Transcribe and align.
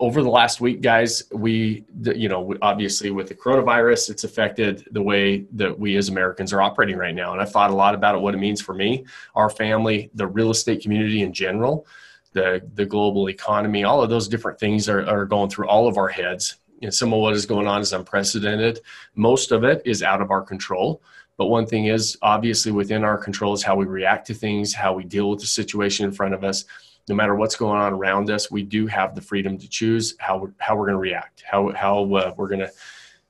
over 0.00 0.22
the 0.22 0.30
last 0.30 0.60
week, 0.60 0.80
guys, 0.80 1.24
we, 1.32 1.84
you 2.14 2.28
know, 2.28 2.54
obviously 2.62 3.10
with 3.10 3.26
the 3.26 3.34
coronavirus, 3.34 4.10
it's 4.10 4.22
affected 4.22 4.86
the 4.92 5.02
way 5.02 5.44
that 5.52 5.76
we 5.76 5.96
as 5.96 6.08
Americans 6.08 6.52
are 6.52 6.62
operating 6.62 6.96
right 6.96 7.14
now. 7.14 7.32
And 7.32 7.42
I 7.42 7.44
thought 7.44 7.70
a 7.70 7.74
lot 7.74 7.96
about 7.96 8.14
it, 8.14 8.20
what 8.20 8.34
it 8.34 8.38
means 8.38 8.60
for 8.60 8.74
me, 8.74 9.06
our 9.34 9.50
family, 9.50 10.10
the 10.14 10.26
real 10.26 10.50
estate 10.50 10.82
community 10.82 11.22
in 11.22 11.32
general, 11.32 11.84
the, 12.32 12.62
the 12.74 12.86
global 12.86 13.28
economy, 13.28 13.82
all 13.82 14.00
of 14.00 14.08
those 14.08 14.28
different 14.28 14.60
things 14.60 14.88
are, 14.88 15.04
are 15.08 15.24
going 15.24 15.50
through 15.50 15.66
all 15.66 15.88
of 15.88 15.98
our 15.98 16.08
heads. 16.08 16.56
And 16.80 16.94
some 16.94 17.12
of 17.12 17.18
what 17.18 17.34
is 17.34 17.44
going 17.44 17.66
on 17.66 17.80
is 17.80 17.92
unprecedented. 17.92 18.80
Most 19.16 19.50
of 19.50 19.64
it 19.64 19.82
is 19.84 20.04
out 20.04 20.22
of 20.22 20.30
our 20.30 20.42
control. 20.42 21.02
But 21.36 21.46
one 21.46 21.66
thing 21.66 21.86
is 21.86 22.16
obviously 22.22 22.70
within 22.70 23.02
our 23.02 23.18
control 23.18 23.52
is 23.52 23.64
how 23.64 23.74
we 23.74 23.86
react 23.86 24.28
to 24.28 24.34
things, 24.34 24.74
how 24.74 24.92
we 24.92 25.02
deal 25.02 25.28
with 25.30 25.40
the 25.40 25.46
situation 25.46 26.04
in 26.04 26.12
front 26.12 26.34
of 26.34 26.44
us 26.44 26.64
no 27.08 27.14
matter 27.14 27.34
what's 27.34 27.56
going 27.56 27.80
on 27.80 27.92
around 27.92 28.30
us, 28.30 28.50
we 28.50 28.62
do 28.62 28.86
have 28.86 29.14
the 29.14 29.20
freedom 29.20 29.58
to 29.58 29.68
choose 29.68 30.14
how 30.18 30.38
we're, 30.38 30.52
how 30.58 30.76
we're 30.76 30.86
going 30.86 30.94
to 30.94 31.00
react, 31.00 31.44
how, 31.48 31.72
how 31.72 32.02
uh, 32.14 32.34
we're 32.36 32.48
going 32.48 32.60
to 32.60 32.70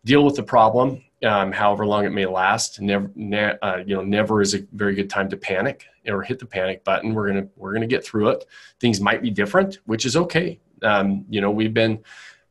deal 0.05 0.25
with 0.25 0.37
the 0.37 0.43
problem, 0.43 1.03
um, 1.25 1.53
however 1.53 1.87
long 1.87 2.05
it 2.05 2.11
may 2.11 2.27
last. 2.27 2.81
Never, 2.81 3.11
ne- 3.15 3.57
uh, 3.63 3.79
you 3.87 3.95
know, 3.95 4.03
never 4.03 4.41
is 4.41 4.55
a 4.55 4.61
very 4.73 4.95
good 4.95 5.11
time 5.11 5.29
to 5.31 5.37
panic 5.37 5.85
or 6.07 6.23
hit 6.23 6.39
the 6.39 6.47
panic 6.47 6.85
button. 6.85 7.15
We're 7.15 7.29
gonna 7.29 7.49
we're 7.57 7.73
gonna 7.73 7.87
get 7.87 8.05
through 8.05 8.31
it. 8.31 8.45
Things 8.81 9.01
might 9.01 9.23
be 9.23 9.31
different, 9.31 9.79
which 9.85 10.07
is 10.07 10.17
okay. 10.17 10.61
Um, 10.83 11.25
you 11.29 11.41
know, 11.41 11.51
we've 11.51 11.75
been, 11.75 12.03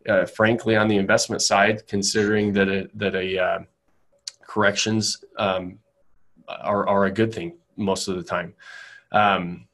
uh, 0.08 0.26
frankly, 0.26 0.76
on 0.76 0.88
the 0.88 0.98
investment 0.98 1.42
side, 1.42 1.88
considering 1.88 2.54
that 2.54 2.68
a, 2.68 2.90
that 2.96 3.16
a 3.16 3.40
uh, 3.42 3.60
corrections 4.42 5.24
um, 5.38 5.80
are 6.48 6.88
are 6.88 7.06
a 7.06 7.12
good 7.12 7.34
thing 7.34 7.58
most 7.76 8.08
of 8.08 8.16
the 8.18 8.24
time. 8.24 8.54
Um, 9.12 9.67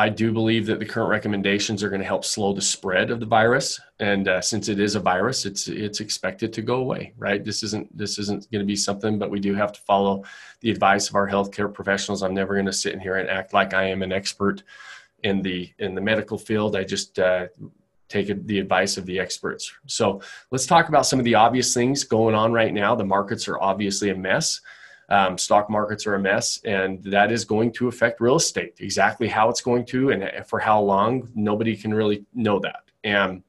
I 0.00 0.08
do 0.08 0.32
believe 0.32 0.66
that 0.66 0.78
the 0.78 0.86
current 0.86 1.10
recommendations 1.10 1.82
are 1.82 1.90
going 1.90 2.00
to 2.00 2.06
help 2.06 2.24
slow 2.24 2.52
the 2.54 2.62
spread 2.62 3.10
of 3.10 3.20
the 3.20 3.26
virus, 3.26 3.78
and 3.98 4.26
uh, 4.28 4.40
since 4.40 4.68
it 4.68 4.80
is 4.80 4.94
a 4.94 5.00
virus, 5.00 5.44
it's 5.44 5.68
it's 5.68 6.00
expected 6.00 6.52
to 6.54 6.62
go 6.62 6.76
away. 6.76 7.12
Right? 7.18 7.44
This 7.44 7.62
isn't 7.62 7.96
this 7.96 8.18
isn't 8.18 8.50
going 8.50 8.60
to 8.60 8.66
be 8.66 8.76
something, 8.76 9.18
but 9.18 9.30
we 9.30 9.40
do 9.40 9.54
have 9.54 9.72
to 9.72 9.80
follow 9.82 10.24
the 10.60 10.70
advice 10.70 11.08
of 11.10 11.14
our 11.14 11.28
healthcare 11.28 11.72
professionals. 11.72 12.22
I'm 12.22 12.34
never 12.34 12.54
going 12.54 12.66
to 12.66 12.72
sit 12.72 12.94
in 12.94 13.00
here 13.00 13.16
and 13.16 13.28
act 13.28 13.52
like 13.52 13.74
I 13.74 13.84
am 13.84 14.02
an 14.02 14.12
expert 14.12 14.62
in 15.22 15.42
the 15.42 15.70
in 15.78 15.94
the 15.94 16.00
medical 16.00 16.38
field. 16.38 16.76
I 16.76 16.84
just 16.84 17.18
uh, 17.18 17.48
take 18.08 18.46
the 18.46 18.58
advice 18.58 18.96
of 18.96 19.04
the 19.06 19.20
experts. 19.20 19.72
So 19.86 20.22
let's 20.50 20.66
talk 20.66 20.88
about 20.88 21.06
some 21.06 21.18
of 21.18 21.24
the 21.24 21.36
obvious 21.36 21.74
things 21.74 22.04
going 22.04 22.34
on 22.34 22.52
right 22.52 22.72
now. 22.72 22.94
The 22.94 23.04
markets 23.04 23.46
are 23.48 23.60
obviously 23.60 24.10
a 24.10 24.16
mess. 24.16 24.60
Um, 25.10 25.36
stock 25.36 25.68
markets 25.68 26.06
are 26.06 26.14
a 26.14 26.20
mess, 26.20 26.60
and 26.64 27.02
that 27.04 27.32
is 27.32 27.44
going 27.44 27.72
to 27.72 27.88
affect 27.88 28.20
real 28.20 28.36
estate. 28.36 28.74
Exactly 28.78 29.26
how 29.26 29.48
it's 29.48 29.60
going 29.60 29.84
to 29.86 30.10
and 30.10 30.46
for 30.46 30.60
how 30.60 30.80
long, 30.80 31.28
nobody 31.34 31.76
can 31.76 31.92
really 31.92 32.24
know 32.32 32.60
that. 32.60 32.84
And 33.02 33.42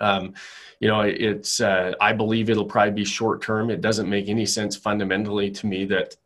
um, 0.00 0.34
you 0.80 0.88
know, 0.88 1.00
it's 1.00 1.60
uh, 1.60 1.92
I 2.00 2.12
believe 2.12 2.50
it'll 2.50 2.64
probably 2.64 2.92
be 2.92 3.04
short 3.04 3.42
term. 3.42 3.70
It 3.70 3.80
doesn't 3.80 4.08
make 4.08 4.28
any 4.28 4.46
sense 4.46 4.76
fundamentally 4.76 5.50
to 5.50 5.66
me 5.66 5.84
that 5.86 6.16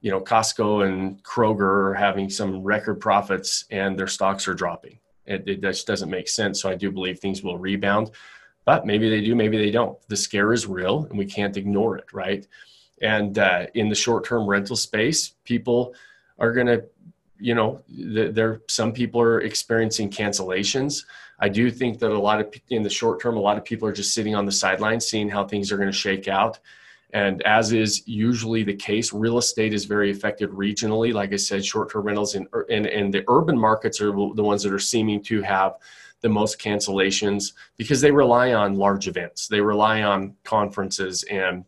you 0.00 0.10
know 0.10 0.20
Costco 0.20 0.86
and 0.86 1.22
Kroger 1.22 1.90
are 1.90 1.94
having 1.94 2.30
some 2.30 2.62
record 2.62 3.00
profits 3.00 3.64
and 3.70 3.98
their 3.98 4.06
stocks 4.06 4.46
are 4.48 4.54
dropping. 4.54 4.98
It, 5.26 5.44
it 5.46 5.62
just 5.62 5.86
doesn't 5.86 6.10
make 6.10 6.28
sense. 6.28 6.60
So 6.60 6.68
I 6.68 6.74
do 6.74 6.90
believe 6.90 7.18
things 7.18 7.42
will 7.42 7.58
rebound, 7.58 8.10
but 8.64 8.86
maybe 8.86 9.08
they 9.08 9.20
do, 9.20 9.34
maybe 9.34 9.56
they 9.56 9.70
don't. 9.70 9.96
The 10.08 10.16
scare 10.16 10.52
is 10.52 10.66
real, 10.66 11.06
and 11.08 11.18
we 11.18 11.26
can't 11.26 11.56
ignore 11.56 11.96
it, 11.96 12.12
right? 12.12 12.46
And 13.02 13.38
uh, 13.38 13.66
in 13.74 13.88
the 13.88 13.94
short 13.94 14.24
term 14.24 14.46
rental 14.46 14.76
space, 14.76 15.34
people 15.44 15.94
are 16.38 16.52
going 16.52 16.68
to, 16.68 16.84
you 17.38 17.54
know, 17.54 17.82
there 17.88 18.62
some 18.68 18.92
people 18.92 19.20
are 19.20 19.40
experiencing 19.40 20.10
cancellations. 20.10 21.04
I 21.40 21.48
do 21.48 21.70
think 21.70 21.98
that 21.98 22.12
a 22.12 22.18
lot 22.18 22.40
of 22.40 22.54
in 22.70 22.82
the 22.82 22.90
short 22.90 23.20
term, 23.20 23.36
a 23.36 23.40
lot 23.40 23.58
of 23.58 23.64
people 23.64 23.88
are 23.88 23.92
just 23.92 24.14
sitting 24.14 24.36
on 24.36 24.46
the 24.46 24.52
sidelines, 24.52 25.06
seeing 25.06 25.28
how 25.28 25.44
things 25.44 25.72
are 25.72 25.76
going 25.76 25.90
to 25.90 25.96
shake 25.96 26.28
out. 26.28 26.60
And 27.12 27.42
as 27.42 27.72
is 27.72 28.06
usually 28.06 28.62
the 28.62 28.74
case, 28.74 29.12
real 29.12 29.36
estate 29.36 29.74
is 29.74 29.84
very 29.84 30.10
affected 30.10 30.48
regionally. 30.50 31.12
Like 31.12 31.32
I 31.32 31.36
said, 31.36 31.62
short-term 31.62 32.06
rentals 32.06 32.34
in, 32.36 32.46
in, 32.70 32.86
in 32.86 33.10
the 33.10 33.22
urban 33.28 33.58
markets 33.58 34.00
are 34.00 34.12
the 34.12 34.42
ones 34.42 34.62
that 34.62 34.72
are 34.72 34.78
seeming 34.78 35.22
to 35.24 35.42
have 35.42 35.74
the 36.22 36.30
most 36.30 36.58
cancellations 36.58 37.52
because 37.76 38.00
they 38.00 38.12
rely 38.12 38.54
on 38.54 38.76
large 38.76 39.08
events. 39.08 39.48
They 39.48 39.60
rely 39.60 40.02
on 40.02 40.36
conferences 40.44 41.22
and 41.24 41.64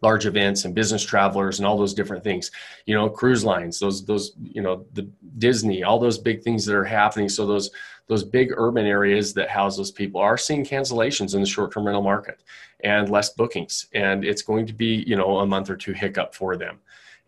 large 0.00 0.26
events 0.26 0.64
and 0.64 0.74
business 0.74 1.02
travelers 1.02 1.58
and 1.58 1.66
all 1.66 1.76
those 1.76 1.94
different 1.94 2.22
things. 2.22 2.50
You 2.86 2.94
know 2.94 3.08
cruise 3.08 3.44
lines 3.44 3.78
those 3.78 4.04
those 4.04 4.32
you 4.42 4.62
know 4.62 4.84
the 4.94 5.08
disney 5.38 5.82
all 5.82 5.98
those 5.98 6.18
big 6.18 6.42
things 6.42 6.64
that 6.66 6.74
are 6.74 6.84
happening. 6.84 7.28
So 7.28 7.46
those 7.46 7.70
those 8.06 8.24
big 8.24 8.52
urban 8.56 8.86
areas 8.86 9.34
that 9.34 9.50
house 9.50 9.76
those 9.76 9.90
people 9.90 10.20
are 10.20 10.38
seeing 10.38 10.64
cancellations 10.64 11.34
in 11.34 11.40
the 11.40 11.46
short-term 11.46 11.84
rental 11.84 12.02
market 12.02 12.42
and 12.84 13.10
less 13.10 13.30
bookings. 13.30 13.86
And 13.92 14.24
it's 14.24 14.42
going 14.42 14.66
to 14.66 14.72
be 14.72 15.04
you 15.06 15.16
know 15.16 15.38
a 15.38 15.46
month 15.46 15.70
or 15.70 15.76
two 15.76 15.92
hiccup 15.92 16.34
for 16.34 16.56
them 16.56 16.78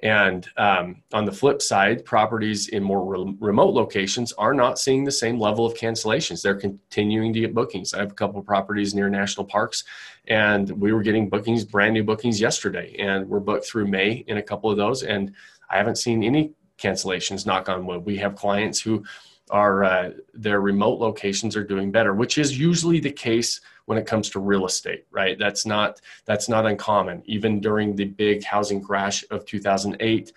and 0.03 0.49
um, 0.57 1.03
on 1.13 1.25
the 1.25 1.33
flip 1.33 1.61
side, 1.61 2.05
properties 2.05 2.69
in 2.69 2.83
more 2.83 3.05
re- 3.05 3.37
remote 3.39 3.75
locations 3.75 4.33
are 4.35 4.55
not 4.55 4.79
seeing 4.79 5.05
the 5.05 5.13
same 5.13 5.39
level 5.39 5.67
of 5.67 5.75
cancellations. 5.75 6.43
They're 6.43 6.55
continuing 6.55 7.33
to 7.33 7.41
get 7.41 7.55
bookings. 7.55 7.93
I 7.93 8.01
have 8.01 8.13
a 8.13 8.15
couple 8.15 8.41
of 8.41 8.47
properties 8.47 8.95
near 8.95 9.11
national 9.11 9.47
parks, 9.47 9.85
and 10.29 10.71
we 10.71 10.93
were 10.93 11.03
getting 11.03 11.29
bookings, 11.29 11.65
brand 11.65 11.95
new 11.95 12.05
bookings 12.05 12.41
yesterday, 12.41 12.97
and 12.99 13.29
we're 13.29 13.41
booked 13.41 13.67
through 13.67 13.89
May 13.89 14.25
in 14.27 14.39
a 14.39 14.43
couple 14.43 14.71
of 14.71 14.77
those. 14.77 15.03
And 15.03 15.35
I 15.69 15.77
haven't 15.77 15.97
seen 15.97 16.23
any 16.23 16.53
cancellations. 16.79 17.47
Knock 17.47 17.69
on 17.69 17.87
wood. 17.87 18.05
We 18.05 18.17
have 18.19 18.35
clients 18.35 18.81
who 18.81 19.05
are 19.51 19.85
uh, 19.85 20.11
their 20.33 20.61
remote 20.61 21.01
locations 21.01 21.57
are 21.57 21.65
doing 21.65 21.91
better, 21.91 22.15
which 22.15 22.39
is 22.39 22.59
usually 22.59 23.01
the 23.01 23.11
case 23.11 23.61
when 23.91 23.99
it 23.99 24.07
comes 24.07 24.31
to 24.31 24.39
real 24.39 24.67
estate, 24.67 25.05
right? 25.11 25.37
That's 25.37 25.67
not 25.67 26.01
that's 26.25 26.49
not 26.49 26.65
uncommon. 26.65 27.25
Even 27.27 27.59
during 27.59 27.97
the 27.97 28.05
big 28.05 28.45
housing 28.45 28.81
crash 28.81 29.25
of 29.33 29.45
2008, 29.47 30.33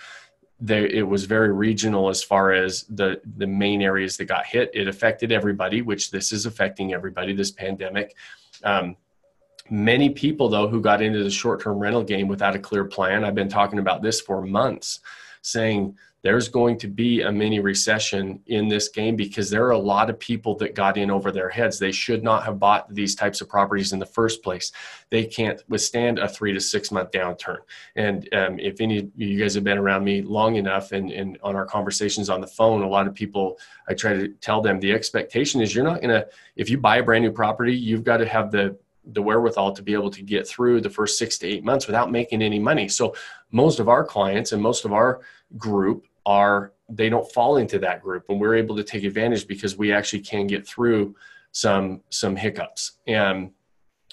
there, 0.59 0.88
it 0.88 1.08
was 1.08 1.25
very 1.25 1.53
regional 1.53 2.09
as 2.09 2.24
far 2.24 2.52
as 2.52 2.81
the 2.86 3.22
the 3.38 3.46
main 3.46 3.84
areas 3.84 4.18
that 4.18 4.25
got 4.25 4.47
hit. 4.47 4.72
It 4.74 4.88
affected 4.88 5.31
everybody, 5.31 5.84
which 5.84 6.09
this 6.09 6.31
is 6.31 6.47
affecting 6.47 6.96
everybody. 6.96 7.31
This 7.31 7.52
pandemic. 7.52 8.16
Um, 8.64 8.97
many 9.70 10.09
people 10.09 10.50
though 10.50 10.68
who 10.68 10.81
got 10.81 11.03
into 11.03 11.24
the 11.24 11.30
short-term 11.30 11.78
rental 11.78 12.03
game 12.03 12.28
without 12.28 12.56
a 12.56 12.59
clear 12.59 12.85
plan. 12.85 13.24
I've 13.24 13.35
been 13.35 13.50
talking 13.50 13.78
about 13.78 14.02
this 14.02 14.20
for 14.20 14.41
months, 14.41 15.00
saying 15.44 15.96
there's 16.23 16.47
going 16.47 16.78
to 16.78 16.88
be 16.88 17.22
a 17.22 17.31
mini 17.31 17.59
recession 17.59 18.41
in 18.47 18.69
this 18.69 18.88
game 18.88 19.17
because 19.17 19.50
there 19.50 19.66
are 19.66 19.72
a 19.72 19.78
lot 19.78 20.09
of 20.09 20.17
people 20.17 20.56
that 20.56 20.73
got 20.73 20.97
in 20.97 21.11
over 21.11 21.31
their 21.31 21.50
heads. 21.50 21.78
They 21.78 21.91
should 21.91 22.23
not 22.23 22.45
have 22.45 22.59
bought 22.59 22.91
these 22.94 23.13
types 23.13 23.41
of 23.41 23.50
properties 23.50 23.91
in 23.91 24.00
the 24.00 24.06
first 24.06 24.41
place. 24.41 24.72
They 25.09 25.25
can't 25.25 25.61
withstand 25.67 26.19
a 26.19 26.28
three 26.29 26.53
to 26.53 26.61
six 26.61 26.91
month 26.91 27.11
downturn. 27.11 27.57
And 27.97 28.34
um, 28.34 28.57
if 28.57 28.79
any 28.79 29.00
of 29.00 29.11
you 29.17 29.38
guys 29.38 29.53
have 29.56 29.66
been 29.66 29.78
around 29.78 30.06
me 30.06 30.22
long 30.22 30.56
enough 30.56 30.94
and, 30.94 31.11
and 31.11 31.38
on 31.44 31.57
our 31.57 31.66
conversations 31.66 32.29
on 32.29 32.40
the 32.40 32.47
phone, 32.47 32.84
a 32.84 32.88
lot 32.88 33.05
of 33.05 33.13
people, 33.13 33.59
I 33.90 33.94
try 33.94 34.13
to 34.13 34.29
tell 34.29 34.61
them 34.61 34.79
the 34.79 34.94
expectation 34.94 35.59
is 35.59 35.75
you're 35.75 35.84
not 35.84 36.01
going 36.01 36.22
to, 36.22 36.25
if 36.55 36.69
you 36.69 36.78
buy 36.78 36.97
a 36.97 37.03
brand 37.03 37.25
new 37.25 37.34
property, 37.34 37.75
you've 37.75 38.05
got 38.05 38.17
to 38.17 38.28
have 38.28 38.50
the 38.50 38.78
the 39.07 39.22
wherewithal 39.22 39.73
to 39.73 39.81
be 39.81 39.91
able 39.91 40.09
to 40.09 40.22
get 40.22 40.47
through 40.47 40.79
the 40.79 40.90
first 40.90 41.17
six 41.17 41.38
to 41.38 41.45
eight 41.45 41.61
months 41.61 41.88
without 41.88 42.09
making 42.09 42.41
any 42.41 42.57
money. 42.57 42.88
So 42.88 43.13
most 43.51 43.81
of 43.81 43.90
our 43.90 44.05
clients 44.05 44.53
and 44.53 44.63
most 44.63 44.85
of 44.85 44.94
our 44.94 45.19
group 45.57 46.07
are 46.25 46.73
they 46.89 47.09
don't 47.09 47.31
fall 47.31 47.57
into 47.57 47.79
that 47.79 48.01
group 48.01 48.25
and 48.29 48.39
we're 48.39 48.56
able 48.56 48.75
to 48.75 48.84
take 48.84 49.03
advantage 49.03 49.47
because 49.47 49.78
we 49.78 49.91
actually 49.91 50.19
can 50.19 50.47
get 50.47 50.67
through 50.67 51.16
some 51.51 52.01
some 52.09 52.35
hiccups. 52.35 52.94
And 53.07 53.51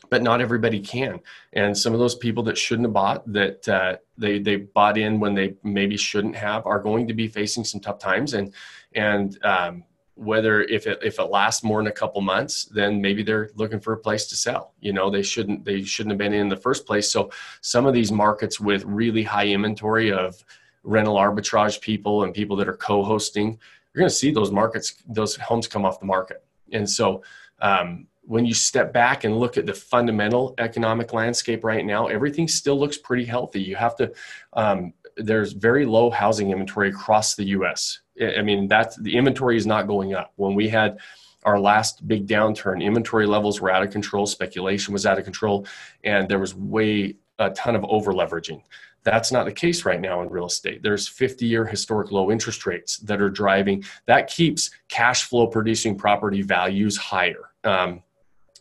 but 0.09 0.23
not 0.23 0.41
everybody 0.41 0.81
can. 0.81 1.21
And 1.53 1.77
some 1.77 1.93
of 1.93 1.99
those 1.99 2.15
people 2.15 2.43
that 2.45 2.57
shouldn't 2.57 2.87
have 2.87 2.95
bought 2.95 3.33
that 3.33 3.69
uh, 3.69 3.97
they 4.17 4.39
they 4.39 4.57
bought 4.57 4.97
in 4.97 5.21
when 5.21 5.35
they 5.35 5.55
maybe 5.63 5.97
shouldn't 5.97 6.37
have 6.37 6.67
are 6.67 6.81
going 6.81 7.07
to 7.09 7.15
be 7.15 7.29
facing 7.29 7.65
some 7.65 7.81
tough 7.81 7.99
times. 7.99 8.35
And 8.35 8.53
and 8.95 9.43
um, 9.45 9.85
whether 10.15 10.63
if 10.63 10.87
it 10.87 10.99
if 11.03 11.19
it 11.19 11.25
lasts 11.25 11.63
more 11.63 11.79
than 11.79 11.87
a 11.87 11.93
couple 11.93 12.21
months 12.21 12.67
then 12.67 13.01
maybe 13.01 13.23
they're 13.23 13.49
looking 13.55 13.81
for 13.81 13.95
a 13.95 13.99
place 13.99 14.27
to 14.27 14.37
sell. 14.37 14.75
You 14.81 14.93
know 14.93 15.11
they 15.11 15.23
shouldn't 15.23 15.65
they 15.65 15.83
shouldn't 15.83 16.13
have 16.13 16.19
been 16.19 16.35
in 16.35 16.49
the 16.49 16.57
first 16.57 16.87
place. 16.87 17.11
So 17.11 17.31
some 17.61 17.87
of 17.87 17.95
these 17.95 18.13
markets 18.13 18.61
with 18.61 18.85
really 18.85 19.23
high 19.23 19.49
inventory 19.49 20.13
of 20.13 20.43
rental 20.83 21.17
arbitrage 21.17 21.81
people 21.81 22.25
and 22.25 22.35
people 22.35 22.57
that 22.57 22.69
are 22.69 22.77
co-hosting, 22.77 23.59
you're 23.93 24.01
going 24.01 24.09
to 24.09 24.15
see 24.15 24.31
those 24.31 24.51
markets, 24.51 24.95
those 25.09 25.37
homes 25.37 25.67
come 25.67 25.85
off 25.85 26.01
the 26.01 26.07
market. 26.07 26.45
And 26.73 26.89
so 26.89 27.23
um, 27.61 28.07
when 28.23 28.47
you 28.47 28.55
step 28.55 28.93
back 28.93 29.25
and 29.25 29.39
look 29.39 29.57
at 29.57 29.67
the 29.67 29.75
fundamental 29.75 30.55
economic 30.59 31.13
landscape 31.13 31.65
right 31.65 31.85
now, 31.85 32.07
everything 32.07 32.47
still 32.47 32.79
looks 32.79 32.97
pretty 32.97 33.25
healthy. 33.25 33.61
You 33.61 33.77
have 33.77 33.97
to, 33.97 34.13
um, 34.53 34.93
there's 35.17 35.53
very 35.53 35.85
low 35.85 36.11
housing 36.11 36.51
inventory 36.51 36.91
across 36.91 37.35
the 37.35 37.45
U.S. 37.47 38.01
I 38.23 38.43
mean, 38.43 38.69
that 38.69 38.95
the 39.03 39.17
inventory 39.17 39.57
is 39.57 39.67
not 39.67 39.87
going 39.87 40.15
up. 40.15 40.33
When 40.37 40.55
we 40.55 40.69
had 40.69 40.99
our 41.45 41.59
last 41.59 42.07
big 42.07 42.27
downturn, 42.27 42.83
inventory 42.83 43.27
levels 43.27 43.61
were 43.61 43.71
out 43.71 43.83
of 43.83 43.91
control, 43.91 44.27
speculation 44.27 44.93
was 44.93 45.07
out 45.07 45.19
of 45.19 45.25
control, 45.25 45.67
and 46.05 46.29
there 46.29 46.39
was 46.39 46.55
way 46.55 47.17
a 47.39 47.51
ton 47.51 47.75
of 47.75 47.85
over 47.87 48.13
leveraging. 48.13 48.63
That's 49.03 49.33
not 49.33 49.47
the 49.47 49.53
case 49.53 49.85
right 49.85 50.01
now 50.01 50.23
in 50.23 50.29
real 50.29 50.47
estate. 50.47 50.83
There's 50.83 51.09
50 51.09 51.47
year 51.47 51.65
historic 51.65 52.13
low 52.13 52.31
interest 52.31 52.67
rates 52.67 52.99
that 52.99 53.21
are 53.21 53.31
driving, 53.31 53.85
that 54.07 54.29
keeps 54.29 54.71
cash 54.89 55.25
flow 55.25 55.47
producing 55.47 55.97
property 55.97 56.43
values 56.43 56.97
higher. 56.97 57.51
Um, 57.65 58.03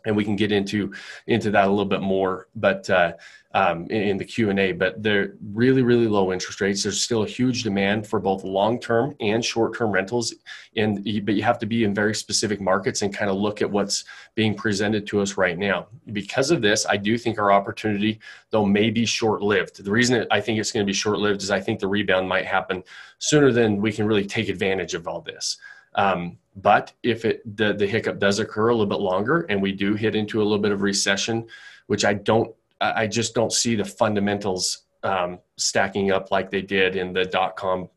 and 0.05 0.15
we 0.15 0.23
can 0.23 0.35
get 0.35 0.51
into 0.51 0.93
into 1.27 1.51
that 1.51 1.67
a 1.67 1.69
little 1.69 1.85
bit 1.85 2.01
more 2.01 2.47
but 2.55 2.89
uh, 2.89 3.13
um, 3.53 3.85
in, 3.85 4.01
in, 4.03 4.17
the 4.17 4.25
q&a 4.25 4.71
but 4.71 5.01
they're 5.01 5.33
really 5.53 5.81
really 5.81 6.07
low 6.07 6.31
interest 6.31 6.61
rates. 6.61 6.83
There's 6.83 7.01
still 7.01 7.23
a 7.23 7.27
huge 7.27 7.63
demand 7.63 8.05
for 8.05 8.19
both 8.19 8.43
long-term 8.43 9.15
and 9.19 9.43
short-term 9.43 9.91
rentals. 9.91 10.33
And 10.77 11.03
but 11.25 11.33
you 11.33 11.43
have 11.43 11.59
to 11.59 11.65
be 11.65 11.83
in 11.83 11.93
very 11.93 12.13
specific 12.13 12.61
markets 12.61 13.01
and 13.01 13.13
kind 13.13 13.31
of 13.31 13.37
look 13.37 13.61
at 13.61 13.69
what's 13.69 14.05
being 14.35 14.53
presented 14.55 15.07
to 15.07 15.21
us 15.21 15.35
right 15.37 15.57
now. 15.57 15.87
Because 16.13 16.51
of 16.51 16.61
this 16.61 16.85
i 16.85 16.97
do 16.97 17.17
think 17.17 17.39
our 17.39 17.51
opportunity 17.51 18.19
though 18.51 18.65
may 18.65 18.89
be 18.89 19.05
short-lived. 19.05 19.83
The 19.83 19.91
reason 19.91 20.25
i 20.31 20.39
think 20.39 20.59
it's 20.59 20.71
going 20.71 20.85
to 20.85 20.89
be 20.89 20.93
short-lived 20.93 21.41
is 21.41 21.51
i 21.51 21.59
think 21.59 21.79
the 21.79 21.87
rebound 21.87 22.29
might 22.29 22.45
happen 22.45 22.83
sooner 23.17 23.51
than 23.51 23.81
we 23.81 23.91
can 23.91 24.05
really 24.05 24.25
take 24.25 24.49
advantage 24.49 24.93
of 24.93 25.07
all 25.07 25.21
this. 25.21 25.57
Um, 25.95 26.37
but 26.61 26.93
if 27.03 27.25
it 27.25 27.41
the, 27.57 27.73
the 27.73 27.87
hiccup 27.87 28.19
does 28.19 28.39
occur 28.39 28.69
a 28.69 28.73
little 28.73 28.93
bit 28.95 28.99
longer 28.99 29.41
and 29.49 29.61
we 29.61 29.71
do 29.71 29.93
hit 29.93 30.15
into 30.15 30.41
a 30.41 30.43
little 30.43 30.63
bit 30.65 30.71
of 30.71 30.81
recession, 30.81 31.47
which 31.87 32.05
I 32.05 32.13
don't, 32.13 32.53
I 32.81 33.07
just 33.07 33.35
don't 33.35 33.53
see 33.53 33.75
the 33.75 33.85
fundamentals 33.85 34.85
um, 35.03 35.39
stacking 35.57 36.11
up 36.11 36.31
like 36.31 36.49
they 36.49 36.61
did 36.61 36.95
in 36.95 37.13
the 37.13 37.25
dot 37.25 37.55
com 37.55 37.89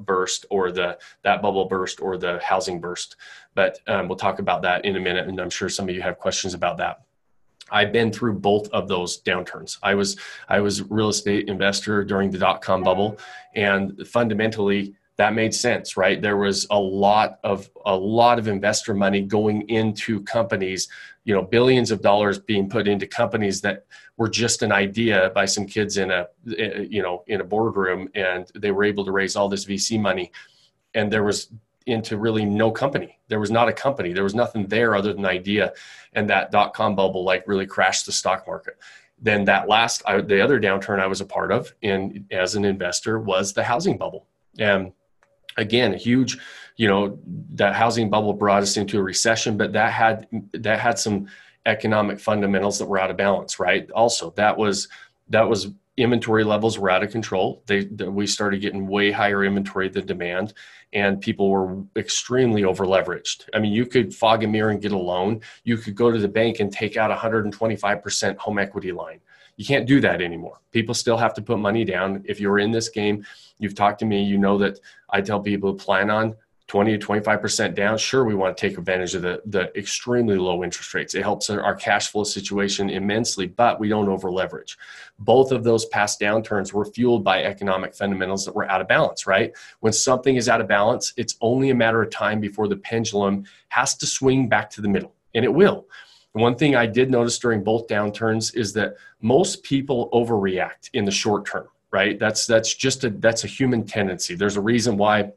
burst 0.00 0.46
or 0.50 0.72
the 0.72 0.98
that 1.22 1.40
bubble 1.42 1.66
burst 1.66 2.00
or 2.00 2.16
the 2.18 2.38
housing 2.42 2.80
burst. 2.80 3.16
But 3.54 3.78
um, 3.86 4.08
we'll 4.08 4.18
talk 4.18 4.38
about 4.38 4.62
that 4.62 4.84
in 4.84 4.96
a 4.96 5.00
minute, 5.00 5.28
and 5.28 5.40
I'm 5.40 5.50
sure 5.50 5.68
some 5.68 5.88
of 5.88 5.94
you 5.94 6.02
have 6.02 6.18
questions 6.18 6.54
about 6.54 6.76
that. 6.78 7.02
I've 7.70 7.92
been 7.92 8.12
through 8.12 8.34
both 8.38 8.68
of 8.68 8.86
those 8.86 9.22
downturns. 9.22 9.78
I 9.82 9.94
was 9.94 10.18
I 10.48 10.60
was 10.60 10.82
real 10.82 11.08
estate 11.08 11.48
investor 11.48 12.04
during 12.04 12.30
the 12.30 12.38
dot 12.38 12.60
com 12.60 12.82
bubble, 12.82 13.18
and 13.54 14.06
fundamentally 14.06 14.94
that 15.16 15.34
made 15.34 15.54
sense 15.54 15.96
right? 15.96 16.20
There 16.20 16.36
was 16.36 16.66
a 16.70 16.78
lot 16.78 17.38
of 17.44 17.70
a 17.84 17.96
lot 17.96 18.38
of 18.38 18.48
investor 18.48 18.94
money 18.94 19.22
going 19.22 19.68
into 19.68 20.22
companies 20.22 20.88
you 21.24 21.34
know 21.34 21.42
billions 21.42 21.90
of 21.90 22.00
dollars 22.00 22.38
being 22.38 22.68
put 22.68 22.86
into 22.86 23.06
companies 23.06 23.60
that 23.60 23.84
were 24.16 24.28
just 24.28 24.62
an 24.62 24.72
idea 24.72 25.30
by 25.34 25.44
some 25.44 25.66
kids 25.66 25.98
in 25.98 26.10
a 26.10 26.26
you 26.44 27.02
know 27.02 27.24
in 27.26 27.40
a 27.40 27.44
boardroom 27.44 28.08
and 28.14 28.50
they 28.54 28.70
were 28.70 28.84
able 28.84 29.04
to 29.04 29.12
raise 29.12 29.36
all 29.36 29.48
this 29.48 29.66
vc 29.66 30.00
money. 30.00 30.32
And 30.94 31.12
there 31.12 31.24
was 31.24 31.52
into 31.86 32.16
really 32.16 32.44
no 32.44 32.70
company. 32.70 33.18
There 33.28 33.38
was 33.38 33.50
not 33.50 33.68
a 33.68 33.72
company. 33.72 34.12
There 34.12 34.24
was 34.24 34.34
nothing 34.34 34.66
there 34.66 34.94
other 34.96 35.12
than 35.12 35.24
idea. 35.24 35.72
And 36.14 36.28
that 36.30 36.50
dot 36.50 36.74
com 36.74 36.96
bubble 36.96 37.24
like 37.24 37.46
really 37.46 37.66
crashed 37.66 38.06
the 38.06 38.12
stock 38.12 38.46
market. 38.46 38.76
Then 39.18 39.44
that 39.44 39.68
last 39.68 40.02
I, 40.06 40.20
the 40.20 40.40
other 40.40 40.60
downturn 40.60 41.00
i 41.00 41.06
was 41.06 41.20
a 41.20 41.26
part 41.26 41.50
of 41.50 41.72
in 41.82 42.26
as 42.30 42.54
an 42.54 42.64
investor 42.64 43.18
was 43.18 43.52
the 43.52 43.64
housing 43.64 43.98
bubble. 43.98 44.26
And 44.58 44.92
again 45.56 45.94
a 45.94 45.96
huge 45.96 46.38
you 46.76 46.86
know 46.86 47.18
that 47.54 47.74
housing 47.74 48.10
bubble 48.10 48.32
brought 48.32 48.62
us 48.62 48.76
into 48.76 48.98
a 48.98 49.02
recession 49.02 49.56
but 49.56 49.72
that 49.72 49.92
had 49.92 50.26
that 50.52 50.78
had 50.78 50.98
some 50.98 51.26
economic 51.66 52.18
fundamentals 52.18 52.78
that 52.78 52.86
were 52.86 52.98
out 52.98 53.10
of 53.10 53.16
balance 53.16 53.58
right? 53.58 53.90
Also 53.90 54.30
that 54.30 54.56
was 54.56 54.88
that 55.28 55.48
was 55.48 55.68
inventory 55.96 56.44
levels 56.44 56.78
were 56.78 56.90
out 56.90 57.02
of 57.02 57.10
control. 57.10 57.62
They, 57.66 57.84
they 57.84 58.06
we 58.06 58.26
started 58.26 58.60
getting 58.60 58.86
way 58.86 59.10
higher 59.10 59.44
inventory 59.44 59.88
than 59.88 60.06
demand 60.06 60.54
and 60.92 61.20
people 61.20 61.50
were 61.50 61.82
extremely 61.96 62.62
over 62.62 62.86
leveraged 62.86 63.48
i 63.52 63.58
mean 63.58 63.72
you 63.72 63.84
could 63.84 64.14
fog 64.14 64.44
a 64.44 64.46
mirror 64.46 64.70
and 64.70 64.80
get 64.80 64.92
a 64.92 64.98
loan. 64.98 65.40
You 65.64 65.76
could 65.78 65.96
go 65.96 66.12
to 66.12 66.18
the 66.18 66.28
bank 66.28 66.60
and 66.60 66.72
take 66.72 66.96
out 66.96 67.16
125% 67.16 68.36
home 68.36 68.58
equity 68.58 68.92
line 68.92 69.20
you 69.56 69.64
can't 69.64 69.86
do 69.86 70.00
that 70.00 70.20
anymore. 70.20 70.60
People 70.72 70.94
still 70.94 71.16
have 71.16 71.34
to 71.34 71.42
put 71.42 71.58
money 71.58 71.84
down. 71.84 72.22
If 72.26 72.40
you're 72.40 72.58
in 72.58 72.70
this 72.70 72.88
game, 72.88 73.24
you've 73.58 73.74
talked 73.74 74.00
to 74.00 74.06
me, 74.06 74.22
you 74.22 74.38
know 74.38 74.58
that 74.58 74.78
I 75.10 75.20
tell 75.20 75.40
people 75.40 75.74
to 75.74 75.84
plan 75.84 76.10
on 76.10 76.36
20 76.68 76.98
to 76.98 77.06
25% 77.06 77.74
down. 77.74 77.96
Sure, 77.96 78.24
we 78.24 78.34
want 78.34 78.56
to 78.56 78.60
take 78.60 78.76
advantage 78.76 79.14
of 79.14 79.22
the, 79.22 79.40
the 79.46 79.76
extremely 79.78 80.36
low 80.36 80.64
interest 80.64 80.92
rates. 80.94 81.14
It 81.14 81.22
helps 81.22 81.48
our 81.48 81.76
cash 81.76 82.08
flow 82.08 82.24
situation 82.24 82.90
immensely, 82.90 83.46
but 83.46 83.78
we 83.78 83.88
don't 83.88 84.08
over 84.08 84.30
leverage. 84.30 84.76
Both 85.18 85.52
of 85.52 85.62
those 85.62 85.86
past 85.86 86.20
downturns 86.20 86.72
were 86.72 86.84
fueled 86.84 87.22
by 87.22 87.44
economic 87.44 87.94
fundamentals 87.94 88.44
that 88.44 88.56
were 88.56 88.68
out 88.68 88.80
of 88.80 88.88
balance, 88.88 89.26
right? 89.28 89.52
When 89.78 89.92
something 89.92 90.34
is 90.34 90.48
out 90.48 90.60
of 90.60 90.66
balance, 90.66 91.12
it's 91.16 91.36
only 91.40 91.70
a 91.70 91.74
matter 91.74 92.02
of 92.02 92.10
time 92.10 92.40
before 92.40 92.66
the 92.66 92.76
pendulum 92.76 93.44
has 93.68 93.94
to 93.98 94.06
swing 94.06 94.48
back 94.48 94.68
to 94.70 94.80
the 94.80 94.88
middle, 94.88 95.14
and 95.34 95.44
it 95.44 95.54
will. 95.54 95.86
One 96.36 96.54
thing 96.54 96.76
I 96.76 96.86
did 96.86 97.10
notice 97.10 97.38
during 97.38 97.64
both 97.64 97.86
downturns 97.86 98.54
is 98.54 98.72
that 98.74 98.96
most 99.22 99.62
people 99.62 100.10
overreact 100.12 100.90
in 100.92 101.04
the 101.04 101.10
short 101.10 101.46
term, 101.46 101.68
right? 101.90 102.18
That's 102.18 102.46
that's 102.46 102.74
just 102.74 103.04
a 103.04 103.10
that's 103.10 103.44
a 103.44 103.46
human 103.46 103.84
tendency. 103.86 104.34
There's 104.34 104.56
a 104.56 104.60
reason 104.60 104.96
why 104.98 105.32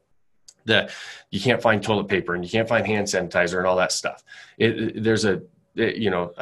that 0.66 0.92
you 1.32 1.40
can't 1.40 1.62
find 1.62 1.82
toilet 1.82 2.10
paper 2.10 2.36
and 2.36 2.44
you 2.44 2.52
can't 2.52 2.68
find 2.68 2.86
hand 2.86 3.08
sanitizer 3.08 3.60
and 3.60 3.66
all 3.66 3.78
that 3.78 3.94
stuff. 3.94 4.24
It, 4.58 4.82
it, 4.82 5.04
there's 5.04 5.24
a 5.24 5.42
it, 5.76 5.96
you 5.96 6.10
know 6.10 6.34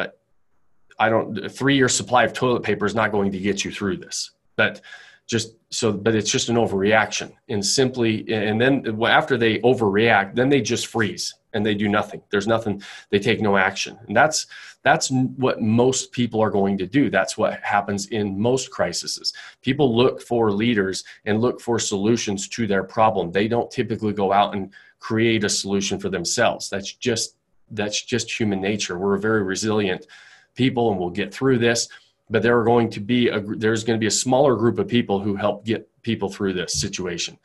I 1.00 1.10
don't 1.10 1.38
a 1.38 1.50
three 1.50 1.76
year 1.76 1.90
supply 1.90 2.24
of 2.24 2.34
toilet 2.34 2.64
paper 2.64 2.86
is 2.86 2.96
not 2.96 3.12
going 3.12 3.32
to 3.32 3.40
get 3.40 3.64
you 3.64 3.72
through 3.72 3.98
this, 3.98 4.32
but 4.56 4.82
just 5.28 5.56
so 5.70 5.92
but 5.92 6.16
it's 6.16 6.32
just 6.32 6.50
an 6.50 6.56
overreaction. 6.56 7.34
And 7.50 7.64
simply 7.64 8.26
and 8.32 8.60
then 8.60 9.02
after 9.04 9.38
they 9.38 9.60
overreact 9.60 10.36
then 10.36 10.50
they 10.50 10.62
just 10.62 10.88
freeze 10.88 11.36
and 11.54 11.66
they 11.66 11.76
do 11.76 11.90
nothing. 11.90 12.22
There's 12.32 12.48
nothing 12.48 12.82
they 13.10 13.20
take 13.20 13.42
no 13.42 13.58
action. 13.58 13.98
And 14.08 14.16
that's 14.16 14.48
that's 14.84 15.12
what 15.12 15.62
most 15.62 16.14
people 16.14 16.42
are 16.42 16.50
going 16.50 16.78
to 16.78 16.88
do. 16.88 17.10
That's 17.10 17.38
what 17.38 17.60
happens 17.62 18.08
in 18.08 18.40
most 18.40 18.72
crises. 18.72 19.34
People 19.62 19.96
look 19.96 20.22
for 20.22 20.52
leaders 20.52 21.04
and 21.26 21.42
look 21.42 21.60
for 21.60 21.78
solutions 21.78 22.48
to 22.50 22.68
their 22.68 22.84
problem. 22.84 23.32
They 23.32 23.50
don't 23.50 23.70
typically 23.70 24.14
go 24.14 24.32
out 24.32 24.56
and 24.56 24.74
create 25.00 25.44
a 25.44 25.50
solution 25.50 26.00
for 26.00 26.10
themselves. 26.10 26.70
That's 26.70 26.94
just 26.94 27.36
that's 27.72 28.02
just 28.02 28.32
human 28.32 28.62
nature. 28.62 28.98
We're 28.98 29.16
a 29.16 29.20
very 29.20 29.44
resilient 29.44 30.08
people 30.56 30.92
and 30.92 31.00
we'll 31.00 31.10
get 31.10 31.34
through 31.34 31.60
this 31.60 31.90
but 32.30 32.42
there 32.44 32.60
are 32.60 32.64
going 32.64 32.90
to 32.90 33.00
be 33.00 33.30
a 33.30 33.40
there's 33.40 33.84
going 33.84 33.98
to 33.98 34.00
be 34.00 34.08
a 34.08 34.12
smaller 34.12 34.56
group 34.56 34.80
of 34.80 34.88
people 34.88 35.20
who 35.20 35.36
help 35.36 35.66
get 35.66 35.90
people 36.02 36.30
through 36.30 36.54
this 36.54 36.74
situation. 36.74 37.38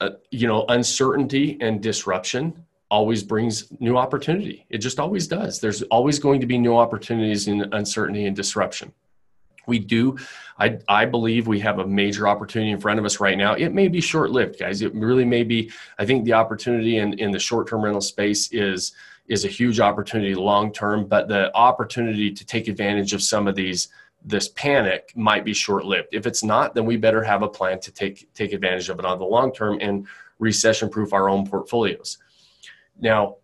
Uh, 0.00 0.10
you 0.30 0.46
know 0.46 0.64
uncertainty 0.68 1.56
and 1.60 1.82
disruption 1.82 2.64
always 2.90 3.22
brings 3.22 3.72
new 3.80 3.96
opportunity. 3.96 4.66
It 4.68 4.78
just 4.78 5.00
always 5.00 5.26
does. 5.26 5.60
There's 5.60 5.82
always 5.82 6.18
going 6.18 6.40
to 6.40 6.46
be 6.46 6.58
new 6.58 6.76
opportunities 6.76 7.48
in 7.48 7.62
uncertainty 7.72 8.26
and 8.26 8.36
disruption. 8.36 8.92
We 9.66 9.78
do 9.78 10.18
I, 10.58 10.78
I 10.88 11.04
believe 11.04 11.46
we 11.46 11.60
have 11.60 11.78
a 11.78 11.86
major 11.86 12.28
opportunity 12.28 12.70
in 12.70 12.80
front 12.80 12.98
of 12.98 13.04
us 13.04 13.18
right 13.18 13.38
now. 13.38 13.54
It 13.54 13.72
may 13.72 13.88
be 13.88 14.00
short-lived 14.00 14.58
guys. 14.58 14.82
It 14.82 14.94
really 14.94 15.24
may 15.24 15.44
be 15.44 15.70
i 15.98 16.04
think 16.04 16.24
the 16.24 16.34
opportunity 16.34 16.98
in, 16.98 17.14
in 17.14 17.30
the 17.30 17.38
short-term 17.38 17.82
rental 17.82 18.00
space 18.00 18.52
is 18.52 18.92
is 19.26 19.44
a 19.44 19.48
huge 19.48 19.80
opportunity 19.80 20.34
long 20.34 20.72
term, 20.72 21.06
but 21.06 21.28
the 21.28 21.54
opportunity 21.56 22.30
to 22.30 22.44
take 22.44 22.68
advantage 22.68 23.12
of 23.12 23.22
some 23.22 23.48
of 23.48 23.54
these 23.54 23.88
this 24.26 24.48
panic 24.48 25.12
might 25.14 25.44
be 25.44 25.52
short 25.52 25.84
lived. 25.84 26.08
If 26.12 26.26
it's 26.26 26.42
not, 26.42 26.74
then 26.74 26.86
we 26.86 26.96
better 26.96 27.22
have 27.22 27.42
a 27.42 27.48
plan 27.48 27.78
to 27.80 27.92
take 27.92 28.32
take 28.34 28.52
advantage 28.52 28.88
of 28.88 28.98
it 28.98 29.04
on 29.04 29.18
the 29.18 29.24
long 29.24 29.52
term 29.52 29.78
and 29.80 30.06
recession 30.38 30.88
proof 30.88 31.12
our 31.12 31.28
own 31.28 31.46
portfolios. 31.46 32.18
Now, 32.98 33.36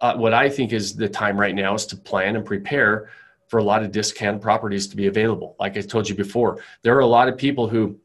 uh, 0.00 0.16
what 0.16 0.34
I 0.34 0.48
think 0.48 0.72
is 0.72 0.96
the 0.96 1.08
time 1.08 1.38
right 1.38 1.54
now 1.54 1.74
is 1.74 1.86
to 1.86 1.96
plan 1.96 2.36
and 2.36 2.44
prepare 2.44 3.10
for 3.46 3.58
a 3.58 3.64
lot 3.64 3.82
of 3.82 3.92
discount 3.92 4.40
properties 4.40 4.86
to 4.88 4.96
be 4.96 5.06
available. 5.06 5.56
Like 5.60 5.76
I 5.76 5.80
told 5.82 6.08
you 6.08 6.14
before, 6.14 6.60
there 6.82 6.96
are 6.96 7.00
a 7.00 7.06
lot 7.06 7.28
of 7.28 7.36
people 7.36 7.68
who 7.68 7.98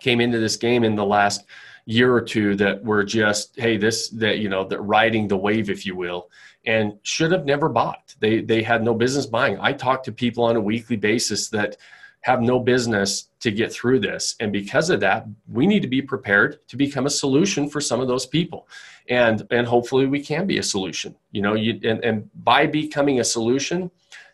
came 0.00 0.20
into 0.20 0.38
this 0.38 0.56
game 0.56 0.84
in 0.84 0.94
the 0.96 1.04
last 1.04 1.44
year 1.90 2.14
or 2.14 2.20
two 2.20 2.54
that 2.54 2.82
were 2.84 3.02
just 3.02 3.58
hey 3.58 3.76
this 3.76 4.10
that 4.10 4.38
you 4.38 4.48
know 4.48 4.62
that 4.62 4.80
riding 4.80 5.26
the 5.26 5.36
wave 5.36 5.68
if 5.68 5.84
you 5.84 5.96
will 5.96 6.30
and 6.66 6.92
should 7.02 7.32
have 7.32 7.44
never 7.44 7.68
bought. 7.68 8.14
They 8.20 8.42
they 8.42 8.62
had 8.62 8.84
no 8.84 8.94
business 8.94 9.26
buying. 9.26 9.58
I 9.60 9.72
talk 9.72 10.04
to 10.04 10.12
people 10.12 10.44
on 10.44 10.56
a 10.56 10.60
weekly 10.60 10.96
basis 10.96 11.48
that 11.48 11.76
have 12.20 12.42
no 12.42 12.60
business 12.60 13.30
to 13.40 13.50
get 13.50 13.72
through 13.72 13.98
this 13.98 14.36
and 14.40 14.52
because 14.52 14.90
of 14.90 15.00
that 15.00 15.26
we 15.48 15.66
need 15.66 15.80
to 15.80 15.88
be 15.88 16.02
prepared 16.02 16.58
to 16.68 16.76
become 16.76 17.06
a 17.06 17.10
solution 17.10 17.66
for 17.68 17.80
some 17.80 18.00
of 18.00 18.08
those 18.08 18.26
people. 18.26 18.68
And 19.08 19.44
and 19.50 19.66
hopefully 19.66 20.06
we 20.06 20.22
can 20.22 20.46
be 20.46 20.58
a 20.58 20.62
solution 20.62 21.16
you 21.32 21.42
know 21.42 21.54
you 21.54 21.80
and, 21.82 22.04
and 22.04 22.30
by 22.34 22.66
becoming 22.66 23.18
a 23.18 23.24
solution 23.24 23.90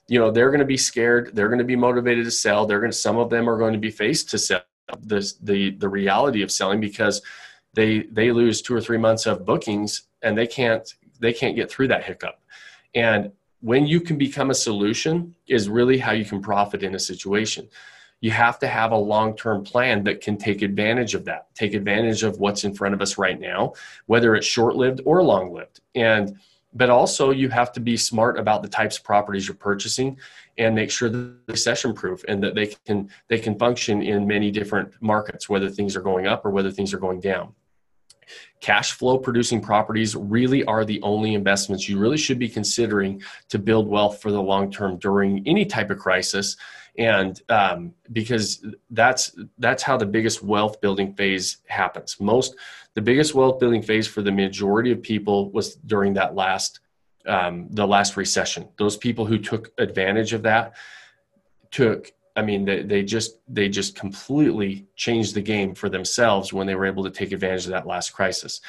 you 0.09 0.19
know 0.19 0.31
they're 0.31 0.51
going 0.51 0.67
to 0.69 0.75
be 0.77 0.77
scared 0.77 1.31
they're 1.35 1.49
going 1.49 1.67
to 1.67 1.73
be 1.75 1.77
motivated 1.89 2.25
to 2.27 2.31
sell 2.31 2.67
they're 2.67 2.81
going 2.81 2.93
to 2.93 3.05
some 3.07 3.17
of 3.17 3.31
them 3.31 3.49
are 3.49 3.59
going 3.59 3.73
to 3.73 3.87
be 3.89 3.91
faced 3.91 4.29
to 4.31 4.39
sell 4.39 4.61
the 5.01 5.21
the 5.43 5.71
the 5.83 5.89
reality 5.89 6.43
of 6.43 6.51
selling 6.51 6.81
because 6.81 7.23
they 7.77 8.05
they 8.11 8.33
lose 8.33 8.63
two 8.63 8.75
or 8.75 8.81
three 8.81 8.99
months 8.99 9.27
of 9.27 9.45
bookings 9.45 10.09
and 10.23 10.37
they 10.37 10.47
can't 10.47 10.95
they 11.21 11.33
can't 11.33 11.55
get 11.55 11.71
through 11.71 11.89
that 11.89 12.05
hiccup. 12.05 12.41
And 12.95 13.31
when 13.61 13.87
you 13.87 14.01
can 14.01 14.19
become 14.19 14.51
a 14.51 14.55
solution 14.55 15.35
is 15.47 15.69
really 15.69 15.99
how 15.99 16.13
you 16.13 16.25
can 16.25 16.41
profit 16.43 16.83
in 16.83 16.95
a 16.95 16.99
situation. 16.99 17.69
You 18.21 18.31
have 18.31 18.59
to 18.61 18.67
have 18.67 18.93
a 18.93 18.97
long-term 18.97 19.65
plan 19.65 20.05
that 20.05 20.21
can 20.21 20.37
take 20.37 20.63
advantage 20.63 21.15
of 21.15 21.27
that 21.27 21.55
take 21.55 21.75
advantage 21.75 22.23
of 22.23 22.39
what's 22.39 22.65
in 22.65 22.75
front 22.75 22.95
of 22.95 23.01
us 23.03 23.19
right 23.19 23.39
now 23.39 23.75
whether 24.07 24.35
it's 24.35 24.47
short-lived 24.47 25.03
or 25.05 25.23
long-lived. 25.23 25.81
And 25.95 26.37
but 26.73 26.91
also 26.91 27.31
you 27.31 27.49
have 27.51 27.73
to 27.73 27.81
be 27.81 27.97
smart 27.97 28.39
about 28.39 28.63
the 28.63 28.69
types 28.69 28.99
of 28.99 29.05
properties 29.05 29.47
you're 29.47 29.55
purchasing 29.55 30.19
and 30.59 30.75
make 30.75 30.91
sure 30.91 31.09
they're 31.09 31.33
recession 31.49 31.93
proof 31.95 32.25
and 32.27 32.43
that 32.43 32.55
they 32.55 32.69
can 32.87 33.11
they 33.29 33.39
can 33.39 33.59
function 33.59 34.03
in 34.03 34.27
many 34.27 34.51
different 34.51 34.91
markets 35.01 35.49
whether 35.49 35.69
things 35.69 35.95
are 35.95 36.01
going 36.01 36.27
up 36.27 36.45
or 36.45 36.51
whether 36.51 36.71
things 36.71 36.95
are 36.95 36.99
going 36.99 37.21
down 37.21 37.53
cash 38.61 38.93
flow 38.93 39.19
producing 39.19 39.61
properties 39.61 40.17
really 40.17 40.65
are 40.65 40.85
the 40.85 41.01
only 41.03 41.35
investments 41.35 41.89
you 41.89 41.99
really 41.99 42.17
should 42.17 42.39
be 42.39 42.49
considering 42.49 43.23
to 43.49 43.59
build 43.59 43.89
wealth 43.89 44.21
for 44.21 44.33
the 44.33 44.41
long 44.41 44.71
term 44.71 44.99
during 44.99 45.47
any 45.47 45.65
type 45.65 45.91
of 45.91 45.99
crisis. 45.99 46.57
And 46.99 47.41
um, 47.51 47.93
because 48.13 48.65
that's 48.91 49.37
that's 49.59 49.83
how 49.83 49.97
the 49.97 50.07
biggest 50.07 50.43
wealth 50.43 50.81
building 50.81 51.15
phase 51.15 51.59
happens. 51.67 52.17
Most 52.19 52.57
the 52.95 53.03
biggest 53.03 53.35
wealth 53.35 53.61
building 53.61 53.83
phase 53.83 54.07
for 54.07 54.23
the 54.23 54.33
majority 54.33 54.91
of 54.91 55.03
people 55.03 55.51
was 55.51 55.75
during 55.75 56.15
that 56.15 56.35
last 56.35 56.81
um, 57.27 57.69
the 57.71 57.87
last 57.87 58.17
recession. 58.17 58.69
Those 58.79 58.97
people 58.97 59.27
who 59.27 59.39
took 59.39 59.73
advantage 59.79 60.33
of 60.33 60.43
that 60.45 60.77
took 61.71 62.13
I 62.37 62.43
mean, 62.43 62.67
they, 62.67 62.83
they 62.83 63.03
just 63.03 63.39
they 63.49 63.69
just 63.69 63.97
completely 63.97 64.87
changed 64.95 65.35
the 65.35 65.41
game 65.41 65.75
for 65.75 65.89
themselves 65.89 66.53
when 66.53 66.67
they 66.67 66.75
were 66.75 66.87
able 66.87 67.03
to 67.05 67.11
take 67.11 67.33
advantage 67.33 67.65
of 67.65 67.73
that 67.73 67.87
last 67.87 68.11
crisis. 68.11 68.61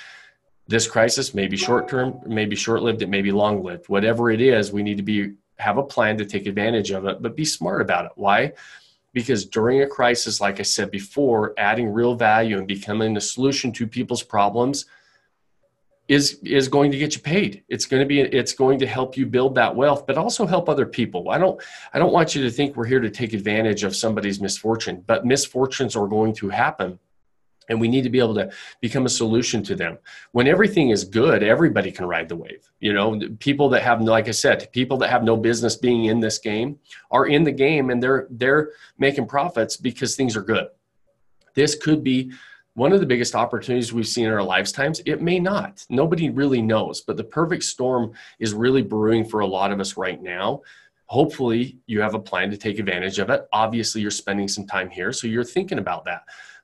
This 0.67 0.87
crisis 0.87 1.33
may 1.33 1.47
be 1.47 1.57
short 1.57 1.87
term, 1.87 2.21
may 2.25 2.45
be 2.45 2.55
short 2.55 2.81
lived, 2.81 3.01
it 3.01 3.09
may 3.09 3.21
be 3.21 3.31
long 3.31 3.63
lived. 3.63 3.89
Whatever 3.89 4.31
it 4.31 4.41
is, 4.41 4.71
we 4.71 4.83
need 4.83 4.97
to 4.97 5.03
be 5.03 5.33
have 5.59 5.77
a 5.77 5.83
plan 5.83 6.17
to 6.17 6.25
take 6.25 6.45
advantage 6.45 6.91
of 6.91 7.05
it, 7.05 7.21
but 7.21 7.35
be 7.35 7.45
smart 7.45 7.81
about 7.81 8.05
it. 8.05 8.11
Why? 8.15 8.53
Because 9.13 9.45
during 9.45 9.81
a 9.81 9.87
crisis, 9.87 10.39
like 10.39 10.59
I 10.59 10.63
said 10.63 10.91
before, 10.91 11.53
adding 11.57 11.91
real 11.91 12.15
value 12.15 12.57
and 12.57 12.67
becoming 12.67 13.17
a 13.17 13.21
solution 13.21 13.71
to 13.73 13.87
people's 13.87 14.23
problems 14.23 14.85
is 16.07 16.39
is 16.43 16.67
going 16.67 16.91
to 16.91 16.97
get 16.97 17.15
you 17.15 17.21
paid. 17.21 17.63
It's 17.67 17.85
going 17.85 18.01
to 18.01 18.05
be 18.05 18.21
it's 18.21 18.53
going 18.53 18.79
to 18.79 18.87
help 18.87 19.17
you 19.17 19.25
build 19.25 19.55
that 19.55 19.75
wealth 19.75 20.07
but 20.07 20.17
also 20.17 20.45
help 20.45 20.69
other 20.69 20.85
people. 20.85 21.29
I 21.29 21.37
don't 21.37 21.61
i 21.93 21.99
don't 21.99 22.13
want 22.13 22.35
you 22.35 22.43
to 22.43 22.51
think 22.51 22.75
we're 22.75 22.85
here 22.85 22.99
to 22.99 23.09
take 23.09 23.33
advantage 23.33 23.83
of 23.83 23.95
somebody's 23.95 24.39
misfortune 24.39 25.03
but 25.05 25.25
misfortunes 25.25 25.95
are 25.95 26.07
going 26.07 26.33
to 26.35 26.49
happen 26.49 26.99
and 27.69 27.81
we 27.81 27.89
need 27.89 28.03
to 28.03 28.09
be 28.09 28.19
able 28.19 28.35
to 28.35 28.49
become 28.79 29.05
a 29.05 29.09
solution 29.09 29.61
to 29.61 29.75
them. 29.75 29.97
When 30.31 30.47
everything 30.47 30.91
is 30.91 31.03
good 31.03 31.43
everybody 31.43 31.91
can 31.91 32.05
ride 32.05 32.29
the 32.29 32.37
wave 32.37 32.69
you 32.79 32.93
know? 32.93 33.19
People 33.39 33.67
that 33.69 33.83
have 33.83 34.01
like 34.01 34.29
i 34.29 34.31
said 34.31 34.71
people 34.71 34.97
that 34.97 35.09
have 35.09 35.23
no 35.23 35.35
business 35.35 35.75
being 35.75 36.05
in 36.05 36.21
this 36.21 36.39
game 36.39 36.79
are 37.11 37.27
in 37.27 37.43
the 37.43 37.51
game 37.51 37.89
and 37.89 38.01
they're 38.01 38.27
they're 38.29 38.71
making 38.97 39.27
profits 39.27 39.75
because 39.75 40.15
things 40.15 40.37
are 40.37 40.41
good. 40.41 40.67
This 41.53 41.75
could 41.75 42.03
be 42.03 42.31
one 42.77 42.93
of 42.93 42.99
the 42.99 43.07
biggest 43.07 43.33
opportunities 43.33 43.91
we've 43.91 44.07
seen 44.07 44.27
in 44.27 44.31
our 44.31 44.43
lifetimes 44.43 45.01
it 45.07 45.19
may 45.19 45.39
not. 45.39 45.83
Nobody 45.89 46.29
really 46.29 46.61
knows 46.61 47.01
but 47.01 47.17
the 47.17 47.23
perfect 47.23 47.63
storm 47.63 48.13
is 48.37 48.53
really 48.53 48.83
brewing 48.83 49.25
for 49.25 49.39
a 49.39 49.47
lot 49.47 49.71
of 49.71 49.79
us 49.79 49.97
right 49.97 50.21
now. 50.21 50.61
Hopefully 51.07 51.79
you 51.87 52.01
have 52.01 52.13
a 52.13 52.19
plan 52.19 52.51
to 52.51 52.57
take 52.57 52.77
advantage 52.77 53.17
of 53.17 53.31
it. 53.31 53.47
Obviously 53.51 54.01
you're 54.01 54.11
spending 54.11 54.47
some 54.47 54.67
time 54.67 54.91
here 54.91 55.11
so 55.11 55.25
you're 55.25 55.43
thinking 55.43 55.79
about 55.79 56.05
that. 56.05 56.21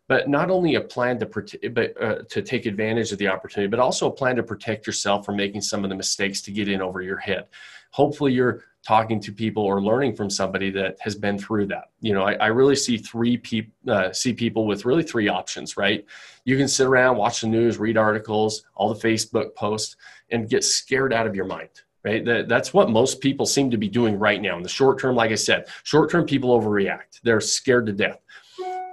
But 0.07 0.29
not 0.29 0.51
only 0.51 0.75
a 0.75 0.81
plan 0.81 1.17
to 1.17 1.69
but 1.71 1.99
uh, 1.99 2.21
to 2.29 2.43
take 2.43 2.67
advantage 2.67 3.11
of 3.11 3.17
the 3.17 3.29
opportunity 3.29 3.71
but 3.71 3.79
also 3.79 4.07
a 4.07 4.11
plan 4.11 4.35
to 4.35 4.43
protect 4.43 4.85
yourself 4.85 5.25
from 5.25 5.35
making 5.35 5.61
some 5.61 5.83
of 5.83 5.89
the 5.89 5.95
mistakes 5.95 6.41
to 6.41 6.51
get 6.51 6.69
in 6.69 6.79
over 6.79 7.01
your 7.01 7.17
head. 7.17 7.47
Hopefully 7.89 8.33
you're 8.33 8.65
talking 8.85 9.19
to 9.21 9.31
people 9.31 9.63
or 9.63 9.81
learning 9.81 10.15
from 10.15 10.29
somebody 10.29 10.69
that 10.69 10.97
has 10.99 11.15
been 11.15 11.37
through 11.37 11.65
that. 11.65 11.85
You 12.01 12.13
know, 12.13 12.23
I, 12.23 12.33
I 12.33 12.47
really 12.47 12.75
see 12.75 12.97
three 12.97 13.37
people 13.37 13.73
uh, 13.87 14.11
see 14.11 14.33
people 14.33 14.67
with 14.67 14.85
really 14.85 15.03
three 15.03 15.29
options, 15.29 15.77
right? 15.77 16.05
You 16.43 16.57
can 16.57 16.67
sit 16.67 16.85
around, 16.85 17.17
watch 17.17 17.41
the 17.41 17.47
news, 17.47 17.77
read 17.77 17.97
articles, 17.97 18.65
all 18.75 18.93
the 18.93 18.99
Facebook 18.99 19.55
posts, 19.55 19.95
and 20.31 20.49
get 20.49 20.63
scared 20.63 21.13
out 21.13 21.25
of 21.25 21.35
your 21.35 21.45
mind. 21.45 21.69
Right. 22.03 22.25
That, 22.25 22.49
that's 22.49 22.73
what 22.73 22.89
most 22.89 23.21
people 23.21 23.45
seem 23.45 23.71
to 23.71 23.77
be 23.77 23.87
doing 23.87 24.19
right 24.19 24.41
now. 24.41 24.57
In 24.57 24.63
the 24.63 24.67
short 24.67 24.99
term, 24.99 25.15
like 25.15 25.31
I 25.31 25.35
said, 25.35 25.67
short 25.83 26.11
term 26.11 26.25
people 26.25 26.59
overreact. 26.59 27.21
They're 27.23 27.39
scared 27.39 27.85
to 27.85 27.93
death. 27.93 28.19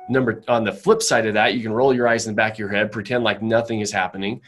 Number 0.08 0.44
on 0.46 0.62
the 0.62 0.72
flip 0.72 1.02
side 1.02 1.26
of 1.26 1.34
that, 1.34 1.54
you 1.54 1.62
can 1.62 1.72
roll 1.72 1.92
your 1.92 2.06
eyes 2.06 2.28
in 2.28 2.34
the 2.34 2.36
back 2.36 2.52
of 2.52 2.58
your 2.60 2.68
head, 2.68 2.92
pretend 2.92 3.24
like 3.24 3.42
nothing 3.42 3.80
is 3.80 3.90
happening 3.90 4.40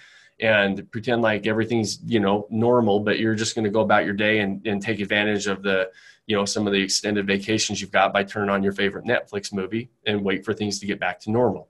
and 0.42 0.90
pretend 0.90 1.22
like 1.22 1.46
everything's 1.46 2.00
you 2.04 2.20
know 2.20 2.46
normal 2.50 3.00
but 3.00 3.18
you're 3.18 3.34
just 3.34 3.54
going 3.54 3.64
to 3.64 3.70
go 3.70 3.80
about 3.80 4.04
your 4.04 4.12
day 4.12 4.40
and, 4.40 4.66
and 4.66 4.82
take 4.82 5.00
advantage 5.00 5.46
of 5.46 5.62
the 5.62 5.88
you 6.26 6.36
know 6.36 6.44
some 6.44 6.66
of 6.66 6.72
the 6.72 6.82
extended 6.82 7.26
vacations 7.26 7.80
you've 7.80 7.92
got 7.92 8.12
by 8.12 8.22
turning 8.22 8.50
on 8.50 8.62
your 8.62 8.72
favorite 8.72 9.04
netflix 9.04 9.52
movie 9.52 9.88
and 10.06 10.22
wait 10.22 10.44
for 10.44 10.52
things 10.52 10.78
to 10.78 10.86
get 10.86 11.00
back 11.00 11.18
to 11.20 11.30
normal. 11.30 11.68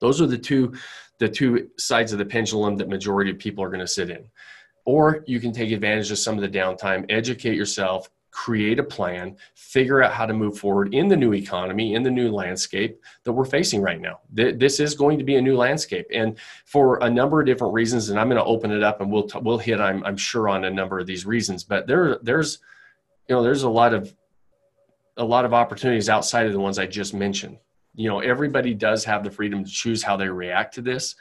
Those 0.00 0.20
are 0.20 0.26
the 0.26 0.38
two 0.38 0.74
the 1.18 1.28
two 1.28 1.70
sides 1.78 2.12
of 2.12 2.18
the 2.18 2.24
pendulum 2.24 2.76
that 2.76 2.88
majority 2.88 3.30
of 3.30 3.38
people 3.38 3.62
are 3.62 3.68
going 3.68 3.80
to 3.80 3.86
sit 3.86 4.10
in. 4.10 4.24
Or 4.84 5.24
you 5.26 5.40
can 5.40 5.52
take 5.52 5.70
advantage 5.70 6.10
of 6.10 6.18
some 6.18 6.34
of 6.36 6.42
the 6.42 6.58
downtime 6.58 7.06
educate 7.08 7.54
yourself 7.54 8.10
create 8.34 8.80
a 8.80 8.84
plan, 8.84 9.36
figure 9.54 10.02
out 10.02 10.12
how 10.12 10.26
to 10.26 10.34
move 10.34 10.58
forward 10.58 10.92
in 10.92 11.06
the 11.06 11.16
new 11.16 11.32
economy, 11.32 11.94
in 11.94 12.02
the 12.02 12.10
new 12.10 12.32
landscape 12.32 13.00
that 13.22 13.32
we're 13.32 13.44
facing 13.44 13.80
right 13.80 14.00
now. 14.00 14.18
This 14.32 14.80
is 14.80 14.96
going 14.96 15.18
to 15.18 15.24
be 15.24 15.36
a 15.36 15.40
new 15.40 15.56
landscape, 15.56 16.06
and 16.12 16.36
for 16.64 16.98
a 17.02 17.08
number 17.08 17.40
of 17.40 17.46
different 17.46 17.72
reasons. 17.72 18.10
And 18.10 18.18
I'm 18.18 18.28
going 18.28 18.42
to 18.42 18.44
open 18.44 18.72
it 18.72 18.82
up, 18.82 19.00
and 19.00 19.10
we'll 19.10 19.28
we'll 19.42 19.58
hit. 19.58 19.80
I'm 19.80 20.04
I'm 20.04 20.16
sure 20.16 20.48
on 20.48 20.64
a 20.64 20.70
number 20.70 20.98
of 20.98 21.06
these 21.06 21.24
reasons, 21.24 21.62
but 21.62 21.86
there 21.86 22.18
there's 22.22 22.58
you 23.28 23.36
know 23.36 23.42
there's 23.42 23.62
a 23.62 23.70
lot 23.70 23.94
of 23.94 24.12
a 25.16 25.24
lot 25.24 25.44
of 25.44 25.54
opportunities 25.54 26.08
outside 26.08 26.46
of 26.46 26.52
the 26.52 26.60
ones 26.60 26.76
I 26.76 26.86
just 26.86 27.14
mentioned. 27.14 27.58
You 27.94 28.08
know, 28.08 28.18
everybody 28.18 28.74
does 28.74 29.04
have 29.04 29.22
the 29.22 29.30
freedom 29.30 29.64
to 29.64 29.70
choose 29.70 30.02
how 30.02 30.16
they 30.16 30.28
react 30.28 30.74
to 30.74 30.82
this. 30.82 31.14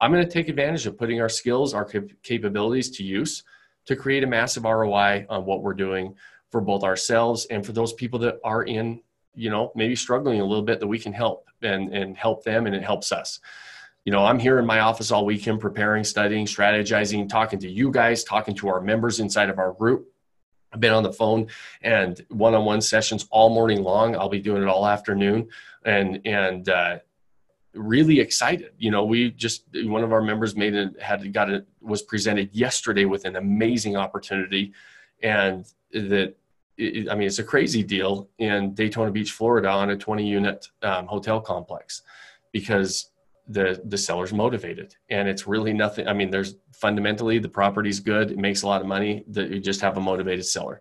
I'm 0.00 0.10
going 0.10 0.24
to 0.24 0.30
take 0.30 0.48
advantage 0.48 0.84
of 0.86 0.98
putting 0.98 1.20
our 1.20 1.28
skills, 1.28 1.74
our 1.74 1.84
cap- 1.84 2.10
capabilities 2.24 2.90
to 2.96 3.04
use 3.04 3.44
to 3.86 3.94
create 3.94 4.24
a 4.24 4.26
massive 4.26 4.64
ROI 4.64 5.26
on 5.28 5.46
what 5.46 5.62
we're 5.62 5.74
doing 5.74 6.16
for 6.56 6.62
both 6.62 6.84
ourselves 6.84 7.44
and 7.50 7.66
for 7.66 7.72
those 7.72 7.92
people 7.92 8.18
that 8.18 8.40
are 8.42 8.62
in 8.62 8.98
you 9.34 9.50
know 9.50 9.70
maybe 9.74 9.94
struggling 9.94 10.40
a 10.40 10.44
little 10.44 10.64
bit 10.64 10.80
that 10.80 10.86
we 10.86 10.98
can 10.98 11.12
help 11.12 11.46
and 11.60 11.92
and 11.92 12.16
help 12.16 12.44
them 12.44 12.64
and 12.64 12.74
it 12.74 12.82
helps 12.82 13.12
us. 13.12 13.40
You 14.06 14.12
know 14.12 14.24
i'm 14.24 14.38
here 14.38 14.58
in 14.58 14.64
my 14.64 14.80
office 14.80 15.10
all 15.10 15.26
weekend 15.26 15.60
preparing 15.60 16.02
studying 16.02 16.46
strategizing 16.46 17.28
talking 17.28 17.58
to 17.58 17.68
you 17.68 17.90
guys 17.90 18.24
talking 18.24 18.54
to 18.54 18.68
our 18.68 18.80
members 18.80 19.20
inside 19.20 19.50
of 19.50 19.58
our 19.58 19.74
group. 19.74 20.10
I've 20.72 20.80
been 20.80 20.94
on 20.94 21.02
the 21.02 21.12
phone 21.12 21.48
and 21.82 22.24
one-on-one 22.30 22.80
sessions 22.80 23.26
all 23.30 23.50
morning 23.50 23.82
long. 23.82 24.16
I'll 24.16 24.30
be 24.30 24.40
doing 24.40 24.62
it 24.62 24.68
all 24.68 24.86
afternoon 24.86 25.48
and 25.84 26.22
and 26.24 26.66
uh, 26.70 27.00
really 27.74 28.18
excited. 28.20 28.72
You 28.78 28.92
know 28.92 29.04
we 29.04 29.30
just 29.32 29.64
one 29.74 30.02
of 30.02 30.10
our 30.10 30.22
members 30.22 30.56
made 30.56 30.72
it 30.72 31.02
had 31.02 31.30
got 31.34 31.50
it 31.50 31.66
was 31.82 32.00
presented 32.00 32.54
yesterday 32.54 33.04
with 33.04 33.26
an 33.26 33.36
amazing 33.36 33.94
opportunity 33.98 34.72
and 35.22 35.66
that 35.92 36.34
it, 36.78 37.08
I 37.10 37.14
mean, 37.14 37.26
it's 37.26 37.38
a 37.38 37.44
crazy 37.44 37.82
deal 37.82 38.28
in 38.38 38.74
Daytona 38.74 39.10
Beach, 39.10 39.32
Florida, 39.32 39.68
on 39.68 39.90
a 39.90 39.96
20 39.96 40.26
unit 40.26 40.68
um, 40.82 41.06
hotel 41.06 41.40
complex 41.40 42.02
because 42.52 43.10
the 43.48 43.80
the 43.84 43.98
seller's 43.98 44.32
motivated, 44.32 44.96
and 45.08 45.28
it's 45.28 45.46
really 45.46 45.72
nothing. 45.72 46.08
I 46.08 46.12
mean, 46.12 46.30
there's 46.30 46.56
fundamentally 46.72 47.38
the 47.38 47.48
property's 47.48 48.00
good, 48.00 48.30
it 48.30 48.38
makes 48.38 48.62
a 48.62 48.66
lot 48.66 48.80
of 48.80 48.86
money. 48.86 49.24
That 49.28 49.50
you 49.50 49.60
just 49.60 49.80
have 49.80 49.96
a 49.96 50.00
motivated 50.00 50.44
seller. 50.44 50.80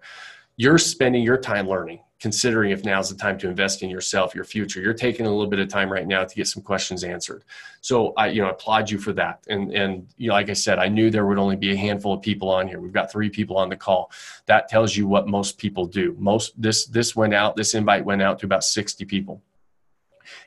You're 0.57 0.77
spending 0.77 1.23
your 1.23 1.37
time 1.37 1.67
learning 1.67 1.99
considering 2.25 2.71
if 2.71 2.83
now's 2.83 3.07
the 3.07 3.15
time 3.15 3.37
to 3.37 3.47
invest 3.47 3.83
in 3.83 3.89
yourself, 3.91 4.33
your 4.33 4.43
future. 4.43 4.81
You're 4.81 4.95
taking 4.95 5.27
a 5.27 5.29
little 5.29 5.45
bit 5.45 5.59
of 5.59 5.67
time 5.67 5.93
right 5.93 6.07
now 6.07 6.25
to 6.25 6.35
get 6.35 6.47
some 6.47 6.63
questions 6.63 7.03
answered. 7.03 7.43
So 7.81 8.15
I, 8.17 8.29
you 8.29 8.41
know, 8.41 8.49
applaud 8.49 8.89
you 8.89 8.97
for 8.97 9.13
that. 9.13 9.43
And 9.47 9.71
and 9.71 10.07
you 10.17 10.29
know, 10.29 10.33
like 10.33 10.49
I 10.49 10.53
said, 10.53 10.79
I 10.79 10.87
knew 10.87 11.11
there 11.11 11.27
would 11.27 11.37
only 11.37 11.55
be 11.55 11.71
a 11.71 11.75
handful 11.75 12.15
of 12.15 12.23
people 12.23 12.49
on 12.49 12.67
here. 12.67 12.79
We've 12.79 12.91
got 12.91 13.11
three 13.11 13.29
people 13.29 13.57
on 13.57 13.69
the 13.69 13.75
call. 13.75 14.11
That 14.47 14.67
tells 14.69 14.95
you 14.95 15.05
what 15.05 15.27
most 15.27 15.59
people 15.59 15.85
do. 15.85 16.15
Most 16.17 16.59
this 16.59 16.87
this 16.87 17.15
went 17.15 17.35
out. 17.35 17.55
This 17.55 17.75
invite 17.75 18.03
went 18.03 18.23
out 18.23 18.39
to 18.39 18.47
about 18.47 18.63
60 18.63 19.05
people, 19.05 19.43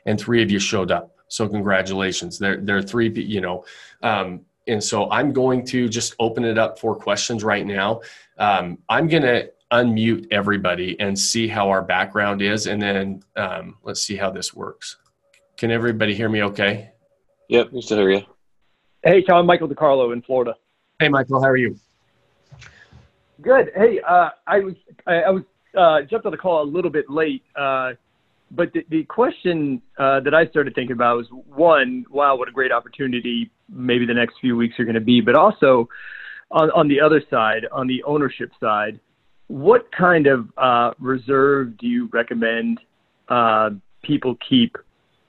and 0.05 0.19
three 0.19 0.43
of 0.43 0.51
you 0.51 0.59
showed 0.59 0.91
up. 0.91 1.15
So 1.29 1.47
congratulations. 1.47 2.37
There 2.37 2.57
there 2.57 2.75
are 2.75 2.83
three. 2.83 3.09
You 3.09 3.39
know. 3.39 3.63
Um, 4.03 4.41
and 4.67 4.83
so 4.83 5.09
I'm 5.09 5.31
going 5.31 5.65
to 5.67 5.87
just 5.87 6.13
open 6.19 6.43
it 6.43 6.57
up 6.57 6.77
for 6.77 6.93
questions 6.93 7.41
right 7.41 7.65
now. 7.65 8.01
Um, 8.37 8.79
I'm 8.89 9.07
going 9.07 9.23
to 9.23 9.49
unmute 9.71 10.27
everybody 10.31 10.99
and 10.99 11.17
see 11.17 11.47
how 11.47 11.69
our 11.69 11.81
background 11.81 12.41
is, 12.41 12.67
and 12.67 12.81
then 12.81 13.23
um, 13.35 13.77
let's 13.83 14.01
see 14.01 14.15
how 14.15 14.29
this 14.29 14.53
works. 14.53 14.97
Can 15.57 15.71
everybody 15.71 16.15
hear 16.15 16.29
me 16.29 16.43
okay? 16.43 16.91
Yep, 17.49 17.71
we 17.71 17.81
still 17.81 17.97
hear 17.97 18.11
you. 18.11 18.21
Hey, 19.03 19.21
Tom, 19.23 19.45
Michael 19.45 19.67
DiCarlo 19.67 20.13
in 20.13 20.21
Florida. 20.21 20.55
Hey, 20.99 21.09
Michael, 21.09 21.41
how 21.41 21.49
are 21.49 21.57
you? 21.57 21.75
Good. 23.41 23.71
Hey, 23.75 24.01
uh, 24.07 24.29
I 24.47 24.59
was 24.59 24.75
I, 25.07 25.13
I 25.21 25.29
was 25.29 25.43
uh, 25.77 26.01
jumped 26.01 26.25
on 26.25 26.31
the 26.31 26.37
call 26.37 26.63
a 26.63 26.69
little 26.69 26.91
bit 26.91 27.09
late, 27.09 27.43
uh, 27.55 27.93
but 28.51 28.73
the, 28.73 28.85
the 28.89 29.03
question 29.05 29.81
uh, 29.97 30.19
that 30.21 30.33
I 30.33 30.47
started 30.47 30.75
thinking 30.75 30.93
about 30.93 31.17
was 31.17 31.27
one, 31.31 32.05
wow, 32.09 32.35
what 32.35 32.49
a 32.49 32.51
great 32.51 32.71
opportunity 32.71 33.51
maybe 33.69 34.05
the 34.05 34.13
next 34.13 34.35
few 34.41 34.57
weeks 34.57 34.79
are 34.79 34.83
going 34.83 34.95
to 34.95 35.01
be, 35.01 35.21
but 35.21 35.35
also 35.35 35.87
on, 36.51 36.71
on 36.71 36.87
the 36.87 36.99
other 36.99 37.21
side, 37.29 37.65
on 37.71 37.87
the 37.87 38.03
ownership 38.03 38.51
side, 38.59 38.99
what 39.49 39.91
kind 39.91 40.27
of 40.27 40.47
uh, 40.57 40.91
reserve 40.99 41.75
do 41.77 41.87
you 41.87 42.07
recommend 42.13 42.79
uh, 43.29 43.71
people 44.03 44.37
keep 44.47 44.77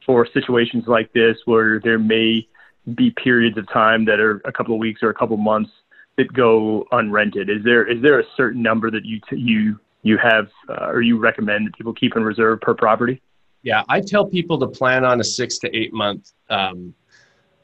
for 0.04 0.26
situations 0.26 0.84
like 0.86 1.10
this 1.14 1.38
where 1.46 1.80
there 1.80 1.98
may 1.98 2.46
be 2.94 3.10
periods 3.12 3.56
of 3.56 3.66
time 3.72 4.04
that 4.04 4.20
are 4.20 4.42
a 4.44 4.52
couple 4.52 4.74
of 4.74 4.78
weeks 4.78 5.02
or 5.02 5.08
a 5.08 5.14
couple 5.14 5.34
of 5.34 5.40
months 5.40 5.70
that 6.18 6.30
go 6.34 6.86
unrented? 6.92 7.48
Is 7.48 7.64
there 7.64 7.86
is 7.86 8.02
there 8.02 8.20
a 8.20 8.24
certain 8.36 8.62
number 8.62 8.90
that 8.90 9.06
you 9.06 9.20
t- 9.28 9.36
you 9.36 9.80
you 10.02 10.18
have 10.18 10.48
uh, 10.68 10.88
or 10.88 11.00
you 11.00 11.18
recommend 11.18 11.66
that 11.66 11.74
people 11.74 11.94
keep 11.94 12.14
in 12.14 12.22
reserve 12.22 12.60
per 12.60 12.74
property? 12.74 13.22
Yeah, 13.62 13.84
I 13.88 14.02
tell 14.02 14.26
people 14.26 14.58
to 14.58 14.66
plan 14.66 15.02
on 15.02 15.20
a 15.20 15.24
six 15.24 15.58
to 15.60 15.74
eight 15.74 15.94
month 15.94 16.32
um, 16.50 16.94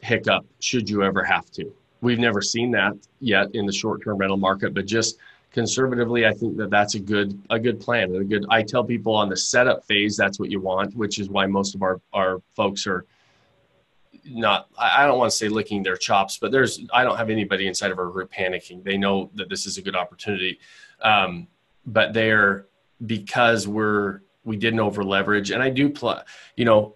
hiccup 0.00 0.46
should 0.60 0.88
you 0.88 1.02
ever 1.02 1.22
have 1.22 1.50
to. 1.52 1.70
We've 2.00 2.18
never 2.18 2.40
seen 2.40 2.70
that 2.72 2.94
yet 3.20 3.48
in 3.54 3.66
the 3.66 3.72
short-term 3.72 4.18
rental 4.18 4.36
market, 4.36 4.74
but 4.74 4.86
just 4.86 5.18
conservatively, 5.56 6.26
I 6.26 6.34
think 6.34 6.58
that 6.58 6.68
that's 6.68 6.96
a 6.96 7.00
good 7.00 7.42
a 7.48 7.58
good 7.58 7.80
plan 7.80 8.14
a 8.14 8.22
good. 8.22 8.44
I 8.50 8.62
tell 8.62 8.84
people 8.84 9.14
on 9.14 9.30
the 9.30 9.36
setup 9.36 9.86
phase 9.86 10.14
that's 10.14 10.38
what 10.38 10.50
you 10.50 10.60
want, 10.60 10.94
which 10.94 11.18
is 11.18 11.30
why 11.30 11.46
most 11.46 11.74
of 11.74 11.82
our 11.82 11.98
our 12.12 12.42
folks 12.54 12.86
are 12.86 13.06
not. 14.26 14.68
I 14.78 15.06
don't 15.06 15.18
want 15.18 15.30
to 15.30 15.36
say 15.36 15.48
licking 15.48 15.82
their 15.82 15.96
chops, 15.96 16.36
but 16.36 16.52
there's 16.52 16.80
I 16.92 17.04
don't 17.04 17.16
have 17.16 17.30
anybody 17.30 17.68
inside 17.68 17.90
of 17.90 17.98
our 17.98 18.10
group 18.10 18.30
panicking. 18.30 18.84
They 18.84 18.98
know 18.98 19.30
that 19.34 19.48
this 19.48 19.64
is 19.64 19.78
a 19.78 19.82
good 19.82 19.96
opportunity, 19.96 20.60
um, 21.00 21.48
but 21.86 22.12
they're 22.12 22.66
because 23.06 23.66
we're 23.66 24.20
we 24.44 24.58
didn't 24.58 24.80
over 24.80 25.02
leverage, 25.02 25.52
and 25.52 25.62
I 25.62 25.70
do 25.70 25.88
play. 25.88 26.20
You 26.56 26.66
know, 26.66 26.95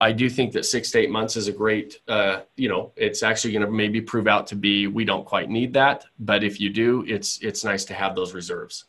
I 0.00 0.12
do 0.12 0.30
think 0.30 0.52
that 0.52 0.64
six 0.64 0.90
to 0.92 0.98
eight 0.98 1.10
months 1.10 1.36
is 1.36 1.46
a 1.48 1.52
great, 1.52 2.00
uh, 2.08 2.40
you 2.56 2.68
know, 2.68 2.92
it's 2.96 3.22
actually 3.22 3.52
going 3.52 3.66
to 3.66 3.70
maybe 3.70 4.00
prove 4.00 4.26
out 4.26 4.46
to 4.48 4.56
be 4.56 4.86
we 4.86 5.04
don't 5.04 5.26
quite 5.26 5.50
need 5.50 5.74
that, 5.74 6.06
but 6.18 6.42
if 6.42 6.58
you 6.58 6.70
do, 6.70 7.04
it's 7.06 7.38
it's 7.42 7.64
nice 7.64 7.84
to 7.86 7.94
have 7.94 8.14
those 8.14 8.32
reserves. 8.32 8.86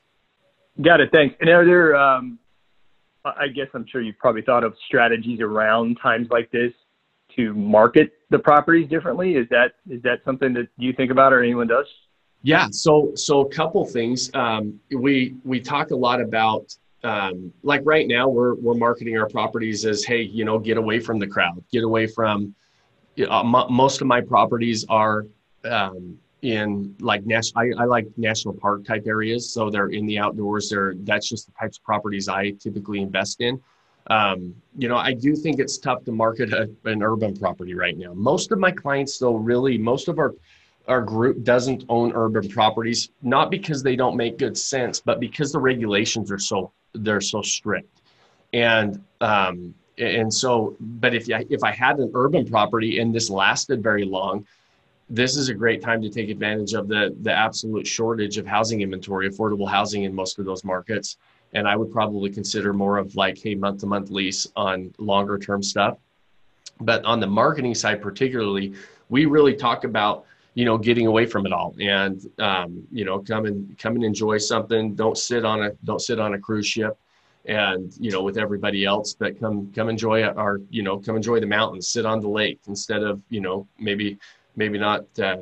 Got 0.82 1.02
it. 1.02 1.10
Thanks. 1.12 1.36
And 1.42 1.50
are 1.50 1.66
there, 1.66 1.96
um, 1.96 2.40
I 3.26 3.50
guess 3.50 3.68
I'm 3.74 3.86
sure 3.92 4.02
you've 4.02 4.18
probably 4.18 4.42
thought 4.42 4.64
of 4.64 4.74
strategies 4.88 5.42
around 5.42 5.98
times 6.02 6.28
like 6.32 6.50
this 6.52 6.72
to 7.36 7.54
market 7.54 8.14
the 8.30 8.40
properties 8.40 8.90
differently. 8.90 9.36
Is 9.36 9.48
that 9.50 9.74
is 9.90 10.02
that 10.04 10.20
something 10.24 10.54
that 10.54 10.70
you 10.78 10.94
think 10.94 11.12
about 11.12 11.34
or 11.34 11.44
anyone 11.44 11.68
does? 11.68 11.88
Yeah. 12.42 12.68
So 12.72 13.12
so 13.16 13.42
a 13.42 13.50
couple 13.50 13.86
things. 13.86 14.32
Um, 14.34 14.80
we 14.90 15.36
we 15.44 15.60
talk 15.60 15.92
a 15.92 15.96
lot 15.96 16.22
about 16.22 16.74
um, 17.04 17.52
like 17.64 17.82
right 17.84 18.08
now 18.08 18.28
we're 18.28 18.56
we're 18.56 18.76
marketing 18.76 19.18
our 19.18 19.28
properties 19.28 19.86
as 19.86 20.04
hey 20.04 20.22
you 20.22 20.46
know 20.46 20.60
get 20.60 20.78
away 20.78 21.00
from 21.00 21.20
the 21.20 21.28
crowd 21.28 21.64
get 21.72 21.84
away 21.84 22.08
from 22.08 22.54
know, 23.18 23.40
m- 23.40 23.74
most 23.74 24.02
of 24.02 24.08
my 24.08 24.22
properties 24.22 24.86
are 24.90 25.26
um, 25.66 26.18
in 26.42 26.96
like 27.00 27.26
national 27.26 27.62
I, 27.62 27.84
I, 27.84 27.86
like 27.86 28.08
national 28.18 28.56
park 28.56 28.86
type 28.86 29.06
areas 29.08 29.52
so 29.52 29.70
they're 29.70 29.88
in 29.88 30.06
the 30.06 30.20
outdoors 30.20 30.70
they're 30.70 30.94
that's 30.98 31.30
just 31.30 31.48
the 31.48 31.54
types 31.60 31.78
of 31.78 31.84
properties 31.84 32.28
i 32.28 32.52
typically 32.52 33.02
invest 33.02 33.42
in. 33.42 33.62
Um, 34.08 34.56
you 34.78 34.88
know 34.88 34.98
i 34.98 35.14
do 35.14 35.36
think 35.36 35.60
it's 35.60 35.78
tough 35.78 36.04
to 36.06 36.12
market 36.12 36.54
a, 36.54 36.70
an 36.86 37.04
urban 37.04 37.36
property 37.36 37.76
right 37.76 37.98
now. 37.98 38.14
Most 38.14 38.52
of 38.52 38.60
my 38.60 38.72
clients 38.72 39.18
though 39.18 39.36
really 39.36 39.78
most 39.78 40.08
of 40.08 40.18
our 40.20 40.34
our 40.92 41.02
group 41.02 41.44
doesn't 41.44 41.84
own 41.90 42.12
urban 42.14 42.48
properties 42.48 43.10
not 43.22 43.50
because 43.50 43.82
they 43.82 43.96
don't 43.96 44.16
make 44.16 44.38
good 44.38 44.58
sense 44.58 45.00
but 45.00 45.20
because 45.20 45.52
the 45.52 45.60
regulations 45.60 46.32
are 46.32 46.40
so 46.40 46.72
they're 46.94 47.22
so 47.22 47.42
strict. 47.42 48.02
And 48.54 49.04
um, 49.22 49.74
and 49.98 50.34
so 50.34 50.76
but 50.80 51.14
if 51.14 51.30
I, 51.32 51.46
if 51.50 51.64
I 51.64 51.72
had 51.72 52.00
an 52.00 52.12
urban 52.14 52.46
property 52.46 53.00
and 53.00 53.14
this 53.14 53.30
lasted 53.30 53.84
very 53.84 54.06
long 54.06 54.46
this 55.10 55.36
is 55.36 55.50
a 55.50 55.54
great 55.54 55.82
time 55.82 56.02
to 56.02 56.10
take 56.10 56.30
advantage 56.30 56.74
of 56.74 56.88
the 56.88 57.16
the 57.22 57.32
absolute 57.32 57.86
shortage 57.86 58.38
of 58.38 58.46
housing 58.46 58.82
inventory 58.82 59.30
affordable 59.30 59.70
housing 59.70 60.04
in 60.04 60.14
most 60.14 60.40
of 60.40 60.46
those 60.46 60.64
markets. 60.64 61.18
And 61.54 61.68
I 61.68 61.76
would 61.76 61.92
probably 61.92 62.30
consider 62.30 62.74
more 62.74 62.98
of 62.98 63.16
like 63.16 63.38
hey 63.38 63.56
month 63.56 63.82
to 63.82 63.86
month 63.86 64.10
lease 64.10 64.48
on 64.56 64.94
longer 64.98 65.38
term 65.38 65.62
stuff. 65.62 65.98
But 66.80 67.04
on 67.06 67.20
the 67.20 67.28
marketing 67.28 67.76
side 67.76 68.02
particularly 68.02 68.74
we 69.10 69.26
really 69.26 69.56
talk 69.56 69.84
about 69.84 70.26
you 70.54 70.66
know 70.66 70.78
getting 70.78 71.08
away 71.08 71.26
from 71.26 71.46
it 71.46 71.54
all. 71.54 71.76
And 71.80 72.22
um, 72.40 72.84
you 72.92 73.06
know 73.06 73.20
come 73.20 73.46
and 73.46 73.78
come 73.78 73.96
and 73.96 74.04
enjoy 74.04 74.38
something. 74.38 74.96
Don't 74.96 75.18
sit 75.18 75.46
on 75.46 75.64
a 75.64 75.72
don't 75.84 76.02
sit 76.02 76.20
on 76.20 76.34
a 76.34 76.40
cruise 76.40 76.68
ship 76.68 76.98
and 77.46 77.92
you 78.00 78.12
know 78.12 78.22
with 78.22 78.38
everybody 78.38 78.86
else 78.86 79.16
but 79.16 79.40
come 79.40 79.72
come 79.74 79.90
enjoy 79.90 80.24
our 80.24 80.62
you 80.70 80.84
know 80.84 81.00
come 81.00 81.16
enjoy 81.16 81.40
the 81.40 81.46
mountains. 81.46 81.88
Sit 81.88 82.06
on 82.06 82.20
the 82.20 82.30
lake 82.30 82.60
instead 82.68 83.04
of 83.04 83.22
you 83.30 83.42
know 83.42 83.68
maybe 83.80 84.18
maybe 84.56 84.78
not 84.78 85.06
uh, 85.20 85.38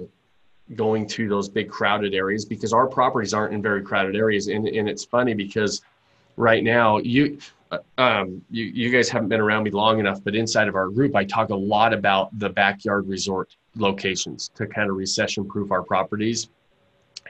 going 0.75 1.07
to 1.07 1.27
those 1.27 1.49
big 1.49 1.69
crowded 1.69 2.13
areas 2.13 2.45
because 2.45 2.73
our 2.73 2.87
properties 2.87 3.33
aren't 3.33 3.53
in 3.53 3.61
very 3.61 3.81
crowded 3.81 4.15
areas. 4.15 4.47
And, 4.47 4.67
and 4.67 4.87
it's 4.87 5.03
funny 5.03 5.33
because 5.33 5.81
right 6.37 6.63
now 6.63 6.97
you 6.99 7.39
uh, 7.71 7.79
um, 7.97 8.41
you, 8.49 8.65
you 8.65 8.89
guys 8.89 9.09
haven't 9.09 9.29
been 9.29 9.39
around 9.39 9.63
me 9.63 9.71
long 9.71 9.99
enough 9.99 10.23
but 10.23 10.35
inside 10.35 10.67
of 10.67 10.75
our 10.75 10.89
group 10.89 11.15
i 11.15 11.23
talk 11.23 11.49
a 11.49 11.55
lot 11.55 11.93
about 11.93 12.27
the 12.39 12.49
backyard 12.49 13.07
resort 13.07 13.55
locations 13.79 14.49
to 14.55 14.67
kind 14.67 14.89
of 14.89 14.95
recession 14.95 15.45
proof 15.45 15.71
our 15.71 15.83
properties. 15.83 16.49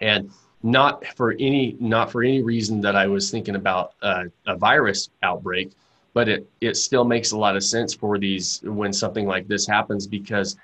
And 0.01 0.31
not 0.63 1.05
for 1.15 1.35
any 1.39 1.77
not 1.79 2.11
for 2.11 2.21
any 2.21 2.41
reason 2.41 2.81
that 2.81 2.95
i 2.95 3.07
was 3.07 3.31
thinking 3.31 3.55
about 3.55 3.93
a, 4.01 4.25
a 4.47 4.57
virus 4.57 5.09
outbreak 5.23 5.71
but 6.13 6.27
it 6.27 6.49
it 6.59 6.75
still 6.75 7.05
makes 7.05 7.31
a 7.31 7.37
lot 7.37 7.55
of 7.55 7.63
sense 7.63 7.93
for 7.93 8.17
these 8.17 8.59
when 8.63 8.91
something 8.91 9.25
like 9.25 9.47
this 9.47 9.65
happens 9.65 10.05
because 10.05 10.57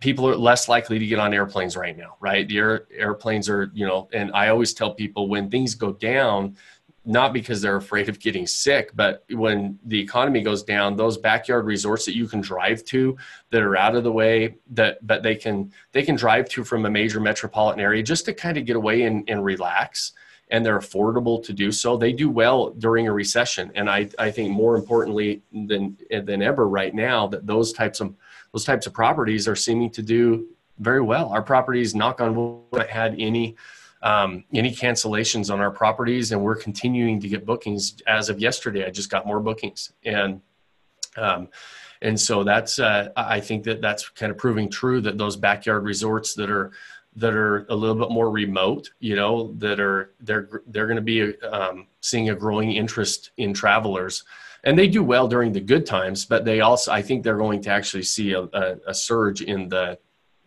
people 0.00 0.28
are 0.28 0.36
less 0.36 0.68
likely 0.68 0.98
to 0.98 1.06
get 1.06 1.18
on 1.18 1.34
airplanes 1.34 1.76
right 1.76 1.96
now 1.96 2.16
right? 2.20 2.48
The 2.48 2.58
air, 2.58 2.86
airplanes 2.96 3.48
are 3.48 3.70
you 3.74 3.86
know 3.86 4.08
and 4.12 4.30
i 4.32 4.48
always 4.48 4.72
tell 4.72 4.94
people 4.94 5.28
when 5.28 5.50
things 5.50 5.74
go 5.74 5.92
down 5.92 6.56
not 7.04 7.32
because 7.32 7.60
they're 7.60 7.76
afraid 7.76 8.08
of 8.08 8.18
getting 8.18 8.46
sick, 8.46 8.90
but 8.94 9.24
when 9.30 9.78
the 9.84 10.00
economy 10.00 10.42
goes 10.42 10.62
down, 10.62 10.96
those 10.96 11.18
backyard 11.18 11.66
resorts 11.66 12.06
that 12.06 12.16
you 12.16 12.26
can 12.26 12.40
drive 12.40 12.84
to 12.84 13.16
that 13.50 13.62
are 13.62 13.76
out 13.76 13.94
of 13.94 14.04
the 14.04 14.12
way 14.12 14.56
that 14.70 15.06
but 15.06 15.22
they 15.22 15.34
can 15.34 15.72
they 15.92 16.02
can 16.02 16.16
drive 16.16 16.48
to 16.48 16.64
from 16.64 16.86
a 16.86 16.90
major 16.90 17.20
metropolitan 17.20 17.80
area 17.80 18.02
just 18.02 18.24
to 18.24 18.32
kind 18.32 18.56
of 18.56 18.64
get 18.64 18.76
away 18.76 19.02
and, 19.02 19.28
and 19.28 19.44
relax 19.44 20.12
and 20.50 20.64
they're 20.64 20.78
affordable 20.78 21.42
to 21.42 21.52
do 21.52 21.72
so. 21.72 21.96
They 21.96 22.12
do 22.12 22.30
well 22.30 22.70
during 22.70 23.08
a 23.08 23.12
recession. 23.12 23.72
And 23.74 23.88
I, 23.88 24.08
I 24.18 24.30
think 24.30 24.50
more 24.50 24.76
importantly 24.76 25.42
than 25.52 25.96
than 26.10 26.42
ever 26.42 26.68
right 26.68 26.94
now 26.94 27.26
that 27.28 27.46
those 27.46 27.72
types 27.72 28.00
of 28.00 28.14
those 28.52 28.64
types 28.64 28.86
of 28.86 28.92
properties 28.92 29.48
are 29.48 29.56
seeming 29.56 29.90
to 29.90 30.02
do 30.02 30.46
very 30.78 31.00
well. 31.00 31.30
Our 31.30 31.42
properties, 31.42 31.94
knock 31.94 32.20
on 32.20 32.34
wood, 32.34 32.86
had 32.88 33.14
any 33.18 33.56
um, 34.04 34.44
any 34.52 34.70
cancellations 34.70 35.50
on 35.50 35.60
our 35.60 35.70
properties, 35.70 36.30
and 36.30 36.40
we're 36.40 36.56
continuing 36.56 37.18
to 37.20 37.28
get 37.28 37.46
bookings. 37.46 37.96
As 38.06 38.28
of 38.28 38.38
yesterday, 38.38 38.86
I 38.86 38.90
just 38.90 39.10
got 39.10 39.26
more 39.26 39.40
bookings, 39.40 39.92
and 40.04 40.42
um, 41.16 41.48
and 42.02 42.20
so 42.20 42.44
that's 42.44 42.78
uh, 42.78 43.08
I 43.16 43.40
think 43.40 43.64
that 43.64 43.80
that's 43.80 44.08
kind 44.10 44.30
of 44.30 44.36
proving 44.36 44.70
true 44.70 45.00
that 45.00 45.16
those 45.16 45.36
backyard 45.36 45.84
resorts 45.84 46.34
that 46.34 46.50
are 46.50 46.72
that 47.16 47.32
are 47.32 47.64
a 47.70 47.74
little 47.74 47.96
bit 47.96 48.10
more 48.10 48.30
remote, 48.30 48.90
you 49.00 49.16
know, 49.16 49.54
that 49.54 49.80
are 49.80 50.12
they're 50.20 50.62
they're 50.66 50.86
going 50.86 50.96
to 50.96 51.02
be 51.02 51.40
um, 51.40 51.86
seeing 52.02 52.28
a 52.28 52.34
growing 52.34 52.72
interest 52.72 53.30
in 53.38 53.54
travelers, 53.54 54.22
and 54.64 54.78
they 54.78 54.86
do 54.86 55.02
well 55.02 55.28
during 55.28 55.50
the 55.50 55.60
good 55.60 55.86
times, 55.86 56.26
but 56.26 56.44
they 56.44 56.60
also 56.60 56.92
I 56.92 57.00
think 57.00 57.24
they're 57.24 57.38
going 57.38 57.62
to 57.62 57.70
actually 57.70 58.02
see 58.02 58.32
a, 58.32 58.42
a, 58.42 58.76
a 58.88 58.94
surge 58.94 59.40
in 59.40 59.70
the 59.70 59.98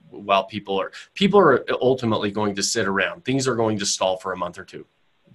while 0.10 0.46
people 0.46 0.80
are 0.80 0.91
people 1.13 1.39
are 1.39 1.65
ultimately 1.82 2.32
going 2.32 2.56
to 2.56 2.63
sit 2.63 2.88
around. 2.88 3.26
Things 3.26 3.48
are 3.48 3.56
going 3.56 3.80
to 3.80 3.86
stall 3.86 4.17
for 4.17 4.34
a 4.34 4.38
month 4.38 4.58
or 4.58 4.65
two. 4.65 4.86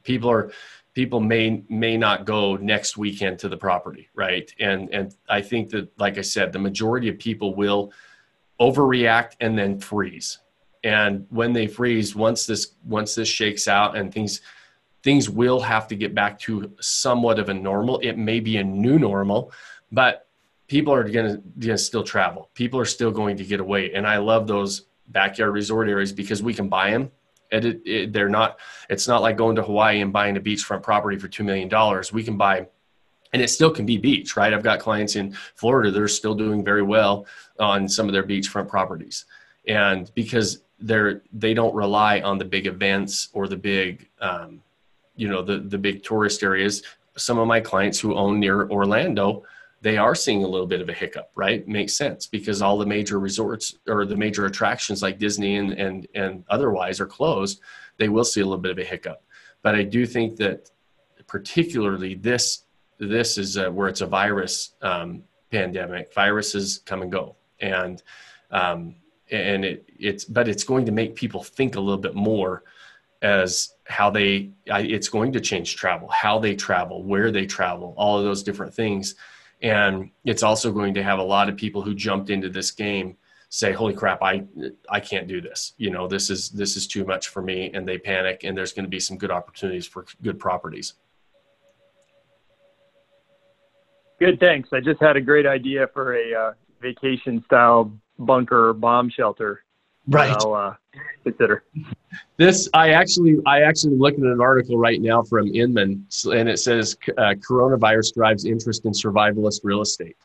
People 0.02 0.30
are 0.30 0.52
people 0.94 1.20
may 1.20 1.62
may 1.68 1.96
not 1.96 2.24
go 2.24 2.56
next 2.56 2.96
weekend 2.96 3.38
to 3.38 3.48
the 3.48 3.56
property 3.56 4.08
right? 4.14 4.52
And 4.60 4.92
and 4.92 5.14
i 5.28 5.40
think 5.40 5.70
that 5.70 5.88
like 5.98 6.18
i 6.18 6.22
said 6.22 6.52
the 6.52 6.58
majority 6.58 7.08
of 7.08 7.18
people 7.18 7.54
will 7.54 7.92
overreact 8.60 9.32
and 9.40 9.58
then 9.58 9.78
freeze. 9.78 10.38
And 10.84 11.26
when 11.30 11.52
they 11.52 11.66
freeze 11.66 12.14
once 12.14 12.46
this 12.46 12.74
once 12.84 13.14
this 13.14 13.28
shakes 13.28 13.68
out 13.68 13.96
and 13.96 14.12
things 14.12 14.40
things 15.02 15.28
will 15.28 15.60
have 15.60 15.88
to 15.88 15.96
get 15.96 16.14
back 16.14 16.38
to 16.38 16.72
somewhat 16.80 17.40
of 17.40 17.48
a 17.48 17.54
normal. 17.54 17.98
It 18.00 18.16
may 18.16 18.38
be 18.38 18.58
a 18.58 18.64
new 18.64 18.98
normal 18.98 19.52
but 19.90 20.21
people 20.72 20.94
are 20.94 21.06
going 21.06 21.42
to 21.60 21.76
still 21.76 22.02
travel. 22.02 22.48
People 22.54 22.80
are 22.80 22.86
still 22.86 23.10
going 23.10 23.36
to 23.36 23.44
get 23.44 23.60
away. 23.60 23.92
And 23.92 24.06
I 24.06 24.16
love 24.16 24.46
those 24.46 24.86
backyard 25.08 25.52
resort 25.52 25.86
areas 25.86 26.14
because 26.14 26.42
we 26.42 26.54
can 26.54 26.70
buy 26.70 26.92
them. 26.92 27.10
And 27.50 27.62
it, 27.66 27.82
it, 27.84 28.12
they're 28.14 28.30
not, 28.30 28.58
it's 28.88 29.06
not 29.06 29.20
like 29.20 29.36
going 29.36 29.54
to 29.56 29.62
Hawaii 29.62 30.00
and 30.00 30.14
buying 30.14 30.38
a 30.38 30.40
beachfront 30.40 30.82
property 30.82 31.18
for 31.18 31.28
$2 31.28 31.44
million. 31.44 31.68
We 32.14 32.24
can 32.24 32.38
buy, 32.38 32.66
and 33.34 33.42
it 33.42 33.48
still 33.48 33.70
can 33.70 33.84
be 33.84 33.98
beach, 33.98 34.34
right? 34.34 34.54
I've 34.54 34.62
got 34.62 34.80
clients 34.80 35.14
in 35.14 35.36
Florida 35.56 35.90
that 35.90 36.00
are 36.00 36.08
still 36.08 36.34
doing 36.34 36.64
very 36.64 36.82
well 36.82 37.26
on 37.60 37.86
some 37.86 38.06
of 38.06 38.14
their 38.14 38.24
beachfront 38.24 38.68
properties. 38.68 39.26
And 39.68 40.10
because 40.14 40.62
they're, 40.78 41.20
they 41.34 41.52
don't 41.52 41.74
rely 41.74 42.22
on 42.22 42.38
the 42.38 42.46
big 42.46 42.66
events 42.66 43.28
or 43.34 43.46
the 43.46 43.58
big, 43.58 44.08
um, 44.22 44.62
you 45.16 45.28
know, 45.28 45.42
the, 45.42 45.58
the 45.58 45.76
big 45.76 46.02
tourist 46.02 46.42
areas. 46.42 46.82
Some 47.18 47.38
of 47.38 47.46
my 47.46 47.60
clients 47.60 48.00
who 48.00 48.14
own 48.14 48.40
near 48.40 48.70
Orlando, 48.70 49.44
they 49.82 49.98
are 49.98 50.14
seeing 50.14 50.44
a 50.44 50.48
little 50.48 50.66
bit 50.66 50.80
of 50.80 50.88
a 50.88 50.92
hiccup, 50.92 51.30
right? 51.34 51.66
Makes 51.66 51.94
sense 51.94 52.26
because 52.26 52.62
all 52.62 52.78
the 52.78 52.86
major 52.86 53.18
resorts 53.18 53.74
or 53.88 54.06
the 54.06 54.16
major 54.16 54.46
attractions 54.46 55.02
like 55.02 55.18
Disney 55.18 55.56
and 55.56 55.72
and 55.72 56.06
and 56.14 56.44
otherwise 56.48 57.00
are 57.00 57.06
closed. 57.06 57.60
They 57.98 58.08
will 58.08 58.24
see 58.24 58.40
a 58.40 58.44
little 58.44 58.58
bit 58.58 58.70
of 58.70 58.78
a 58.78 58.84
hiccup, 58.84 59.22
but 59.62 59.74
I 59.74 59.82
do 59.82 60.06
think 60.06 60.36
that 60.36 60.70
particularly 61.26 62.14
this 62.14 62.64
this 62.98 63.36
is 63.36 63.56
a, 63.56 63.70
where 63.70 63.88
it's 63.88 64.00
a 64.00 64.06
virus 64.06 64.74
um, 64.82 65.24
pandemic. 65.50 66.14
Viruses 66.14 66.78
come 66.86 67.02
and 67.02 67.10
go, 67.10 67.34
and 67.60 68.02
um, 68.52 68.94
and 69.32 69.64
it 69.64 69.90
it's 69.98 70.24
but 70.24 70.48
it's 70.48 70.64
going 70.64 70.86
to 70.86 70.92
make 70.92 71.16
people 71.16 71.42
think 71.42 71.74
a 71.74 71.80
little 71.80 72.00
bit 72.00 72.14
more 72.14 72.62
as 73.20 73.74
how 73.86 74.10
they 74.10 74.50
it's 74.66 75.08
going 75.08 75.32
to 75.32 75.40
change 75.40 75.76
travel 75.76 76.08
how 76.08 76.38
they 76.38 76.56
travel 76.56 77.04
where 77.04 77.30
they 77.30 77.46
travel 77.46 77.94
all 77.96 78.18
of 78.18 78.24
those 78.24 78.42
different 78.42 78.74
things 78.74 79.14
and 79.62 80.10
it's 80.24 80.42
also 80.42 80.72
going 80.72 80.92
to 80.94 81.02
have 81.02 81.18
a 81.18 81.22
lot 81.22 81.48
of 81.48 81.56
people 81.56 81.82
who 81.82 81.94
jumped 81.94 82.30
into 82.30 82.48
this 82.48 82.70
game 82.70 83.16
say 83.48 83.70
holy 83.70 83.92
crap 83.92 84.22
i 84.22 84.42
i 84.88 84.98
can't 84.98 85.28
do 85.28 85.40
this. 85.40 85.74
You 85.76 85.90
know 85.90 86.08
this 86.08 86.30
is 86.30 86.50
this 86.50 86.76
is 86.76 86.86
too 86.86 87.04
much 87.04 87.28
for 87.28 87.42
me. 87.42 87.70
And 87.72 87.86
they 87.86 87.98
panic 87.98 88.44
and 88.44 88.56
there's 88.56 88.72
going 88.72 88.84
to 88.84 88.90
be 88.90 89.00
some 89.00 89.16
good 89.16 89.30
opportunities 89.30 89.86
for 89.86 90.06
good 90.22 90.38
properties. 90.38 90.94
Good 94.18 94.38
thanks. 94.40 94.68
I 94.72 94.80
just 94.80 95.00
had 95.00 95.16
a 95.16 95.20
great 95.20 95.46
idea 95.46 95.88
for 95.92 96.14
a 96.14 96.34
uh, 96.34 96.52
vacation 96.80 97.42
style 97.44 97.92
bunker 98.18 98.72
bomb 98.72 99.10
shelter 99.10 99.64
right. 100.08 100.30
I'll 100.30 100.54
uh, 100.54 100.74
consider. 101.24 101.64
This 102.36 102.68
i 102.74 102.90
actually 102.90 103.38
i 103.46 103.62
actually 103.62 103.96
looking 103.96 104.24
at 104.26 104.32
an 104.32 104.40
article 104.40 104.76
right 104.76 105.00
now 105.00 105.22
from 105.22 105.54
inman 105.54 106.06
and 106.24 106.48
it 106.48 106.58
says 106.58 106.96
uh, 107.16 107.34
coronavirus 107.34 108.14
drives 108.14 108.44
interest 108.44 108.84
in 108.84 108.92
survivalist 108.92 109.60
real 109.62 109.80
estate. 109.80 110.16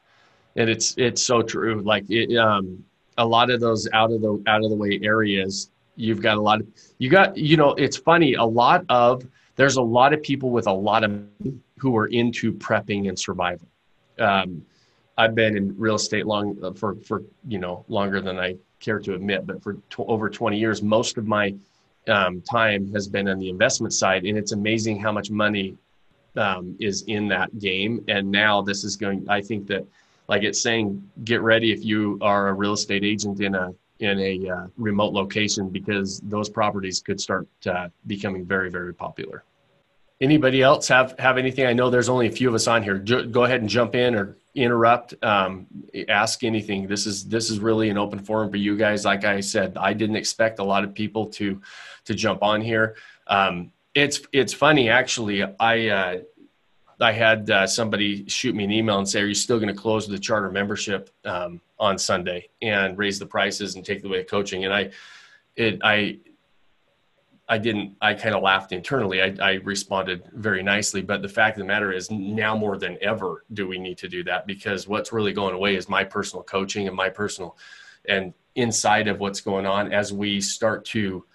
And 0.55 0.69
it's 0.69 0.95
it's 0.97 1.21
so 1.21 1.41
true. 1.41 1.81
Like 1.81 2.05
it 2.09 2.35
um 2.37 2.83
a 3.17 3.25
lot 3.25 3.49
of 3.49 3.59
those 3.59 3.87
out 3.93 4.11
of 4.11 4.21
the 4.21 4.43
out 4.47 4.63
of 4.63 4.69
the 4.69 4.75
way 4.75 4.99
areas 5.03 5.71
you've 5.95 6.21
got 6.21 6.37
a 6.37 6.41
lot 6.41 6.59
of 6.61 6.67
you 6.99 7.09
got 7.09 7.35
you 7.37 7.57
know 7.57 7.71
it's 7.71 7.97
funny 7.97 8.35
a 8.35 8.43
lot 8.43 8.85
of 8.89 9.25
there's 9.55 9.77
a 9.77 9.81
lot 9.81 10.13
of 10.13 10.21
people 10.21 10.51
with 10.51 10.67
a 10.67 10.71
lot 10.71 11.03
of 11.03 11.23
who 11.77 11.95
are 11.97 12.07
into 12.07 12.53
prepping 12.53 13.09
and 13.09 13.17
survival. 13.17 13.67
Um, 14.19 14.65
i've 15.17 15.35
been 15.35 15.57
in 15.57 15.77
real 15.77 15.95
estate 15.95 16.25
long 16.25 16.57
uh, 16.63 16.71
for 16.73 16.95
for 16.95 17.23
you 17.47 17.59
know 17.59 17.85
longer 17.87 18.21
than 18.21 18.39
i 18.39 18.55
care 18.79 18.99
to 18.99 19.13
admit, 19.13 19.45
but 19.45 19.61
for 19.61 19.77
over 19.97 20.29
20 20.29 20.57
years, 20.57 20.81
most 20.81 21.17
of 21.17 21.27
my 21.27 21.53
um, 22.07 22.41
time 22.41 22.91
has 22.93 23.07
been 23.07 23.27
on 23.27 23.39
the 23.39 23.49
investment 23.49 23.93
side, 23.93 24.25
and 24.25 24.37
it's 24.37 24.51
amazing 24.51 24.99
how 24.99 25.11
much 25.11 25.29
money 25.29 25.75
um, 26.35 26.75
is 26.79 27.03
in 27.03 27.27
that 27.29 27.57
game. 27.59 28.03
And 28.07 28.31
now 28.31 28.61
this 28.61 28.83
is 28.83 28.95
going. 28.95 29.27
I 29.29 29.41
think 29.41 29.67
that, 29.67 29.85
like 30.27 30.43
it's 30.43 30.61
saying, 30.61 31.09
get 31.23 31.41
ready 31.41 31.71
if 31.71 31.83
you 31.83 32.17
are 32.21 32.49
a 32.49 32.53
real 32.53 32.73
estate 32.73 33.03
agent 33.03 33.41
in 33.41 33.55
a 33.55 33.73
in 33.99 34.19
a 34.19 34.49
uh, 34.49 34.67
remote 34.77 35.11
location 35.11 35.69
because 35.69 36.19
those 36.19 36.49
properties 36.49 37.01
could 37.01 37.19
start 37.19 37.47
uh, 37.65 37.89
becoming 38.05 38.45
very 38.45 38.69
very 38.69 38.93
popular. 38.93 39.43
Anybody 40.19 40.63
else 40.63 40.87
have 40.87 41.15
have 41.19 41.37
anything? 41.37 41.65
I 41.67 41.73
know 41.73 41.89
there's 41.89 42.09
only 42.09 42.27
a 42.27 42.31
few 42.31 42.49
of 42.49 42.55
us 42.55 42.67
on 42.67 42.81
here. 42.81 42.97
Go 42.97 43.43
ahead 43.43 43.61
and 43.61 43.69
jump 43.69 43.93
in 43.93 44.15
or 44.15 44.37
interrupt, 44.55 45.13
um, 45.23 45.67
ask 46.09 46.43
anything. 46.43 46.87
This 46.87 47.05
is 47.05 47.25
this 47.27 47.51
is 47.51 47.59
really 47.59 47.89
an 47.89 47.97
open 47.97 48.19
forum 48.19 48.49
for 48.49 48.57
you 48.57 48.75
guys. 48.75 49.05
Like 49.05 49.25
I 49.25 49.39
said, 49.41 49.77
I 49.77 49.93
didn't 49.93 50.15
expect 50.15 50.59
a 50.59 50.63
lot 50.63 50.83
of 50.83 50.95
people 50.95 51.27
to 51.27 51.61
to 52.05 52.15
jump 52.15 52.41
on 52.41 52.61
here. 52.61 52.95
Um, 53.27 53.71
it's 53.93 54.21
it's 54.33 54.53
funny 54.53 54.89
actually. 54.89 55.43
I 55.43 55.87
uh, 55.89 56.17
I 56.99 57.11
had 57.11 57.49
uh, 57.49 57.67
somebody 57.67 58.27
shoot 58.27 58.55
me 58.55 58.63
an 58.63 58.71
email 58.71 58.97
and 58.97 59.07
say, 59.07 59.21
"Are 59.21 59.27
you 59.27 59.35
still 59.35 59.59
going 59.59 59.73
to 59.73 59.79
close 59.79 60.07
the 60.07 60.17
charter 60.17 60.49
membership 60.49 61.11
um, 61.25 61.61
on 61.79 61.97
Sunday 61.99 62.49
and 62.61 62.97
raise 62.97 63.19
the 63.19 63.25
prices 63.25 63.75
and 63.75 63.85
take 63.85 64.03
away 64.03 64.19
the 64.19 64.23
coaching?" 64.23 64.65
And 64.65 64.73
I 64.73 64.91
it 65.55 65.79
I 65.83 66.19
I 67.49 67.57
didn't, 67.57 67.95
I 68.01 68.13
kind 68.13 68.35
of 68.35 68.43
laughed 68.43 68.73
internally. 68.73 69.21
I, 69.21 69.35
I, 69.41 69.51
responded 69.63 70.29
very 70.33 70.61
nicely. 70.61 71.01
But 71.01 71.21
the 71.21 71.29
fact 71.29 71.57
of 71.57 71.61
the 71.61 71.67
matter 71.67 71.93
is, 71.93 72.11
now 72.11 72.57
more 72.57 72.77
than 72.77 72.97
ever 73.01 73.45
do 73.53 73.67
we 73.67 73.77
need 73.77 73.97
to 73.99 74.09
do 74.09 74.23
that 74.25 74.45
because 74.45 74.87
what's 74.87 75.13
really 75.13 75.31
going 75.31 75.55
away 75.55 75.75
is 75.75 75.87
my 75.87 76.03
personal 76.03 76.43
coaching 76.43 76.87
and 76.87 76.95
my 76.95 77.09
personal, 77.09 77.57
and 78.07 78.33
inside 78.55 79.07
of 79.07 79.19
what's 79.19 79.39
going 79.39 79.65
on 79.65 79.93
as 79.93 80.11
we 80.11 80.41
start 80.41 80.83
to, 80.85 81.25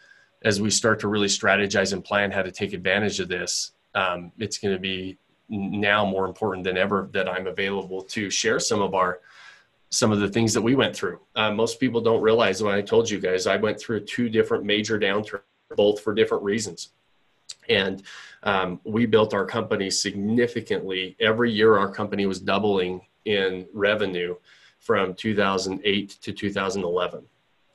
as 0.44 0.60
we 0.60 0.68
start 0.68 1.00
to 1.00 1.08
really 1.08 1.28
strategize 1.28 1.94
and 1.94 2.04
plan 2.04 2.30
how 2.30 2.42
to 2.42 2.50
take 2.50 2.74
advantage 2.74 3.18
of 3.20 3.28
this, 3.28 3.72
um, 3.94 4.32
it's 4.38 4.58
going 4.58 4.74
to 4.74 4.80
be 4.80 5.18
now 5.48 6.04
more 6.04 6.26
important 6.26 6.64
than 6.64 6.76
ever 6.76 7.08
that 7.12 7.28
I'm 7.28 7.46
available 7.46 8.02
to 8.02 8.28
share 8.28 8.58
some 8.58 8.82
of 8.82 8.94
our, 8.94 9.20
some 9.90 10.12
of 10.12 10.20
the 10.20 10.28
things 10.28 10.52
that 10.52 10.62
we 10.62 10.74
went 10.74 10.94
through. 10.94 11.20
Uh, 11.36 11.52
most 11.52 11.80
people 11.80 12.00
don't 12.00 12.22
realize 12.22 12.62
when 12.62 12.74
I 12.74 12.82
told 12.82 13.08
you 13.08 13.18
guys, 13.18 13.46
I 13.46 13.56
went 13.56 13.78
through 13.78 14.00
two 14.00 14.28
different 14.28 14.64
major 14.64 14.98
downturns 14.98 15.40
both 15.76 16.00
for 16.00 16.14
different 16.14 16.44
reasons. 16.44 16.90
And 17.68 18.02
um, 18.42 18.80
we 18.84 19.06
built 19.06 19.34
our 19.34 19.44
company 19.44 19.90
significantly. 19.90 21.16
Every 21.20 21.52
year, 21.52 21.76
our 21.76 21.90
company 21.90 22.26
was 22.26 22.40
doubling 22.40 23.02
in 23.24 23.66
revenue 23.72 24.36
from 24.78 25.14
2008 25.14 26.18
to 26.22 26.32
2011. 26.32 27.24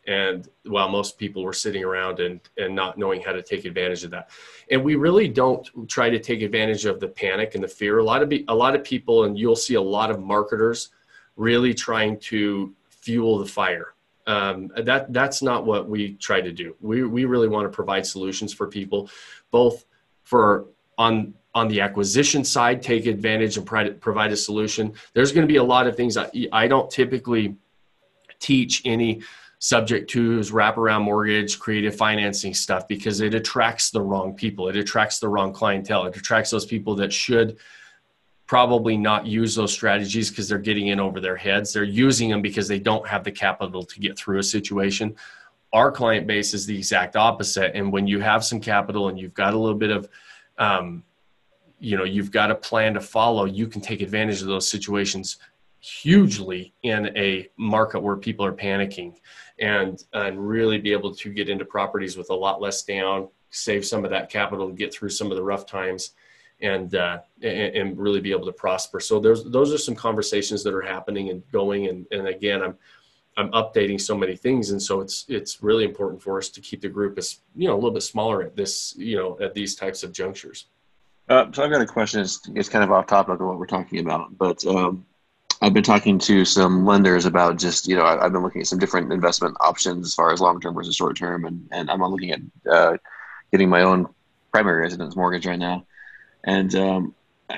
And 0.08 0.48
while 0.66 0.88
most 0.88 1.18
people 1.18 1.44
were 1.44 1.54
sitting 1.54 1.84
around 1.84 2.20
and, 2.20 2.40
and 2.58 2.74
not 2.74 2.98
knowing 2.98 3.22
how 3.22 3.34
to 3.34 3.42
take 3.42 3.66
advantage 3.66 4.06
of 4.06 4.12
that. 4.12 4.30
And 4.72 4.82
we 4.84 4.96
really 4.96 5.28
don't 5.28 5.68
try 5.90 6.10
to 6.10 6.20
take 6.20 6.42
advantage 6.42 6.86
of 6.86 7.02
the 7.02 7.10
panic 7.10 7.56
and 7.56 7.64
the 7.64 7.68
fear. 7.68 8.00
A 8.00 8.04
lot 8.04 8.24
of, 8.24 8.30
be, 8.30 8.46
a 8.48 8.56
lot 8.56 8.74
of 8.74 8.86
people, 8.86 9.26
and 9.26 9.38
you'll 9.38 9.56
see 9.56 9.74
a 9.74 9.82
lot 9.82 10.10
of 10.10 10.22
marketers 10.22 10.90
really 11.36 11.74
trying 11.74 12.20
to 12.20 12.74
fuel 12.90 13.38
the 13.38 13.46
fire 13.46 13.94
um, 14.28 14.70
that 14.76 15.12
that's 15.14 15.42
not 15.42 15.66
what 15.66 15.90
we 15.90 16.14
try 16.16 16.42
to 16.42 16.52
do. 16.52 16.76
We 16.82 17.04
we 17.04 17.26
really 17.26 17.48
want 17.48 17.66
to 17.66 17.76
provide 17.76 18.06
solutions 18.06 18.54
for 18.54 18.68
people, 18.68 19.10
both 19.52 19.86
for 20.24 20.68
on 20.98 21.34
on 21.56 21.68
the 21.70 21.82
acquisition 21.82 22.44
side, 22.44 22.84
take 22.84 23.08
advantage 23.08 23.58
and 23.58 23.66
provide 23.66 24.32
a 24.32 24.38
solution. 24.38 24.94
There's 25.14 25.32
going 25.32 25.48
to 25.48 25.52
be 25.52 25.58
a 25.58 25.64
lot 25.64 25.88
of 25.88 25.96
things 25.96 26.16
I, 26.16 26.30
I 26.52 26.68
don't 26.68 26.92
typically 26.92 27.56
teach 28.40 28.84
any 28.86 29.24
subject 29.60 30.08
twos, 30.08 30.52
wraparound 30.52 31.04
mortgage, 31.04 31.58
creative 31.58 31.96
financing 31.96 32.54
stuff 32.54 32.88
because 32.88 33.22
it 33.22 33.34
attracts 33.34 33.90
the 33.90 34.02
wrong 34.02 34.36
people. 34.36 34.70
It 34.70 34.76
attracts 34.76 35.18
the 35.18 35.30
wrong 35.30 35.52
clientele. 35.52 36.06
It 36.06 36.16
attracts 36.16 36.52
those 36.52 36.66
people 36.66 36.94
that 36.96 37.12
should 37.12 37.58
probably 38.48 38.96
not 38.96 39.28
use 39.28 39.54
those 39.54 39.74
strategies 39.74 40.30
because 40.30 40.48
they're 40.48 40.58
getting 40.58 40.88
in 40.88 41.00
over 41.00 41.20
their 41.20 41.36
heads. 41.36 41.74
They're 41.74 41.84
using 41.84 42.30
them 42.30 42.42
because 42.42 42.68
they 42.68 42.80
don't 42.80 43.06
have 43.06 43.26
the 43.26 43.32
capital 43.32 43.84
to 43.84 44.00
get 44.00 44.18
through 44.18 44.40
a 44.40 44.44
situation. 44.44 45.16
Our 45.74 45.92
client 45.92 46.26
base 46.28 46.54
is 46.54 46.66
the 46.66 46.78
exact 46.78 47.18
opposite. 47.18 47.76
And 47.76 47.92
when 47.92 48.08
you 48.08 48.22
have 48.22 48.46
some 48.46 48.62
capital 48.62 49.10
and 49.10 49.20
you've 49.20 49.34
got 49.34 49.54
a 49.54 49.58
little 49.58 49.78
bit 49.78 49.92
of, 49.92 50.10
um, 50.58 51.04
you 51.80 51.98
know, 51.98 52.06
you've 52.06 52.32
got 52.32 52.50
a 52.50 52.56
plan 52.56 52.94
to 52.94 53.02
follow, 53.02 53.44
you 53.44 53.68
can 53.68 53.82
take 53.82 54.02
advantage 54.02 54.42
of 54.42 54.48
those 54.48 54.68
situations 54.68 55.38
hugely 55.82 56.74
in 56.84 57.16
a 57.18 57.50
market 57.58 58.00
where 58.00 58.16
people 58.16 58.46
are 58.46 58.54
panicking 58.54 59.14
and, 59.60 60.06
and 60.14 60.48
really 60.48 60.80
be 60.80 60.94
able 60.94 61.14
to 61.14 61.34
get 61.34 61.50
into 61.50 61.66
properties 61.66 62.16
with 62.16 62.30
a 62.30 62.34
lot 62.34 62.62
less 62.62 62.84
down, 62.84 63.28
save 63.50 63.86
some 63.86 64.06
of 64.06 64.10
that 64.10 64.30
capital 64.30 64.70
to 64.70 64.74
get 64.74 64.94
through 64.94 65.10
some 65.10 65.32
of 65.32 65.36
the 65.36 65.44
rough 65.44 65.66
times 65.66 66.14
and, 66.62 66.96
uh, 66.96 67.20
and, 67.44 67.98
really 67.98 68.20
be 68.20 68.32
able 68.32 68.46
to 68.46 68.52
prosper. 68.52 69.00
So 69.00 69.20
there's 69.20 69.44
those 69.44 69.72
are 69.74 69.78
some 69.78 69.96
conversations 69.96 70.64
that 70.64 70.74
are 70.74 70.82
happening 70.82 71.30
and 71.30 71.44
going. 71.52 71.88
And, 71.88 72.06
and 72.12 72.28
again, 72.28 72.64
I'm 72.64 72.76
I'm 73.38 73.52
updating 73.52 74.02
so 74.02 74.18
many 74.18 74.36
things, 74.36 74.72
and 74.72 74.82
so 74.82 75.00
it's 75.00 75.26
it's 75.30 75.62
really 75.62 75.86
important 75.86 76.22
for 76.22 76.40
us 76.40 76.50
to 76.50 76.60
keep 76.60 76.82
the 76.82 76.90
group 76.90 77.18
as 77.20 77.38
you 77.56 77.68
know 77.68 77.76
a 77.76 77.78
little 77.78 77.92
bit 77.92 78.02
smaller 78.02 78.42
at 78.42 78.56
this 78.56 78.96
you 78.98 79.16
know 79.16 79.38
at 79.40 79.54
these 79.54 79.76
types 79.76 80.02
of 80.02 80.12
junctures. 80.12 80.66
Uh, 81.30 81.46
so 81.52 81.64
I've 81.64 81.72
got 81.72 81.82
a 81.82 81.86
question. 81.86 82.22
It's, 82.22 82.42
it's 82.56 82.70
kind 82.70 82.84
of 82.84 82.92
off 82.92 83.06
topic 83.06 83.40
of 83.40 83.46
what 83.46 83.60
we're 83.60 83.68
talking 83.68 84.00
about, 84.00 84.36
but 84.38 84.66
um, 84.66 85.06
I've 85.62 85.74
been 85.74 85.84
talking 85.84 86.18
to 86.20 86.46
some 86.46 86.86
lenders 86.86 87.26
about 87.26 87.60
just 87.60 87.88
you 87.88 87.96
know 87.96 88.06
I, 88.06 88.24
have 88.24 88.32
been 88.32 88.42
looking 88.42 88.62
at 88.62 88.68
some 88.68 88.80
different 88.80 89.14
investment 89.14 89.56
options 89.60 90.08
as 90.08 90.16
far 90.16 90.32
as 90.34 90.42
long 90.42 90.60
term 90.60 90.74
versus 90.74 90.96
short 90.96 91.16
term, 91.16 91.46
and 91.46 91.68
and 91.72 91.92
I'm 91.92 92.02
looking 92.02 92.32
at 92.32 92.40
uh, 92.70 92.98
getting 93.52 93.70
my 93.70 93.84
own 93.84 94.08
primary 94.52 94.82
residence 94.82 95.16
mortgage 95.16 95.46
right 95.46 95.60
now. 95.60 95.86
And 96.48 96.74
um, 96.76 97.16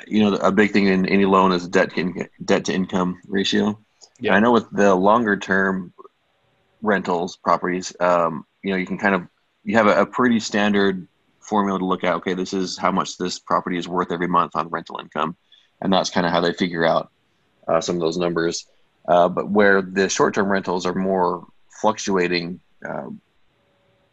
you 0.08 0.19
know, 0.19 0.36
a 0.38 0.52
big 0.52 0.71
thing 0.71 0.88
in 0.88 1.06
any 1.06 1.25
loan 1.25 1.52
is 1.52 1.67
debt 1.67 1.91
to 1.91 1.99
in, 1.99 2.30
debt 2.43 2.65
to 2.65 2.73
income 2.73 3.21
ratio. 3.28 3.80
Yeah. 4.19 4.34
I 4.34 4.39
know 4.39 4.52
with 4.52 4.69
the 4.71 4.93
longer 4.93 5.38
term 5.38 5.93
rentals 6.82 7.38
properties, 7.38 7.95
um, 7.99 8.45
you 8.63 8.71
know, 8.71 8.78
you 8.78 8.86
can 8.86 8.97
kind 8.97 9.15
of 9.15 9.28
you 9.63 9.78
have 9.78 9.88
a, 9.88 10.02
a, 10.02 10.06
pretty 10.06 10.39
standard 10.39 11.08
formula 11.39 11.80
to 11.80 11.86
look 11.86 12.04
at. 12.04 12.15
Okay, 12.15 12.34
this 12.34 12.54
is 12.54 12.78
how 12.78 12.91
much 12.91 13.17
this 13.17 13.39
property 13.39 13.78
is 13.78 13.88
worth 13.88 14.12
every 14.12 14.28
month 14.28 14.56
on 14.56 14.67
rental 14.69 14.99
income, 14.99 15.38
and 15.82 15.93
that's 15.93 16.10
kind 16.10 16.25
of 16.25 16.32
how 16.32 16.41
they 16.41 16.54
figure 16.54 16.86
out 16.86 17.12
uh, 17.67 17.80
some 17.80 17.95
of 17.95 18.02
those 18.02 18.17
numbers. 18.17 18.65
Uh, 19.08 19.30
but 19.30 19.49
where 19.49 19.82
the 19.82 20.10
short 20.10 20.34
term 20.34 20.49
rentals 20.49 20.86
are 20.86 20.95
more 20.95 21.45
fluctuating, 21.82 22.60
uh, 22.88 23.08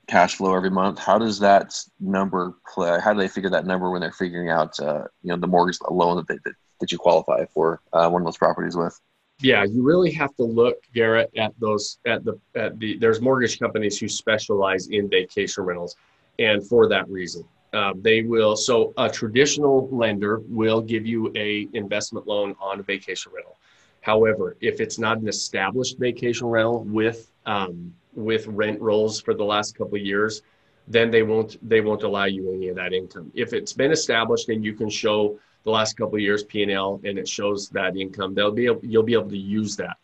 cash 0.06 0.36
flow 0.36 0.54
every 0.54 0.70
month. 0.70 0.98
How 0.98 1.18
does 1.18 1.38
that 1.40 1.74
number 2.00 2.54
play? 2.72 2.98
How 3.02 3.12
do 3.12 3.18
they 3.18 3.28
figure 3.28 3.50
that 3.50 3.66
number 3.66 3.90
when 3.90 4.00
they're 4.00 4.12
figuring 4.12 4.50
out, 4.50 4.78
uh, 4.80 5.04
you 5.22 5.30
know, 5.30 5.36
the 5.36 5.46
mortgage 5.46 5.78
loan 5.90 6.24
that, 6.28 6.44
that, 6.44 6.54
that 6.80 6.92
you 6.92 6.98
qualify 6.98 7.44
for 7.52 7.80
uh, 7.92 8.08
one 8.08 8.22
of 8.22 8.26
those 8.26 8.36
properties 8.36 8.76
with? 8.76 8.98
Yeah, 9.40 9.64
you 9.64 9.82
really 9.82 10.12
have 10.12 10.34
to 10.36 10.44
look, 10.44 10.78
Garrett, 10.94 11.30
at 11.36 11.52
those 11.58 11.98
at 12.06 12.24
the 12.24 12.40
at 12.54 12.78
the. 12.78 12.96
There's 12.96 13.20
mortgage 13.20 13.58
companies 13.58 13.98
who 13.98 14.08
specialize 14.08 14.86
in 14.86 15.10
vacation 15.10 15.64
rentals, 15.64 15.94
and 16.38 16.66
for 16.66 16.88
that 16.88 17.06
reason, 17.10 17.44
um, 17.74 18.00
they 18.00 18.22
will. 18.22 18.56
So 18.56 18.94
a 18.96 19.10
traditional 19.10 19.90
lender 19.90 20.40
will 20.48 20.80
give 20.80 21.06
you 21.06 21.32
a 21.36 21.68
investment 21.74 22.26
loan 22.26 22.56
on 22.60 22.80
a 22.80 22.82
vacation 22.82 23.30
rental. 23.34 23.58
However, 24.00 24.56
if 24.60 24.80
it's 24.80 24.98
not 24.98 25.18
an 25.18 25.28
established 25.28 25.98
vacation 25.98 26.46
rental 26.46 26.84
with 26.84 27.30
um, 27.44 27.92
with 28.16 28.46
rent 28.48 28.80
rolls 28.80 29.20
for 29.20 29.34
the 29.34 29.44
last 29.44 29.76
couple 29.76 29.94
of 29.94 30.04
years, 30.04 30.42
then 30.88 31.10
they 31.10 31.22
won't 31.22 31.56
they 31.68 31.80
won't 31.80 32.02
allow 32.02 32.24
you 32.24 32.52
any 32.52 32.68
of 32.68 32.76
that 32.76 32.92
income. 32.92 33.30
If 33.34 33.52
it's 33.52 33.72
been 33.72 33.92
established 33.92 34.48
and 34.48 34.64
you 34.64 34.72
can 34.72 34.88
show 34.88 35.38
the 35.64 35.70
last 35.70 35.96
couple 35.96 36.14
of 36.14 36.20
years 36.20 36.44
P 36.44 36.62
and 36.62 36.72
L 36.72 37.00
and 37.04 37.18
it 37.18 37.28
shows 37.28 37.68
that 37.70 37.96
income, 37.96 38.34
they'll 38.34 38.52
be 38.52 38.66
able, 38.66 38.84
you'll 38.84 39.02
be 39.02 39.14
able 39.14 39.30
to 39.30 39.38
use 39.38 39.76
that. 39.76 39.96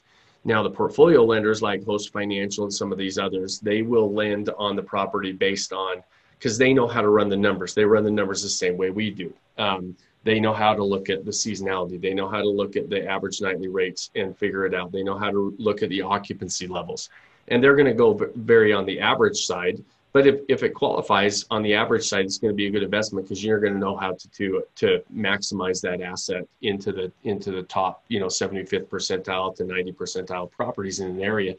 Now 0.44 0.62
the 0.62 0.70
portfolio 0.70 1.24
lenders 1.24 1.62
like 1.62 1.84
Host 1.84 2.12
Financial 2.12 2.64
and 2.64 2.74
some 2.74 2.92
of 2.92 2.98
these 2.98 3.16
others, 3.16 3.60
they 3.60 3.82
will 3.82 4.12
lend 4.12 4.50
on 4.58 4.76
the 4.76 4.82
property 4.82 5.32
based 5.32 5.72
on 5.72 6.02
because 6.38 6.58
they 6.58 6.74
know 6.74 6.88
how 6.88 7.00
to 7.00 7.08
run 7.08 7.28
the 7.28 7.36
numbers. 7.36 7.74
They 7.74 7.84
run 7.84 8.02
the 8.02 8.10
numbers 8.10 8.42
the 8.42 8.48
same 8.48 8.76
way 8.76 8.90
we 8.90 9.10
do. 9.10 9.32
Um, 9.58 9.96
they 10.24 10.40
know 10.40 10.52
how 10.52 10.74
to 10.74 10.82
look 10.82 11.10
at 11.10 11.24
the 11.24 11.30
seasonality. 11.30 12.00
They 12.00 12.14
know 12.14 12.28
how 12.28 12.40
to 12.40 12.48
look 12.48 12.76
at 12.76 12.90
the 12.90 13.06
average 13.08 13.40
nightly 13.40 13.68
rates 13.68 14.10
and 14.16 14.36
figure 14.36 14.66
it 14.66 14.74
out. 14.74 14.90
They 14.90 15.02
know 15.02 15.18
how 15.18 15.30
to 15.30 15.54
look 15.58 15.82
at 15.82 15.88
the 15.88 16.02
occupancy 16.02 16.66
levels. 16.66 17.08
And 17.52 17.62
they're 17.62 17.76
going 17.76 17.86
to 17.86 17.94
go 17.94 18.18
very 18.34 18.72
on 18.72 18.84
the 18.86 18.98
average 18.98 19.44
side 19.44 19.84
but 20.12 20.26
if, 20.26 20.40
if 20.48 20.62
it 20.62 20.74
qualifies 20.74 21.46
on 21.50 21.62
the 21.62 21.74
average 21.74 22.06
side, 22.06 22.26
it's 22.26 22.36
going 22.36 22.52
to 22.52 22.56
be 22.56 22.66
a 22.66 22.70
good 22.70 22.82
investment 22.82 23.26
because 23.26 23.42
you're 23.42 23.60
going 23.60 23.72
to 23.72 23.78
know 23.78 23.96
how 23.96 24.12
to, 24.12 24.28
to 24.28 24.62
to 24.76 25.02
maximize 25.14 25.80
that 25.82 26.02
asset 26.02 26.46
into 26.60 26.92
the 26.92 27.10
into 27.24 27.50
the 27.50 27.62
top, 27.62 28.04
you 28.08 28.20
know, 28.20 28.26
75th 28.26 28.88
percentile 28.88 29.56
to 29.56 29.64
90 29.64 29.92
percentile 29.92 30.50
properties 30.50 31.00
in 31.00 31.08
an 31.08 31.20
area. 31.20 31.54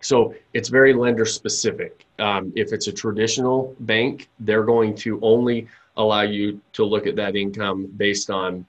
So 0.00 0.34
it's 0.54 0.68
very 0.68 0.94
lender 0.94 1.24
specific. 1.24 2.06
Um, 2.20 2.52
if 2.54 2.72
it's 2.72 2.86
a 2.86 2.92
traditional 2.92 3.74
bank, 3.80 4.28
they're 4.38 4.62
going 4.62 4.94
to 4.96 5.18
only 5.20 5.66
allow 5.96 6.22
you 6.22 6.60
to 6.74 6.84
look 6.84 7.08
at 7.08 7.16
that 7.16 7.34
income 7.34 7.86
based 7.96 8.30
on 8.30 8.64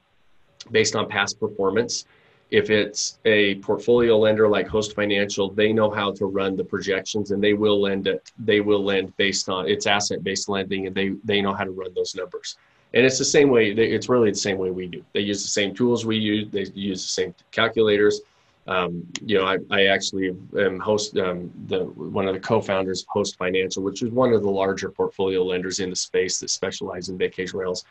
based 0.71 0.95
on 0.95 1.08
past 1.08 1.39
performance 1.39 2.05
if 2.51 2.69
it's 2.69 3.19
a 3.25 3.55
portfolio 3.55 4.17
lender 4.17 4.47
like 4.47 4.67
Host 4.67 4.95
Financial, 4.95 5.51
they 5.51 5.71
know 5.71 5.89
how 5.89 6.12
to 6.13 6.25
run 6.25 6.55
the 6.55 6.63
projections 6.63 7.31
and 7.31 7.43
they 7.43 7.53
will 7.53 7.79
lend 7.79 8.07
it. 8.07 8.31
They 8.39 8.59
will 8.59 8.83
lend 8.83 9.15
based 9.17 9.49
on 9.49 9.67
it's 9.67 9.85
asset 9.85 10.23
based 10.23 10.49
lending 10.49 10.88
and 10.88 10.95
they 10.95 11.09
they 11.23 11.41
know 11.41 11.53
how 11.53 11.63
to 11.63 11.71
run 11.71 11.93
those 11.93 12.15
numbers. 12.15 12.57
And 12.93 13.05
it's 13.05 13.19
the 13.19 13.25
same 13.25 13.49
way. 13.49 13.71
It's 13.71 14.09
really 14.09 14.31
the 14.31 14.38
same 14.38 14.57
way 14.57 14.71
we 14.71 14.88
do. 14.88 15.05
They 15.13 15.19
use 15.19 15.43
the 15.43 15.49
same 15.49 15.75
tools 15.75 16.07
we 16.07 16.17
use. 16.17 16.49
They 16.49 16.65
use 16.73 17.03
the 17.03 17.09
same 17.09 17.35
calculators. 17.51 18.21
Um, 18.67 19.05
you 19.25 19.38
know, 19.38 19.45
I, 19.45 19.57
I 19.71 19.85
actually 19.85 20.35
am 20.57 20.79
host 20.79 21.17
um, 21.17 21.51
the 21.67 21.85
one 21.85 22.27
of 22.27 22.33
the 22.33 22.39
co-founders 22.39 23.01
of 23.01 23.07
Host 23.09 23.38
Financial, 23.38 23.83
which 23.83 24.01
is 24.01 24.12
one 24.12 24.33
of 24.33 24.41
the 24.41 24.49
larger 24.49 24.89
portfolio 24.89 25.43
lenders 25.43 25.79
in 25.79 25.89
the 25.89 25.95
space 25.95 26.39
that 26.39 26.49
specialize 26.49 27.09
in 27.09 27.17
vacation 27.17 27.59
rentals. 27.59 27.85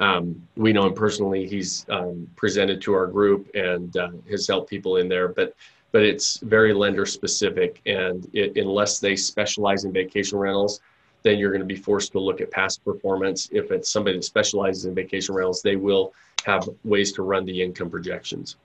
Um, 0.00 0.42
we 0.56 0.72
know 0.72 0.86
him 0.86 0.94
personally. 0.94 1.46
He's 1.46 1.84
um, 1.90 2.26
presented 2.34 2.80
to 2.82 2.94
our 2.94 3.06
group 3.06 3.50
and 3.54 3.94
uh, 3.96 4.10
has 4.30 4.46
helped 4.46 4.70
people 4.70 4.96
in 4.96 5.08
there, 5.08 5.28
but 5.28 5.54
but 5.92 6.02
it's 6.02 6.38
very 6.38 6.72
lender 6.72 7.04
specific. 7.04 7.80
And 7.84 8.28
it, 8.32 8.56
unless 8.56 9.00
they 9.00 9.16
specialize 9.16 9.84
in 9.84 9.92
vacation 9.92 10.38
rentals, 10.38 10.80
then 11.22 11.36
you're 11.36 11.50
going 11.50 11.60
to 11.60 11.66
be 11.66 11.76
forced 11.76 12.12
to 12.12 12.20
look 12.20 12.40
at 12.40 12.50
past 12.50 12.84
performance. 12.84 13.48
If 13.50 13.72
it's 13.72 13.90
somebody 13.90 14.16
that 14.16 14.22
specializes 14.22 14.84
in 14.84 14.94
vacation 14.94 15.34
rentals, 15.34 15.62
they 15.62 15.76
will 15.76 16.14
have 16.46 16.68
ways 16.84 17.12
to 17.14 17.22
run 17.22 17.44
the 17.44 17.60
income 17.60 17.90
projections. 17.90 18.56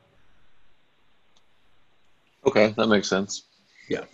Okay, 2.46 2.76
that 2.78 2.88
makes 2.88 3.10
sense. 3.10 3.46
Yeah 3.90 4.06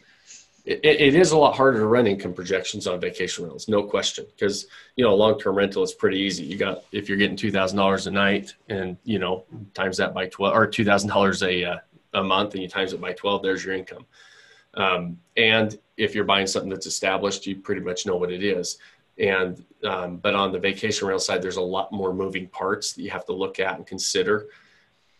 it, 0.83 1.01
it 1.01 1.15
is 1.15 1.31
a 1.31 1.37
lot 1.37 1.55
harder 1.55 1.79
to 1.79 1.85
run 1.85 2.07
income 2.07 2.33
projections 2.33 2.87
on 2.87 2.99
vacation 2.99 3.43
rentals, 3.43 3.67
no 3.67 3.83
question. 3.83 4.25
Because 4.33 4.67
you 4.95 5.03
know, 5.03 5.13
a 5.13 5.15
long 5.15 5.39
term 5.39 5.55
rental 5.55 5.83
is 5.83 5.93
pretty 5.93 6.19
easy. 6.19 6.43
You 6.43 6.57
got 6.57 6.83
if 6.91 7.09
you're 7.09 7.17
getting 7.17 7.35
two 7.35 7.51
thousand 7.51 7.77
dollars 7.77 8.07
a 8.07 8.11
night, 8.11 8.55
and 8.69 8.97
you 9.03 9.19
know, 9.19 9.43
times 9.73 9.97
that 9.97 10.13
by 10.13 10.27
twelve 10.27 10.55
or 10.55 10.67
two 10.67 10.85
thousand 10.85 11.09
dollars 11.09 11.43
a 11.43 11.63
uh, 11.63 11.77
a 12.13 12.23
month, 12.23 12.53
and 12.53 12.63
you 12.63 12.69
times 12.69 12.93
it 12.93 13.01
by 13.01 13.13
twelve, 13.13 13.41
there's 13.41 13.63
your 13.65 13.75
income. 13.75 14.05
Um, 14.73 15.19
and 15.35 15.77
if 15.97 16.15
you're 16.15 16.23
buying 16.23 16.47
something 16.47 16.69
that's 16.69 16.85
established, 16.85 17.45
you 17.45 17.57
pretty 17.57 17.81
much 17.81 18.05
know 18.05 18.15
what 18.15 18.31
it 18.31 18.43
is. 18.43 18.77
And 19.17 19.63
um, 19.83 20.17
but 20.17 20.35
on 20.35 20.51
the 20.51 20.59
vacation 20.59 21.07
rental 21.07 21.19
side, 21.19 21.41
there's 21.41 21.57
a 21.57 21.61
lot 21.61 21.91
more 21.91 22.13
moving 22.13 22.47
parts 22.47 22.93
that 22.93 23.01
you 23.01 23.09
have 23.11 23.25
to 23.25 23.33
look 23.33 23.59
at 23.59 23.75
and 23.75 23.85
consider, 23.85 24.47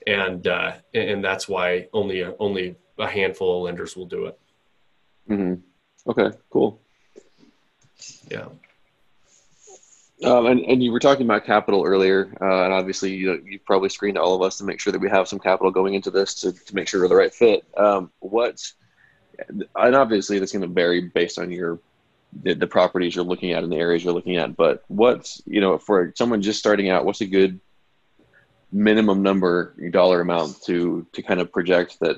and 0.08 0.48
uh, 0.48 0.74
and 0.94 1.24
that's 1.24 1.48
why 1.48 1.88
only 1.94 2.24
only 2.24 2.76
a 2.98 3.08
handful 3.08 3.58
of 3.58 3.64
lenders 3.64 3.96
will 3.96 4.06
do 4.06 4.26
it. 4.26 4.40
Mm-hmm. 5.30 6.10
Okay, 6.10 6.38
cool. 6.50 6.82
Yeah. 8.30 8.48
Um, 10.24 10.46
and, 10.46 10.60
and 10.62 10.84
you 10.84 10.92
were 10.92 11.00
talking 11.00 11.26
about 11.26 11.46
capital 11.46 11.84
earlier, 11.84 12.36
uh, 12.40 12.66
and 12.66 12.74
obviously 12.74 13.16
you, 13.16 13.42
you've 13.44 13.66
probably 13.66 13.90
screened 13.90 14.20
all 14.20 14.36
of 14.36 14.44
us 14.44 14.58
to 14.60 14.64
make 14.64 14.80
sure 14.80 14.94
that 14.94 15.00
we 15.00 15.10
have 15.10 15.28
some 15.28 15.40
capital 15.40 15.72
going 15.72 15.96
into 15.96 16.12
this 16.12 16.36
to, 16.42 16.52
to 16.52 16.76
make 16.76 16.88
sure 16.88 17.02
we're 17.02 17.08
the 17.08 17.16
right 17.16 17.34
fit. 17.34 17.66
Um, 17.76 18.12
what, 18.20 18.62
and 19.50 19.96
obviously 19.96 20.38
that's 20.38 20.52
going 20.52 20.62
to 20.62 20.68
vary 20.68 21.02
based 21.02 21.40
on 21.40 21.52
your 21.52 21.80
the, 22.44 22.54
the, 22.54 22.68
properties 22.68 23.16
you're 23.16 23.26
looking 23.26 23.52
at 23.52 23.64
and 23.64 23.72
the 23.72 23.78
areas 23.78 24.04
you're 24.04 24.14
looking 24.14 24.38
at. 24.38 24.56
But 24.56 24.84
what's 24.88 25.42
you 25.46 25.60
know 25.60 25.78
for 25.78 26.14
someone 26.16 26.42
just 26.42 26.60
starting 26.60 26.90
out, 26.90 27.04
what's 27.04 27.22
a 27.22 27.26
good 27.26 27.60
minimum 28.72 29.22
number 29.22 29.76
dollar 29.90 30.22
amount 30.22 30.62
to 30.64 31.06
to 31.14 31.22
kind 31.22 31.42
of 31.42 31.52
project 31.52 31.98
that 32.02 32.18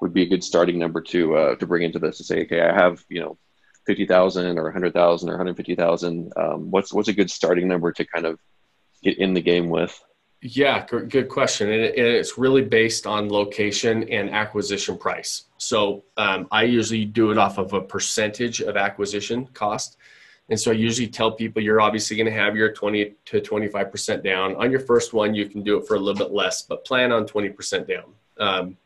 would 0.00 0.12
be 0.12 0.22
a 0.22 0.28
good 0.28 0.44
starting 0.44 0.78
number 0.78 1.00
to 1.00 1.36
uh, 1.36 1.54
to 1.56 1.66
bring 1.66 1.82
into 1.82 1.98
this 1.98 2.18
to 2.18 2.24
say, 2.24 2.42
okay, 2.42 2.60
I 2.60 2.74
have 2.74 3.04
you 3.08 3.20
know 3.20 3.38
fifty 3.86 4.06
thousand 4.06 4.58
or 4.58 4.70
hundred 4.70 4.92
thousand 4.92 5.30
or 5.30 5.36
hundred 5.36 5.56
fifty 5.56 5.74
thousand. 5.74 6.32
Um, 6.36 6.70
what's 6.70 6.92
what's 6.92 7.08
a 7.08 7.12
good 7.12 7.30
starting 7.30 7.68
number 7.68 7.92
to 7.92 8.04
kind 8.04 8.26
of 8.26 8.38
get 9.02 9.18
in 9.18 9.34
the 9.34 9.40
game 9.40 9.68
with? 9.68 10.02
Yeah, 10.46 10.84
good 10.84 11.30
question. 11.30 11.70
And 11.70 11.80
it's 11.80 12.36
really 12.36 12.60
based 12.60 13.06
on 13.06 13.30
location 13.30 14.06
and 14.10 14.28
acquisition 14.28 14.98
price. 14.98 15.44
So 15.56 16.04
um, 16.18 16.48
I 16.52 16.64
usually 16.64 17.06
do 17.06 17.30
it 17.30 17.38
off 17.38 17.56
of 17.56 17.72
a 17.72 17.80
percentage 17.80 18.60
of 18.60 18.76
acquisition 18.76 19.46
cost. 19.54 19.96
And 20.50 20.60
so 20.60 20.70
I 20.70 20.74
usually 20.74 21.08
tell 21.08 21.32
people 21.32 21.62
you're 21.62 21.80
obviously 21.80 22.18
going 22.18 22.26
to 22.26 22.38
have 22.38 22.56
your 22.56 22.70
20 22.70 23.14
to 23.24 23.40
25% 23.40 24.22
down. 24.22 24.54
On 24.56 24.70
your 24.70 24.80
first 24.80 25.14
one, 25.14 25.34
you 25.34 25.48
can 25.48 25.62
do 25.62 25.78
it 25.78 25.86
for 25.86 25.94
a 25.94 25.98
little 25.98 26.22
bit 26.22 26.34
less, 26.34 26.60
but 26.60 26.84
plan 26.84 27.10
on 27.10 27.26
20% 27.26 27.88
down. 27.88 28.12
Um, 28.36 28.76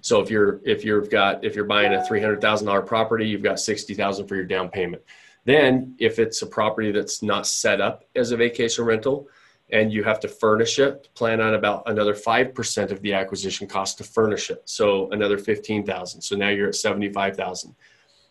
so 0.00 0.20
if 0.20 0.30
you're 0.30 0.60
if 0.64 0.84
you've 0.84 1.10
got 1.10 1.44
if 1.44 1.54
you're 1.54 1.64
buying 1.64 1.92
a 1.94 2.04
three 2.04 2.20
hundred 2.20 2.40
thousand 2.40 2.66
dollar 2.66 2.82
property, 2.82 3.26
you've 3.26 3.42
got 3.42 3.60
sixty 3.60 3.94
thousand 3.94 4.26
for 4.26 4.36
your 4.36 4.44
down 4.44 4.68
payment. 4.68 5.02
Then 5.44 5.94
if 5.98 6.18
it's 6.18 6.42
a 6.42 6.46
property 6.46 6.92
that's 6.92 7.22
not 7.22 7.46
set 7.46 7.80
up 7.80 8.04
as 8.14 8.30
a 8.30 8.36
vacation 8.36 8.84
rental 8.84 9.28
and 9.70 9.92
you 9.92 10.04
have 10.04 10.20
to 10.20 10.28
furnish 10.28 10.78
it, 10.78 11.08
plan 11.14 11.40
on 11.40 11.54
about 11.54 11.82
another 11.86 12.14
five 12.14 12.54
percent 12.54 12.92
of 12.92 13.00
the 13.02 13.14
acquisition 13.14 13.66
cost 13.66 13.98
to 13.98 14.04
furnish 14.04 14.50
it. 14.50 14.62
So 14.66 15.10
another 15.10 15.38
fifteen 15.38 15.84
thousand. 15.84 16.22
So 16.22 16.36
now 16.36 16.50
you're 16.50 16.68
at 16.68 16.74
seventy 16.74 17.12
five 17.12 17.36
thousand. 17.36 17.74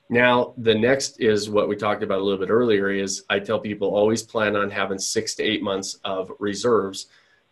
Now, 0.10 0.54
the 0.58 0.76
next 0.76 1.22
is 1.22 1.50
what 1.50 1.70
we 1.70 1.78
talked 1.78 2.04
about 2.04 2.20
a 2.20 2.24
little 2.24 2.38
bit 2.38 2.50
earlier 2.50 2.90
is 2.90 3.24
I 3.30 3.40
tell 3.40 3.60
people 3.60 3.96
always 3.96 4.22
plan 4.22 4.58
on 4.58 4.70
having 4.70 5.00
six 5.00 5.36
to 5.36 5.44
eight 5.44 5.64
months 5.64 6.00
of 6.04 6.30
reserves 6.38 7.08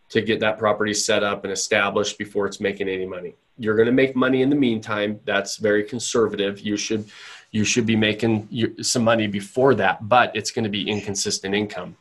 to 0.10 0.22
get 0.22 0.40
that 0.40 0.58
property 0.58 0.94
set 0.94 1.24
up 1.24 1.44
and 1.44 1.54
established 1.54 2.18
before 2.18 2.46
it's 2.48 2.60
making 2.60 2.90
any 2.90 3.06
money. 3.06 3.36
You're 3.58 3.76
going 3.76 3.88
to 3.88 3.92
make 3.92 4.16
money 4.16 4.42
in 4.42 4.50
the 4.50 4.56
meantime. 4.56 5.20
That's 5.26 5.58
very 5.58 5.84
conservative. 5.84 6.60
You 6.60 6.78
should 6.78 7.10
you 7.52 7.64
should 7.64 7.86
be 7.86 7.96
making 7.96 8.48
some 8.82 9.04
money 9.04 9.26
before 9.26 9.74
that, 9.76 10.08
but 10.08 10.36
it's 10.36 10.52
going 10.52 10.64
to 10.64 10.70
be 10.70 10.88
inconsistent 10.88 11.56
income. 11.56 11.98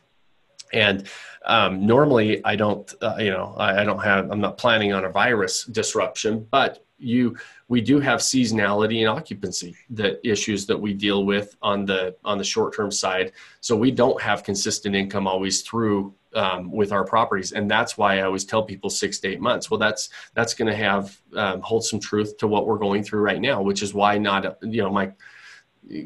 And 0.71 1.07
um, 1.45 1.87
normally, 1.87 2.45
I 2.45 2.55
don't, 2.55 2.93
uh, 3.01 3.15
you 3.17 3.31
know, 3.31 3.55
I, 3.57 3.81
I 3.81 3.83
don't 3.83 4.03
have, 4.03 4.29
I'm 4.29 4.41
not 4.41 4.59
planning 4.59 4.93
on 4.93 5.05
a 5.05 5.09
virus 5.09 5.63
disruption, 5.63 6.47
but 6.51 6.85
you 6.99 7.35
we 7.69 7.81
do 7.81 7.99
have 7.99 8.19
seasonality 8.19 8.99
and 8.99 9.07
occupancy 9.07 9.75
that 9.89 10.19
issues 10.27 10.65
that 10.65 10.77
we 10.77 10.93
deal 10.93 11.25
with 11.25 11.55
on 11.61 11.85
the 11.85 12.15
on 12.25 12.37
the 12.37 12.43
short 12.43 12.75
term 12.75 12.91
side 12.91 13.31
so 13.61 13.75
we 13.75 13.89
don't 13.89 14.21
have 14.21 14.43
consistent 14.43 14.95
income 14.95 15.27
always 15.27 15.61
through 15.61 16.13
um, 16.35 16.71
with 16.71 16.91
our 16.91 17.03
properties. 17.03 17.51
And 17.51 17.69
that's 17.69 17.97
why 17.97 18.19
i 18.19 18.21
always 18.21 18.45
tell 18.45 18.63
people 18.63 18.89
six 18.89 19.19
to 19.19 19.27
eight 19.27 19.41
months. 19.41 19.69
Well 19.69 19.79
that's 19.79 20.09
that's 20.33 20.53
going 20.53 20.67
to 20.67 20.75
have 20.75 21.19
um, 21.35 21.61
hold 21.61 21.85
some 21.85 21.99
truth 21.99 22.37
to 22.37 22.47
what 22.47 22.67
we're 22.67 22.77
going 22.77 23.03
through 23.03 23.21
right 23.21 23.41
now 23.41 23.61
which 23.61 23.81
is 23.81 23.93
why 23.93 24.17
not 24.17 24.57
you 24.61 24.81
know 24.81 24.91
my 24.91 25.11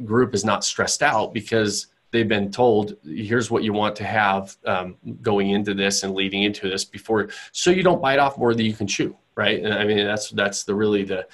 group 0.06 0.34
is 0.34 0.46
not 0.46 0.64
stressed 0.64 1.04
out 1.04 1.34
because 1.34 1.88
they've 2.12 2.28
been 2.28 2.52
told 2.52 2.96
here's 3.04 3.50
what 3.50 3.64
you 3.64 3.74
want 3.74 3.96
to 3.96 4.04
have 4.04 4.56
um, 4.66 4.96
going 5.22 5.50
into 5.50 5.74
this 5.74 6.04
and 6.04 6.14
leading 6.14 6.44
into 6.44 6.70
this 6.70 6.86
before 6.86 7.30
so 7.52 7.70
you 7.70 7.84
don't 7.84 8.02
bite 8.02 8.20
off 8.20 8.38
more 8.38 8.54
than 8.54 8.66
you 8.66 8.74
can 8.74 8.88
chew 8.88 9.16
right? 9.36 9.64
And 9.64 9.74
i 9.74 9.84
mean 9.84 10.06
that's 10.06 10.30
that's 10.30 10.64
the 10.64 10.76
really 10.76 11.04
the 11.04 11.28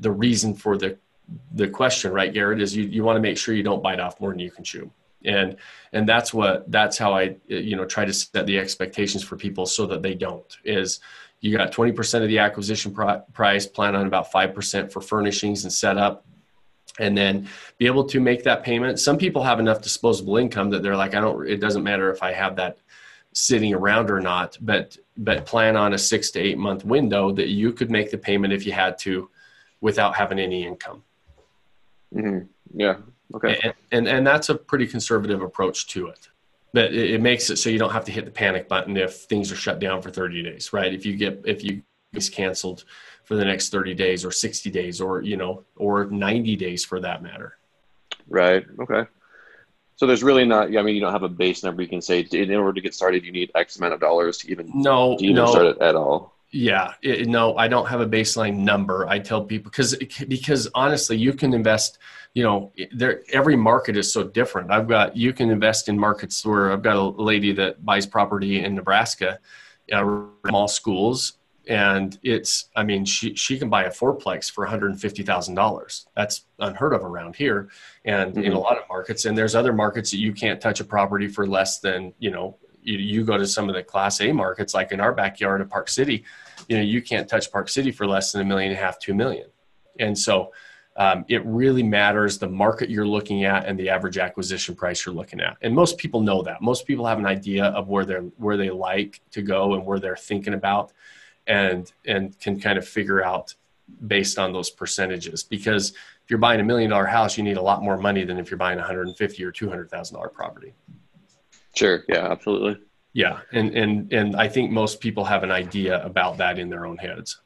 the 0.00 0.10
reason 0.10 0.54
for 0.54 0.76
the 0.76 0.98
the 1.52 1.68
question 1.68 2.12
right 2.12 2.32
garrett 2.32 2.60
is 2.60 2.76
you, 2.76 2.84
you 2.84 3.02
want 3.02 3.16
to 3.16 3.20
make 3.20 3.38
sure 3.38 3.54
you 3.54 3.62
don't 3.62 3.82
bite 3.82 4.00
off 4.00 4.20
more 4.20 4.30
than 4.30 4.38
you 4.38 4.50
can 4.50 4.64
chew 4.64 4.90
and 5.24 5.56
and 5.92 6.08
that's 6.08 6.32
what 6.34 6.70
that's 6.70 6.98
how 6.98 7.12
i 7.12 7.34
you 7.46 7.76
know 7.76 7.84
try 7.84 8.04
to 8.04 8.12
set 8.12 8.46
the 8.46 8.58
expectations 8.58 9.22
for 9.22 9.36
people 9.36 9.66
so 9.66 9.86
that 9.86 10.02
they 10.02 10.14
don't 10.14 10.58
is 10.64 11.00
you 11.40 11.54
got 11.54 11.72
20% 11.72 12.22
of 12.22 12.28
the 12.28 12.38
acquisition 12.38 12.96
price 13.34 13.66
plan 13.66 13.94
on 13.94 14.06
about 14.06 14.32
5% 14.32 14.90
for 14.90 15.02
furnishings 15.02 15.64
and 15.64 15.72
setup 15.72 16.24
and 16.98 17.16
then 17.18 17.48
be 17.76 17.84
able 17.84 18.04
to 18.04 18.18
make 18.18 18.44
that 18.44 18.62
payment. 18.62 18.98
Some 18.98 19.18
people 19.18 19.42
have 19.42 19.60
enough 19.60 19.82
disposable 19.82 20.38
income 20.38 20.70
that 20.70 20.82
they're 20.82 20.96
like 20.96 21.14
i 21.14 21.20
don't 21.20 21.46
it 21.46 21.58
doesn't 21.58 21.82
matter 21.82 22.10
if 22.10 22.22
i 22.22 22.32
have 22.32 22.56
that 22.56 22.78
sitting 23.32 23.74
around 23.74 24.10
or 24.10 24.20
not 24.20 24.56
but 24.60 24.96
but 25.16 25.44
plan 25.44 25.76
on 25.76 25.92
a 25.92 25.98
six 25.98 26.30
to 26.30 26.40
eight 26.40 26.56
month 26.56 26.84
window 26.84 27.32
that 27.32 27.48
you 27.48 27.72
could 27.72 27.90
make 27.90 28.10
the 28.10 28.18
payment 28.18 28.52
if 28.52 28.64
you 28.64 28.72
had 28.72 28.96
to 28.98 29.28
without 29.80 30.14
having 30.14 30.38
any 30.38 30.64
income. 30.64 31.02
Mm-hmm. 32.14 32.46
yeah 32.74 32.96
Okay. 33.34 33.58
And, 33.62 33.74
and, 33.92 34.08
and 34.08 34.26
that's 34.26 34.48
a 34.48 34.54
pretty 34.54 34.86
conservative 34.86 35.42
approach 35.42 35.86
to 35.88 36.08
it. 36.08 36.28
But 36.72 36.92
it, 36.92 37.12
it 37.12 37.20
makes 37.22 37.50
it 37.50 37.56
so 37.56 37.70
you 37.70 37.78
don't 37.78 37.92
have 37.92 38.04
to 38.06 38.12
hit 38.12 38.24
the 38.24 38.30
panic 38.30 38.68
button 38.68 38.96
if 38.96 39.14
things 39.14 39.52
are 39.52 39.56
shut 39.56 39.78
down 39.78 40.02
for 40.02 40.10
30 40.10 40.42
days, 40.42 40.72
right? 40.72 40.92
If 40.92 41.06
you 41.06 41.16
get 41.16 41.42
if 41.44 41.62
you 41.62 41.82
is 42.12 42.28
canceled 42.28 42.84
for 43.24 43.36
the 43.36 43.44
next 43.44 43.70
30 43.70 43.94
days 43.94 44.24
or 44.24 44.30
60 44.30 44.70
days 44.70 45.00
or 45.00 45.22
you 45.22 45.36
know 45.36 45.64
or 45.76 46.06
90 46.06 46.56
days 46.56 46.84
for 46.84 47.00
that 47.00 47.22
matter. 47.22 47.56
Right. 48.28 48.64
Okay. 48.78 49.08
So 49.96 50.06
there's 50.06 50.24
really 50.24 50.44
not. 50.44 50.76
I 50.76 50.82
mean, 50.82 50.94
you 50.96 51.00
don't 51.00 51.12
have 51.12 51.22
a 51.22 51.28
base 51.28 51.62
number 51.62 51.82
you 51.82 51.88
can 51.88 52.00
say 52.00 52.20
in 52.20 52.52
order 52.54 52.72
to 52.72 52.80
get 52.80 52.94
started, 52.94 53.24
you 53.24 53.30
need 53.30 53.50
X 53.54 53.76
amount 53.76 53.94
of 53.94 54.00
dollars 54.00 54.38
to 54.38 54.50
even 54.50 54.70
No, 54.74 55.16
to 55.16 55.24
even 55.24 55.36
no. 55.36 55.46
start 55.46 55.66
it 55.66 55.78
at 55.80 55.94
all. 55.94 56.33
Yeah, 56.56 56.92
it, 57.02 57.26
no, 57.26 57.56
I 57.56 57.66
don't 57.66 57.86
have 57.86 58.00
a 58.00 58.06
baseline 58.06 58.58
number. 58.58 59.08
I 59.08 59.18
tell 59.18 59.42
people 59.42 59.72
because 59.72 59.96
because 60.28 60.68
honestly, 60.72 61.16
you 61.16 61.32
can 61.32 61.52
invest. 61.52 61.98
You 62.32 62.44
know, 62.44 62.72
there 62.92 63.22
every 63.32 63.56
market 63.56 63.96
is 63.96 64.12
so 64.12 64.22
different. 64.22 64.70
I've 64.70 64.86
got 64.86 65.16
you 65.16 65.32
can 65.32 65.50
invest 65.50 65.88
in 65.88 65.98
markets 65.98 66.46
where 66.46 66.70
I've 66.70 66.82
got 66.82 66.94
a 66.94 67.02
lady 67.02 67.50
that 67.54 67.84
buys 67.84 68.06
property 68.06 68.64
in 68.64 68.76
Nebraska, 68.76 69.40
uh, 69.92 70.22
small 70.46 70.68
schools, 70.68 71.38
and 71.66 72.16
it's 72.22 72.70
I 72.76 72.84
mean 72.84 73.04
she 73.04 73.34
she 73.34 73.58
can 73.58 73.68
buy 73.68 73.84
a 73.84 73.90
fourplex 73.90 74.48
for 74.48 74.62
one 74.62 74.70
hundred 74.70 74.92
and 74.92 75.00
fifty 75.00 75.24
thousand 75.24 75.56
dollars. 75.56 76.06
That's 76.14 76.44
unheard 76.60 76.92
of 76.92 77.02
around 77.02 77.34
here, 77.34 77.68
and 78.04 78.38
in 78.38 78.52
a 78.52 78.56
Mhm. 78.56 78.62
lot 78.62 78.78
of 78.78 78.84
markets. 78.88 79.24
And 79.24 79.36
there's 79.36 79.56
other 79.56 79.72
markets 79.72 80.12
that 80.12 80.18
you 80.18 80.32
can't 80.32 80.60
touch 80.60 80.78
a 80.78 80.84
property 80.84 81.26
for 81.26 81.48
less 81.48 81.80
than 81.80 82.14
you 82.20 82.30
know. 82.30 82.56
You, 82.84 82.98
you 82.98 83.24
go 83.24 83.36
to 83.36 83.46
some 83.46 83.68
of 83.68 83.74
the 83.74 83.82
class 83.82 84.20
A 84.20 84.30
markets, 84.32 84.74
like 84.74 84.92
in 84.92 85.00
our 85.00 85.12
backyard 85.12 85.60
of 85.60 85.68
Park 85.68 85.88
City, 85.88 86.24
you 86.68 86.76
know 86.76 86.82
you 86.82 87.02
can't 87.02 87.28
touch 87.28 87.50
park 87.50 87.68
city 87.68 87.90
for 87.90 88.06
less 88.06 88.32
than 88.32 88.40
a 88.40 88.44
million 88.44 88.70
and 88.70 88.78
a 88.78 88.82
half 88.82 88.98
two 88.98 89.14
million. 89.14 89.48
And 89.98 90.16
so 90.16 90.52
um, 90.96 91.24
it 91.28 91.44
really 91.44 91.82
matters 91.82 92.38
the 92.38 92.48
market 92.48 92.88
you're 92.88 93.06
looking 93.06 93.44
at 93.44 93.66
and 93.66 93.78
the 93.78 93.88
average 93.88 94.16
acquisition 94.16 94.74
price 94.76 95.04
you're 95.04 95.14
looking 95.14 95.40
at. 95.40 95.56
And 95.60 95.74
most 95.74 95.98
people 95.98 96.20
know 96.20 96.42
that. 96.42 96.62
Most 96.62 96.86
people 96.86 97.06
have 97.06 97.18
an 97.18 97.26
idea 97.26 97.66
of 97.66 97.88
where 97.88 98.04
they're 98.04 98.22
where 98.36 98.56
they 98.56 98.70
like 98.70 99.20
to 99.32 99.42
go 99.42 99.74
and 99.74 99.84
where 99.84 99.98
they're 99.98 100.16
thinking 100.16 100.54
about 100.54 100.92
and 101.46 101.92
and 102.06 102.38
can 102.38 102.60
kind 102.60 102.78
of 102.78 102.86
figure 102.86 103.24
out 103.24 103.54
based 104.06 104.38
on 104.38 104.52
those 104.52 104.70
percentages. 104.70 105.42
Because 105.42 105.90
if 105.90 106.30
you're 106.30 106.38
buying 106.38 106.60
a 106.60 106.64
million 106.64 106.90
dollar 106.90 107.06
house 107.06 107.36
you 107.36 107.44
need 107.44 107.58
a 107.58 107.62
lot 107.62 107.82
more 107.82 107.98
money 107.98 108.24
than 108.24 108.38
if 108.38 108.50
you're 108.50 108.58
buying 108.58 108.78
a 108.78 108.82
150 108.82 109.44
or 109.44 109.52
200 109.52 109.90
thousand 109.90 110.14
dollar 110.14 110.28
property 110.28 110.72
Sure. 111.74 112.04
Yeah. 112.08 112.30
Absolutely. 112.30 112.80
yeah, 113.12 113.40
and 113.52 113.74
and 113.76 114.12
and 114.12 114.36
I 114.36 114.48
think 114.48 114.70
most 114.70 115.00
people 115.00 115.24
have 115.24 115.42
an 115.42 115.50
idea 115.50 116.04
about 116.04 116.38
that 116.38 116.58
in 116.58 116.68
their 116.68 116.86
own 116.86 116.96
heads. 116.96 117.40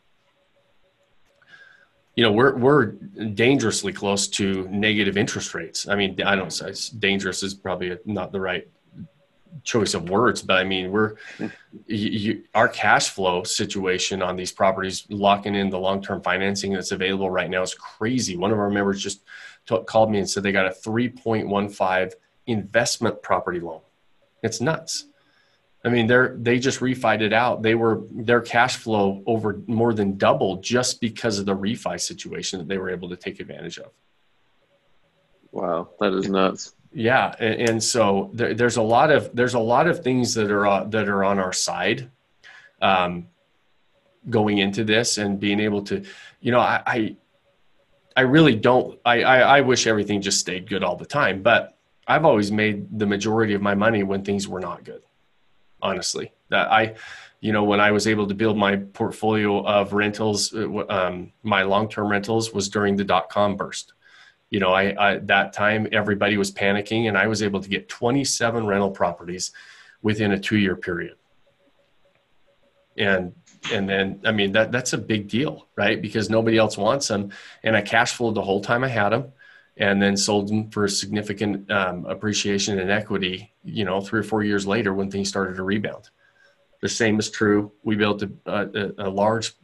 You 2.16 2.24
know, 2.24 2.32
we're 2.32 2.56
we're 2.56 2.86
dangerously 3.34 3.92
close 3.92 4.26
to 4.28 4.66
negative 4.70 5.16
interest 5.16 5.54
rates. 5.54 5.86
I 5.88 5.94
mean, 5.94 6.20
I 6.22 6.34
don't 6.36 6.52
say 6.52 6.72
dangerous 6.98 7.42
is 7.42 7.54
probably 7.54 7.96
not 8.04 8.32
the 8.32 8.40
right 8.40 8.68
choice 9.62 9.94
of 9.94 10.10
words, 10.10 10.42
but 10.42 10.56
I 10.58 10.64
mean, 10.64 10.90
we're 10.90 11.14
you, 11.86 12.42
our 12.54 12.68
cash 12.68 13.10
flow 13.10 13.44
situation 13.44 14.22
on 14.22 14.36
these 14.36 14.52
properties, 14.52 15.06
locking 15.10 15.54
in 15.54 15.70
the 15.70 15.78
long 15.78 16.02
term 16.02 16.20
financing 16.22 16.72
that's 16.72 16.92
available 16.92 17.30
right 17.30 17.48
now 17.48 17.62
is 17.62 17.74
crazy. 17.74 18.36
One 18.36 18.50
of 18.50 18.58
our 18.58 18.70
members 18.70 19.02
just 19.02 19.22
t- 19.66 19.78
called 19.86 20.10
me 20.10 20.18
and 20.18 20.28
said 20.28 20.42
they 20.42 20.52
got 20.52 20.66
a 20.66 20.72
three 20.72 21.08
point 21.08 21.46
one 21.46 21.68
five 21.68 22.14
investment 22.46 23.22
property 23.22 23.60
loan. 23.60 23.80
It's 24.42 24.60
nuts. 24.60 25.06
I 25.84 25.90
mean, 25.90 26.06
they're 26.06 26.36
they 26.38 26.58
just 26.58 26.80
refied 26.80 27.20
it 27.20 27.32
out. 27.32 27.62
They 27.62 27.74
were 27.74 28.02
their 28.10 28.40
cash 28.40 28.76
flow 28.76 29.22
over 29.26 29.60
more 29.66 29.94
than 29.94 30.18
doubled 30.18 30.62
just 30.62 31.00
because 31.00 31.38
of 31.38 31.46
the 31.46 31.56
refi 31.56 32.00
situation 32.00 32.58
that 32.58 32.68
they 32.68 32.78
were 32.78 32.90
able 32.90 33.08
to 33.10 33.16
take 33.16 33.40
advantage 33.40 33.78
of. 33.78 33.92
Wow. 35.52 35.90
That 36.00 36.12
is 36.12 36.28
nuts. 36.28 36.74
Yeah, 36.92 37.34
and, 37.38 37.68
and 37.68 37.82
so 37.82 38.30
there, 38.32 38.54
there's 38.54 38.76
a 38.76 38.82
lot 38.82 39.10
of 39.10 39.34
there's 39.34 39.54
a 39.54 39.58
lot 39.58 39.86
of 39.86 40.02
things 40.02 40.34
that 40.34 40.50
are 40.50 40.66
uh, 40.66 40.84
that 40.84 41.08
are 41.08 41.22
on 41.22 41.38
our 41.38 41.52
side, 41.52 42.10
um, 42.82 43.28
going 44.28 44.58
into 44.58 44.84
this 44.84 45.18
and 45.18 45.38
being 45.38 45.60
able 45.60 45.82
to, 45.82 46.04
you 46.40 46.50
know, 46.50 46.60
I 46.60 46.82
I, 46.86 47.16
I 48.16 48.20
really 48.22 48.56
don't. 48.56 48.98
I, 49.04 49.22
I 49.22 49.38
I 49.58 49.60
wish 49.60 49.86
everything 49.86 50.22
just 50.22 50.40
stayed 50.40 50.68
good 50.68 50.82
all 50.82 50.96
the 50.96 51.06
time, 51.06 51.42
but 51.42 51.77
I've 52.08 52.24
always 52.24 52.50
made 52.50 52.98
the 52.98 53.06
majority 53.06 53.54
of 53.54 53.62
my 53.62 53.74
money 53.74 54.02
when 54.02 54.24
things 54.24 54.48
were 54.48 54.60
not 54.60 54.82
good. 54.82 55.02
Honestly, 55.80 56.32
that 56.48 56.72
I, 56.72 56.96
you 57.40 57.52
know, 57.52 57.62
when 57.62 57.78
I 57.78 57.92
was 57.92 58.08
able 58.08 58.26
to 58.26 58.34
build 58.34 58.56
my 58.56 58.76
portfolio 58.76 59.64
of 59.64 59.92
rentals, 59.92 60.52
uh, 60.52 60.86
um, 60.88 61.32
my 61.44 61.62
long-term 61.62 62.08
rentals 62.10 62.52
was 62.52 62.68
during 62.68 62.96
the 62.96 63.04
dot-com 63.04 63.54
burst 63.56 63.92
you 64.50 64.60
know, 64.60 64.72
I, 64.72 64.94
I 64.98 65.18
that 65.18 65.52
time 65.52 65.88
everybody 65.92 66.36
was 66.36 66.50
panicking, 66.50 67.08
and 67.08 67.18
I 67.18 67.26
was 67.26 67.42
able 67.42 67.60
to 67.60 67.68
get 67.68 67.88
27 67.88 68.66
rental 68.66 68.90
properties 68.90 69.52
within 70.02 70.32
a 70.32 70.38
two-year 70.38 70.76
period. 70.76 71.16
And 72.96 73.34
and 73.72 73.88
then 73.88 74.20
I 74.24 74.32
mean 74.32 74.52
that 74.52 74.72
that's 74.72 74.92
a 74.92 74.98
big 74.98 75.28
deal, 75.28 75.66
right? 75.76 76.00
Because 76.00 76.30
nobody 76.30 76.56
else 76.56 76.78
wants 76.78 77.08
them, 77.08 77.30
and 77.62 77.76
I 77.76 77.82
cash 77.82 78.12
flowed 78.12 78.34
the 78.34 78.42
whole 78.42 78.60
time 78.60 78.84
I 78.84 78.88
had 78.88 79.10
them, 79.10 79.32
and 79.78 80.02
then 80.02 80.16
sold 80.16 80.48
them 80.48 80.70
for 80.70 80.86
significant 80.88 81.70
um, 81.70 82.04
appreciation 82.06 82.78
and 82.78 82.90
equity. 82.90 83.52
You 83.64 83.84
know, 83.84 84.00
three 84.00 84.20
or 84.20 84.24
four 84.24 84.42
years 84.42 84.66
later 84.66 84.92
when 84.94 85.10
things 85.10 85.28
started 85.28 85.56
to 85.56 85.62
rebound. 85.62 86.10
The 86.80 86.88
same 86.88 87.18
is 87.18 87.30
true. 87.30 87.72
We 87.82 87.96
built 87.96 88.22
a, 88.22 88.30
a, 88.46 88.92
a 88.98 89.10
large 89.10 89.54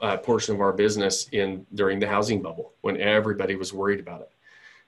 uh, 0.00 0.16
portion 0.18 0.54
of 0.54 0.60
our 0.60 0.72
business 0.72 1.28
in 1.32 1.66
during 1.74 1.98
the 1.98 2.06
housing 2.06 2.42
bubble 2.42 2.72
when 2.80 3.00
everybody 3.00 3.56
was 3.56 3.72
worried 3.72 4.00
about 4.00 4.22
it. 4.22 4.30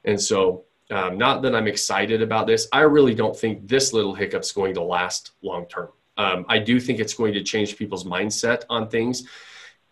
And 0.05 0.21
so, 0.21 0.65
um, 0.91 1.17
not 1.17 1.41
that 1.43 1.55
I'm 1.55 1.67
excited 1.67 2.21
about 2.21 2.47
this, 2.47 2.69
I 2.73 2.81
really 2.81 3.15
don't 3.15 3.37
think 3.37 3.67
this 3.67 3.93
little 3.93 4.15
hiccup's 4.15 4.53
going 4.53 4.75
to 4.75 4.83
last 4.83 5.33
long 5.43 5.67
term. 5.67 5.89
Um, 6.17 6.45
I 6.49 6.59
do 6.59 6.79
think 6.79 7.01
it's 7.01 7.15
going 7.15 7.33
to 7.35 7.43
change 7.43 7.77
people's 7.77 8.05
mindset 8.05 8.65
on 8.69 8.89
things, 8.89 9.25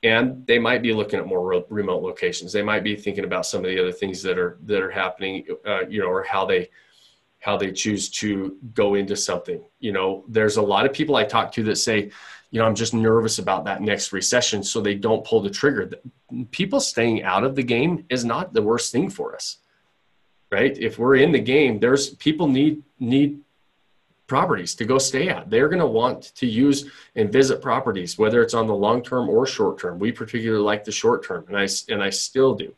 and 0.02 0.44
they 0.46 0.58
might 0.58 0.82
be 0.82 0.92
looking 0.92 1.20
at 1.20 1.26
more 1.26 1.46
re- 1.46 1.64
remote 1.68 2.02
locations. 2.02 2.52
They 2.52 2.62
might 2.62 2.82
be 2.82 2.96
thinking 2.96 3.24
about 3.24 3.46
some 3.46 3.64
of 3.64 3.70
the 3.70 3.80
other 3.80 3.92
things 3.92 4.22
that 4.22 4.38
are 4.38 4.58
that 4.64 4.80
are 4.80 4.90
happening, 4.90 5.46
uh, 5.66 5.86
you 5.88 6.00
know, 6.00 6.06
or 6.06 6.22
how 6.22 6.44
they 6.44 6.70
how 7.38 7.56
they 7.56 7.72
choose 7.72 8.08
to 8.08 8.56
go 8.72 8.94
into 8.94 9.16
something. 9.16 9.62
You 9.80 9.92
know, 9.92 10.24
there's 10.28 10.56
a 10.56 10.62
lot 10.62 10.86
of 10.86 10.92
people 10.92 11.16
I 11.16 11.24
talk 11.24 11.50
to 11.52 11.64
that 11.64 11.76
say, 11.76 12.10
you 12.50 12.60
know, 12.60 12.66
I'm 12.66 12.74
just 12.74 12.94
nervous 12.94 13.38
about 13.38 13.64
that 13.64 13.80
next 13.80 14.12
recession, 14.12 14.62
so 14.62 14.80
they 14.80 14.94
don't 14.94 15.24
pull 15.24 15.40
the 15.40 15.50
trigger. 15.50 15.90
People 16.50 16.80
staying 16.80 17.22
out 17.22 17.44
of 17.44 17.56
the 17.56 17.62
game 17.62 18.04
is 18.08 18.24
not 18.24 18.52
the 18.52 18.62
worst 18.62 18.92
thing 18.92 19.08
for 19.08 19.34
us, 19.34 19.58
right? 20.50 20.76
If 20.78 20.98
we're 20.98 21.16
in 21.16 21.32
the 21.32 21.40
game, 21.40 21.78
there's 21.78 22.10
people 22.10 22.48
need 22.48 22.82
need 22.98 23.40
properties 24.26 24.74
to 24.76 24.84
go 24.84 24.98
stay 24.98 25.28
at. 25.28 25.50
They're 25.50 25.68
going 25.68 25.80
to 25.80 25.86
want 25.86 26.34
to 26.36 26.46
use 26.46 26.90
and 27.16 27.32
visit 27.32 27.60
properties, 27.60 28.18
whether 28.18 28.42
it's 28.42 28.54
on 28.54 28.66
the 28.66 28.74
long 28.74 29.02
term 29.02 29.28
or 29.28 29.46
short 29.46 29.78
term. 29.78 29.98
We 29.98 30.12
particularly 30.12 30.62
like 30.62 30.84
the 30.84 30.92
short 30.92 31.24
term, 31.24 31.44
and 31.48 31.56
I 31.56 31.68
and 31.88 32.02
I 32.02 32.10
still 32.10 32.54
do. 32.54 32.74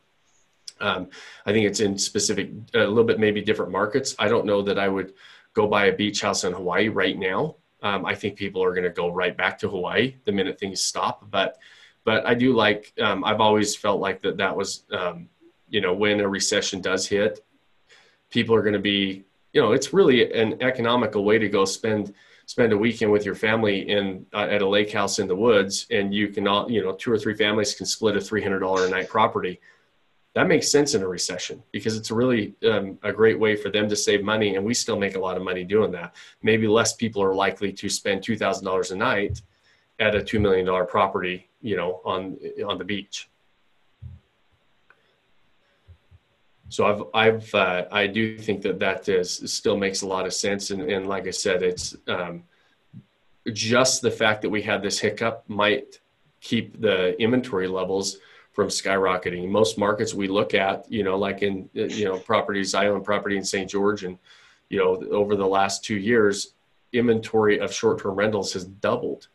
Um, 0.80 1.08
I 1.46 1.52
think 1.52 1.66
it's 1.66 1.80
in 1.80 1.96
specific, 1.96 2.50
a 2.74 2.78
little 2.80 3.04
bit 3.04 3.20
maybe 3.20 3.40
different 3.40 3.70
markets. 3.70 4.14
I 4.18 4.28
don't 4.28 4.46
know 4.46 4.62
that 4.62 4.78
I 4.78 4.88
would 4.88 5.14
go 5.54 5.68
buy 5.68 5.86
a 5.86 5.96
beach 5.96 6.20
house 6.20 6.44
in 6.44 6.52
Hawaii 6.52 6.88
right 6.88 7.16
now. 7.16 7.56
Um, 7.82 8.04
I 8.04 8.14
think 8.14 8.36
people 8.36 8.62
are 8.64 8.72
going 8.72 8.84
to 8.84 8.90
go 8.90 9.08
right 9.12 9.36
back 9.36 9.58
to 9.60 9.68
Hawaii 9.68 10.16
the 10.24 10.32
minute 10.32 10.58
things 10.58 10.80
stop. 10.80 11.30
But, 11.30 11.58
but 12.04 12.26
I 12.26 12.34
do 12.34 12.52
like. 12.54 12.92
Um, 13.00 13.24
I've 13.24 13.40
always 13.40 13.76
felt 13.76 14.00
like 14.00 14.20
that. 14.22 14.36
That 14.38 14.56
was, 14.56 14.84
um, 14.90 15.28
you 15.68 15.80
know, 15.80 15.94
when 15.94 16.20
a 16.20 16.28
recession 16.28 16.80
does 16.80 17.06
hit, 17.06 17.44
people 18.30 18.54
are 18.54 18.62
going 18.62 18.74
to 18.74 18.78
be. 18.80 19.24
You 19.54 19.62
know, 19.62 19.72
it's 19.72 19.94
really 19.94 20.32
an 20.32 20.62
economical 20.62 21.24
way 21.24 21.38
to 21.38 21.48
go 21.48 21.64
spend 21.64 22.12
spend 22.46 22.74
a 22.74 22.76
weekend 22.76 23.10
with 23.10 23.24
your 23.24 23.34
family 23.34 23.88
in 23.88 24.26
uh, 24.34 24.46
at 24.50 24.60
a 24.60 24.68
lake 24.68 24.92
house 24.92 25.18
in 25.18 25.26
the 25.26 25.34
woods, 25.34 25.86
and 25.90 26.12
you 26.12 26.28
can 26.28 26.46
all, 26.46 26.70
you 26.70 26.82
know, 26.82 26.92
two 26.92 27.10
or 27.10 27.18
three 27.18 27.34
families 27.34 27.74
can 27.74 27.86
split 27.86 28.16
a 28.16 28.20
three 28.20 28.42
hundred 28.42 28.58
dollar 28.60 28.86
a 28.86 28.90
night 28.90 29.08
property. 29.08 29.60
That 30.34 30.48
makes 30.48 30.70
sense 30.70 30.94
in 30.94 31.02
a 31.02 31.08
recession 31.08 31.62
because 31.70 31.96
it's 31.96 32.10
really 32.10 32.54
um, 32.68 32.98
a 33.02 33.12
great 33.12 33.38
way 33.38 33.56
for 33.56 33.70
them 33.70 33.88
to 33.88 33.96
save 33.96 34.24
money 34.24 34.56
and 34.56 34.66
we 34.66 34.74
still 34.74 34.98
make 34.98 35.14
a 35.14 35.20
lot 35.20 35.36
of 35.36 35.44
money 35.44 35.62
doing 35.62 35.92
that. 35.92 36.16
Maybe 36.42 36.66
less 36.66 36.92
people 36.92 37.22
are 37.22 37.34
likely 37.34 37.72
to 37.74 37.88
spend 37.88 38.22
$2000 38.22 38.90
a 38.90 38.96
night 38.96 39.40
at 40.00 40.16
a 40.16 40.18
$2 40.18 40.40
million 40.40 40.86
property 40.86 41.48
you 41.64 41.76
know 41.76 42.00
on 42.04 42.36
on 42.68 42.78
the 42.78 42.84
beach 42.84 43.28
so 46.68 46.86
i've 46.86 47.02
i've 47.14 47.54
uh, 47.54 47.84
i 47.90 48.06
do 48.06 48.38
think 48.38 48.62
that 48.62 48.78
that 48.78 49.08
is 49.08 49.42
still 49.46 49.76
makes 49.76 50.02
a 50.02 50.06
lot 50.06 50.26
of 50.26 50.32
sense 50.32 50.70
and, 50.70 50.82
and 50.82 51.06
like 51.06 51.26
i 51.26 51.30
said 51.30 51.62
it's 51.62 51.96
um, 52.08 52.42
just 53.52 54.02
the 54.02 54.10
fact 54.10 54.42
that 54.42 54.50
we 54.50 54.62
had 54.62 54.82
this 54.82 54.98
hiccup 54.98 55.44
might 55.48 56.00
keep 56.40 56.80
the 56.80 57.20
inventory 57.20 57.68
levels 57.68 58.18
from 58.52 58.68
skyrocketing. 58.68 59.48
Most 59.48 59.76
markets 59.76 60.14
we 60.14 60.28
look 60.28 60.54
at, 60.54 60.90
you 60.90 61.02
know, 61.02 61.18
like 61.18 61.42
in 61.42 61.68
you 61.74 62.04
know 62.04 62.18
properties, 62.18 62.74
I 62.74 62.86
own 62.86 63.02
property 63.02 63.36
in 63.36 63.44
St. 63.44 63.68
George, 63.68 64.04
and 64.04 64.18
you 64.70 64.78
know 64.78 65.02
over 65.10 65.36
the 65.36 65.46
last 65.46 65.84
two 65.84 65.96
years, 65.96 66.54
inventory 66.92 67.58
of 67.58 67.72
short-term 67.72 68.14
rentals 68.14 68.52
has 68.52 68.64
doubled, 68.64 69.28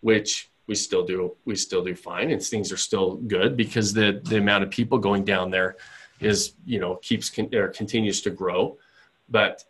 which 0.00 0.50
we 0.66 0.74
still 0.74 1.04
do 1.04 1.36
we 1.44 1.56
still 1.56 1.84
do 1.84 1.94
fine, 1.94 2.30
and 2.30 2.42
things 2.42 2.72
are 2.72 2.78
still 2.78 3.16
good 3.16 3.56
because 3.56 3.92
the 3.92 4.20
the 4.24 4.38
amount 4.38 4.64
of 4.64 4.70
people 4.70 4.98
going 4.98 5.24
down 5.24 5.50
there 5.50 5.76
is 6.24 6.54
you 6.64 6.80
know 6.80 6.96
keeps 6.96 7.30
con- 7.30 7.54
or 7.54 7.68
continues 7.68 8.20
to 8.22 8.30
grow, 8.30 8.78
but 9.28 9.64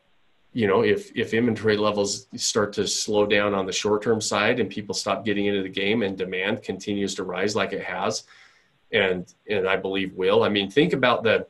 you 0.53 0.67
know 0.67 0.83
if 0.83 1.11
if 1.17 1.35
inventory 1.35 1.77
levels 1.77 2.27
start 2.37 2.73
to 2.75 2.87
slow 2.87 3.27
down 3.27 3.55
on 3.55 3.67
the 3.67 3.73
short 3.73 4.03
term 4.03 4.21
side 4.21 4.61
and 4.61 4.71
people 4.71 4.95
stop 4.95 5.25
getting 5.25 5.47
into 5.47 5.63
the 5.63 5.69
game 5.69 6.03
and 6.03 6.17
demand 6.17 6.63
continues 6.63 7.15
to 7.15 7.25
rise 7.25 7.57
like 7.57 7.73
it 7.73 7.85
has, 7.85 8.25
and 8.93 9.33
and 9.49 9.69
I 9.69 9.77
believe 9.77 10.15
will. 10.15 10.43
I 10.43 10.49
mean, 10.49 10.71
think 10.71 10.93
about 10.93 11.23
the 11.23 11.47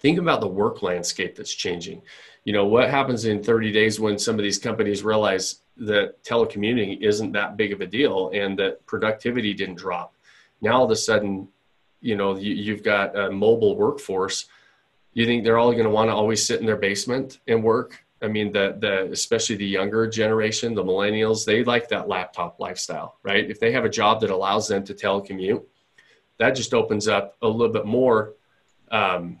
think 0.00 0.18
about 0.18 0.40
the 0.40 0.48
work 0.48 0.82
landscape 0.82 1.36
that's 1.36 1.54
changing. 1.54 2.02
You 2.44 2.52
know 2.52 2.66
what 2.66 2.90
happens 2.90 3.24
in 3.24 3.42
30 3.42 3.72
days 3.72 4.00
when 4.00 4.18
some 4.18 4.36
of 4.36 4.42
these 4.42 4.58
companies 4.58 5.04
realize 5.04 5.60
that 5.76 6.22
telecommuting 6.22 7.00
isn't 7.00 7.32
that 7.32 7.56
big 7.56 7.72
of 7.72 7.80
a 7.80 7.86
deal 7.86 8.30
and 8.34 8.58
that 8.58 8.84
productivity 8.86 9.54
didn't 9.54 9.76
drop. 9.76 10.14
Now 10.60 10.78
all 10.78 10.84
of 10.84 10.90
a 10.90 10.96
sudden, 10.96 11.48
you 12.02 12.16
know, 12.16 12.36
you, 12.36 12.74
have 12.74 12.82
got 12.82 13.16
a 13.16 13.30
mobile 13.30 13.76
workforce. 13.76 14.46
You 15.14 15.24
think 15.24 15.44
they're 15.44 15.58
all 15.58 15.72
going 15.72 15.84
to 15.84 15.90
want 15.90 16.10
to 16.10 16.14
always 16.14 16.44
sit 16.44 16.60
in 16.60 16.66
their 16.66 16.76
basement 16.76 17.38
and 17.46 17.62
work? 17.62 18.04
I 18.20 18.28
mean, 18.28 18.52
the 18.52 18.76
the 18.78 19.10
especially 19.10 19.56
the 19.56 19.66
younger 19.66 20.06
generation, 20.06 20.74
the 20.74 20.84
millennials, 20.84 21.44
they 21.44 21.64
like 21.64 21.88
that 21.88 22.08
laptop 22.08 22.60
lifestyle, 22.60 23.18
right? 23.22 23.48
If 23.48 23.58
they 23.58 23.72
have 23.72 23.84
a 23.84 23.88
job 23.88 24.20
that 24.20 24.30
allows 24.30 24.68
them 24.68 24.84
to 24.84 24.94
telecommute, 24.94 25.64
that 26.38 26.54
just 26.54 26.74
opens 26.74 27.08
up 27.08 27.36
a 27.42 27.48
little 27.48 27.72
bit 27.72 27.86
more. 27.86 28.34
Um, 28.90 29.38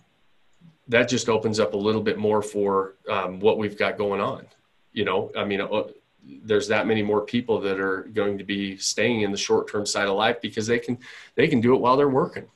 that 0.88 1.08
just 1.08 1.28
opens 1.28 1.60
up 1.60 1.74
a 1.74 1.76
little 1.76 2.00
bit 2.00 2.18
more 2.18 2.42
for 2.42 2.96
um, 3.08 3.38
what 3.38 3.58
we've 3.58 3.78
got 3.78 3.96
going 3.96 4.20
on. 4.20 4.46
You 4.92 5.04
know, 5.04 5.30
I 5.36 5.44
mean, 5.44 5.60
uh, 5.60 5.84
there's 6.24 6.68
that 6.68 6.86
many 6.86 7.02
more 7.02 7.22
people 7.22 7.60
that 7.60 7.80
are 7.80 8.02
going 8.14 8.38
to 8.38 8.44
be 8.44 8.76
staying 8.76 9.22
in 9.22 9.32
the 9.32 9.36
short-term 9.36 9.84
side 9.84 10.08
of 10.08 10.16
life 10.16 10.40
because 10.40 10.66
they 10.66 10.78
can 10.78 10.98
they 11.34 11.48
can 11.48 11.60
do 11.60 11.74
it 11.74 11.80
while 11.80 11.96
they're 11.96 12.08
working 12.08 12.46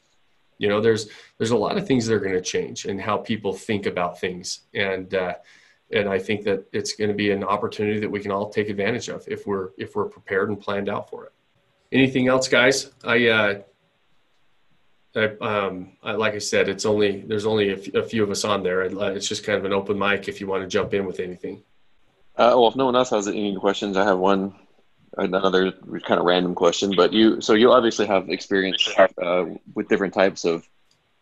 you 0.59 0.69
know 0.69 0.81
there's 0.81 1.09
there's 1.39 1.51
a 1.51 1.57
lot 1.57 1.77
of 1.77 1.87
things 1.87 2.07
that 2.07 2.15
are 2.15 2.21
going 2.21 2.33
to 2.33 2.41
change 2.41 2.85
and 2.85 3.01
how 3.01 3.17
people 3.17 3.53
think 3.53 3.87
about 3.87 4.21
things 4.21 4.61
and 4.75 5.15
uh, 5.15 5.35
and 5.93 6.09
i 6.09 6.19
think 6.19 6.45
that 6.45 6.67
it's 6.73 6.93
going 6.95 7.09
to 7.09 7.17
be 7.17 7.31
an 7.31 7.45
opportunity 7.45 7.99
that 7.99 8.11
we 8.11 8.21
can 8.21 8.31
all 8.31 8.49
take 8.49 8.69
advantage 8.69 9.09
of 9.09 9.25
if 9.27 9.47
we're 9.47 9.71
if 9.77 9.95
we're 9.95 10.09
prepared 10.09 10.49
and 10.49 10.61
planned 10.61 10.89
out 10.89 11.11
for 11.11 11.25
it 11.27 11.33
anything 11.93 12.29
else 12.29 12.49
guys 12.49 12.91
i 13.05 13.29
uh 13.29 13.61
I, 15.17 15.35
um, 15.41 15.93
I, 16.03 16.13
like 16.13 16.35
I 16.35 16.39
said, 16.39 16.69
it's 16.69 16.85
only 16.85 17.23
there's 17.23 17.47
only 17.47 17.71
a, 17.71 17.77
f- 17.77 17.95
a 17.95 18.03
few 18.03 18.23
of 18.23 18.31
us 18.31 18.45
on 18.45 18.63
there. 18.63 18.83
It's 18.83 19.27
just 19.27 19.45
kind 19.45 19.57
of 19.59 19.65
an 19.65 19.73
open 19.73 19.99
mic 19.99 20.29
if 20.29 20.43
you 20.43 20.47
want 20.47 20.63
to 20.63 20.69
jump 20.69 20.93
in 20.93 21.07
with 21.07 21.21
anything. 21.21 21.63
Uh, 22.37 22.53
well, 22.55 22.69
if 22.69 22.77
no 22.77 22.85
one 22.85 22.97
else 22.97 23.11
has 23.11 23.29
any 23.29 23.57
questions, 23.57 23.97
I 23.97 24.05
have 24.05 24.19
one, 24.19 24.55
another 25.17 25.73
kind 25.73 26.21
of 26.21 26.27
random 26.27 26.55
question. 26.55 26.93
But 26.95 27.13
you, 27.13 27.41
so 27.41 27.55
you 27.55 27.73
obviously 27.73 28.07
have 28.07 28.29
experience 28.29 28.89
uh, 29.23 29.47
with 29.75 29.89
different 29.89 30.15
types 30.15 30.45
of 30.45 30.69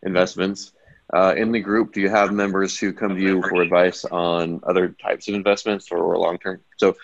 investments. 0.03 0.73
Uh, 1.13 1.33
in 1.37 1.51
the 1.51 1.59
group, 1.59 1.93
do 1.93 2.01
you 2.01 2.09
have 2.09 2.33
members 2.33 2.77
who 2.77 2.91
come 2.91 3.15
to 3.15 3.21
you 3.21 3.41
for 3.43 3.61
advice 3.61 4.03
on 4.05 4.59
other 4.63 4.89
types 4.89 5.27
of 5.27 5.35
investments 5.35 5.91
or, 5.91 6.17
long 6.17 6.37
term? 6.37 6.59
So, 6.77 6.97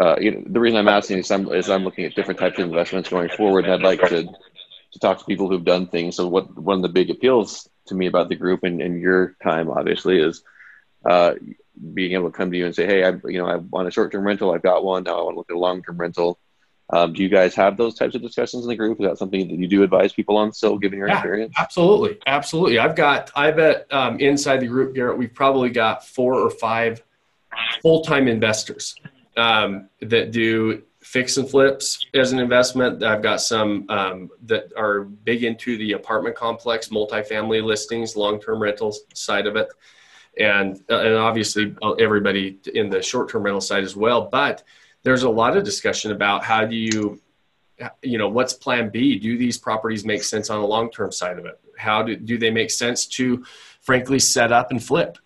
uh, 0.00 0.16
you 0.20 0.32
know, 0.32 0.42
the 0.46 0.60
reason 0.60 0.78
I'm 0.78 0.88
asking 0.88 1.18
is 1.18 1.30
I'm, 1.30 1.50
is 1.52 1.70
I'm 1.70 1.84
looking 1.84 2.04
at 2.04 2.14
different 2.14 2.40
types 2.40 2.58
of 2.58 2.64
investments 2.64 3.08
going 3.08 3.30
forward, 3.30 3.64
and 3.64 3.74
I'd 3.74 3.82
like 3.82 4.00
to 4.08 4.28
to 4.92 4.98
talk 4.98 5.18
to 5.18 5.24
people 5.24 5.48
who've 5.48 5.64
done 5.64 5.86
things. 5.86 6.16
So, 6.16 6.26
what 6.26 6.56
one 6.58 6.76
of 6.76 6.82
the 6.82 6.88
big 6.88 7.10
appeals 7.10 7.68
to 7.86 7.94
me 7.94 8.06
about 8.06 8.28
the 8.28 8.36
group 8.36 8.64
and, 8.64 8.80
and 8.80 9.00
your 9.00 9.36
time, 9.42 9.70
obviously, 9.70 10.18
is 10.18 10.42
uh, 11.08 11.34
being 11.94 12.12
able 12.12 12.30
to 12.30 12.36
come 12.36 12.50
to 12.50 12.56
you 12.56 12.66
and 12.66 12.74
say, 12.74 12.86
"Hey, 12.86 13.04
I 13.04 13.12
you 13.24 13.38
know 13.38 13.46
I 13.46 13.56
want 13.56 13.88
a 13.88 13.90
short 13.90 14.12
term 14.12 14.26
rental. 14.26 14.52
I've 14.52 14.62
got 14.62 14.84
one. 14.84 15.04
Now 15.04 15.20
I 15.20 15.22
want 15.22 15.34
to 15.34 15.38
look 15.38 15.50
at 15.50 15.56
a 15.56 15.58
long 15.58 15.82
term 15.82 15.98
rental." 15.98 16.38
Um, 16.92 17.12
do 17.12 17.22
you 17.22 17.28
guys 17.28 17.54
have 17.54 17.76
those 17.76 17.94
types 17.94 18.16
of 18.16 18.22
discussions 18.22 18.64
in 18.64 18.68
the 18.68 18.74
group? 18.74 19.00
Is 19.00 19.06
that 19.06 19.18
something 19.18 19.46
that 19.46 19.58
you 19.58 19.68
do 19.68 19.84
advise 19.84 20.12
people 20.12 20.36
on 20.36 20.52
still, 20.52 20.76
given 20.76 20.98
your 20.98 21.06
yeah, 21.06 21.18
experience? 21.18 21.54
Absolutely, 21.56 22.18
absolutely. 22.26 22.78
I've 22.78 22.96
got 22.96 23.30
I 23.36 23.50
bet 23.52 23.86
um, 23.92 24.18
inside 24.18 24.58
the 24.58 24.66
group, 24.66 24.94
Garrett, 24.94 25.16
we've 25.16 25.32
probably 25.32 25.70
got 25.70 26.04
four 26.04 26.34
or 26.34 26.50
five 26.50 27.02
full 27.80 28.02
time 28.02 28.26
investors 28.26 28.96
um, 29.36 29.88
that 30.00 30.32
do 30.32 30.82
fix 31.00 31.36
and 31.36 31.48
flips 31.48 32.04
as 32.12 32.32
an 32.32 32.40
investment. 32.40 33.02
I've 33.02 33.22
got 33.22 33.40
some 33.40 33.86
um, 33.88 34.30
that 34.46 34.72
are 34.76 35.02
big 35.02 35.44
into 35.44 35.78
the 35.78 35.92
apartment 35.92 36.34
complex, 36.34 36.88
multifamily 36.88 37.62
listings, 37.62 38.16
long 38.16 38.40
term 38.40 38.60
rentals 38.60 39.00
side 39.14 39.46
of 39.46 39.54
it 39.54 39.68
and 40.40 40.82
uh, 40.90 41.00
and 41.00 41.14
obviously 41.14 41.74
uh, 41.82 41.92
everybody 41.92 42.58
in 42.74 42.90
the 42.90 43.02
short-term 43.02 43.42
rental 43.42 43.60
side 43.60 43.84
as 43.84 43.94
well. 43.94 44.22
But 44.22 44.64
there's 45.02 45.22
a 45.22 45.30
lot 45.30 45.56
of 45.56 45.64
discussion 45.64 46.12
about 46.12 46.42
how 46.42 46.64
do 46.64 46.74
you, 46.74 47.20
you 48.02 48.18
know, 48.18 48.28
what's 48.28 48.54
Plan 48.54 48.90
B? 48.90 49.18
Do 49.18 49.38
these 49.38 49.58
properties 49.58 50.04
make 50.04 50.22
sense 50.22 50.50
on 50.50 50.60
the 50.60 50.66
long-term 50.66 51.12
side 51.12 51.38
of 51.38 51.44
it? 51.46 51.60
How 51.78 52.02
do 52.02 52.16
do 52.16 52.38
they 52.38 52.50
make 52.50 52.70
sense 52.70 53.06
to, 53.06 53.44
frankly, 53.80 54.18
set 54.18 54.50
up 54.50 54.70
and 54.70 54.82
flip? 54.82 55.18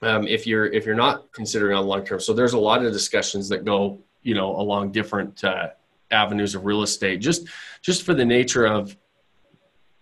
Um, 0.00 0.26
if 0.26 0.46
you're 0.46 0.66
if 0.66 0.86
you're 0.86 0.94
not 0.94 1.30
considering 1.32 1.76
on 1.76 1.86
long 1.86 2.04
term, 2.04 2.18
so 2.18 2.32
there's 2.32 2.54
a 2.54 2.58
lot 2.58 2.84
of 2.84 2.92
discussions 2.92 3.48
that 3.50 3.64
go 3.64 4.00
you 4.22 4.34
know 4.34 4.56
along 4.56 4.92
different 4.92 5.44
uh, 5.44 5.68
avenues 6.10 6.54
of 6.54 6.64
real 6.64 6.82
estate 6.82 7.20
just 7.20 7.48
just 7.80 8.02
for 8.02 8.14
the 8.14 8.24
nature 8.24 8.66
of 8.66 8.96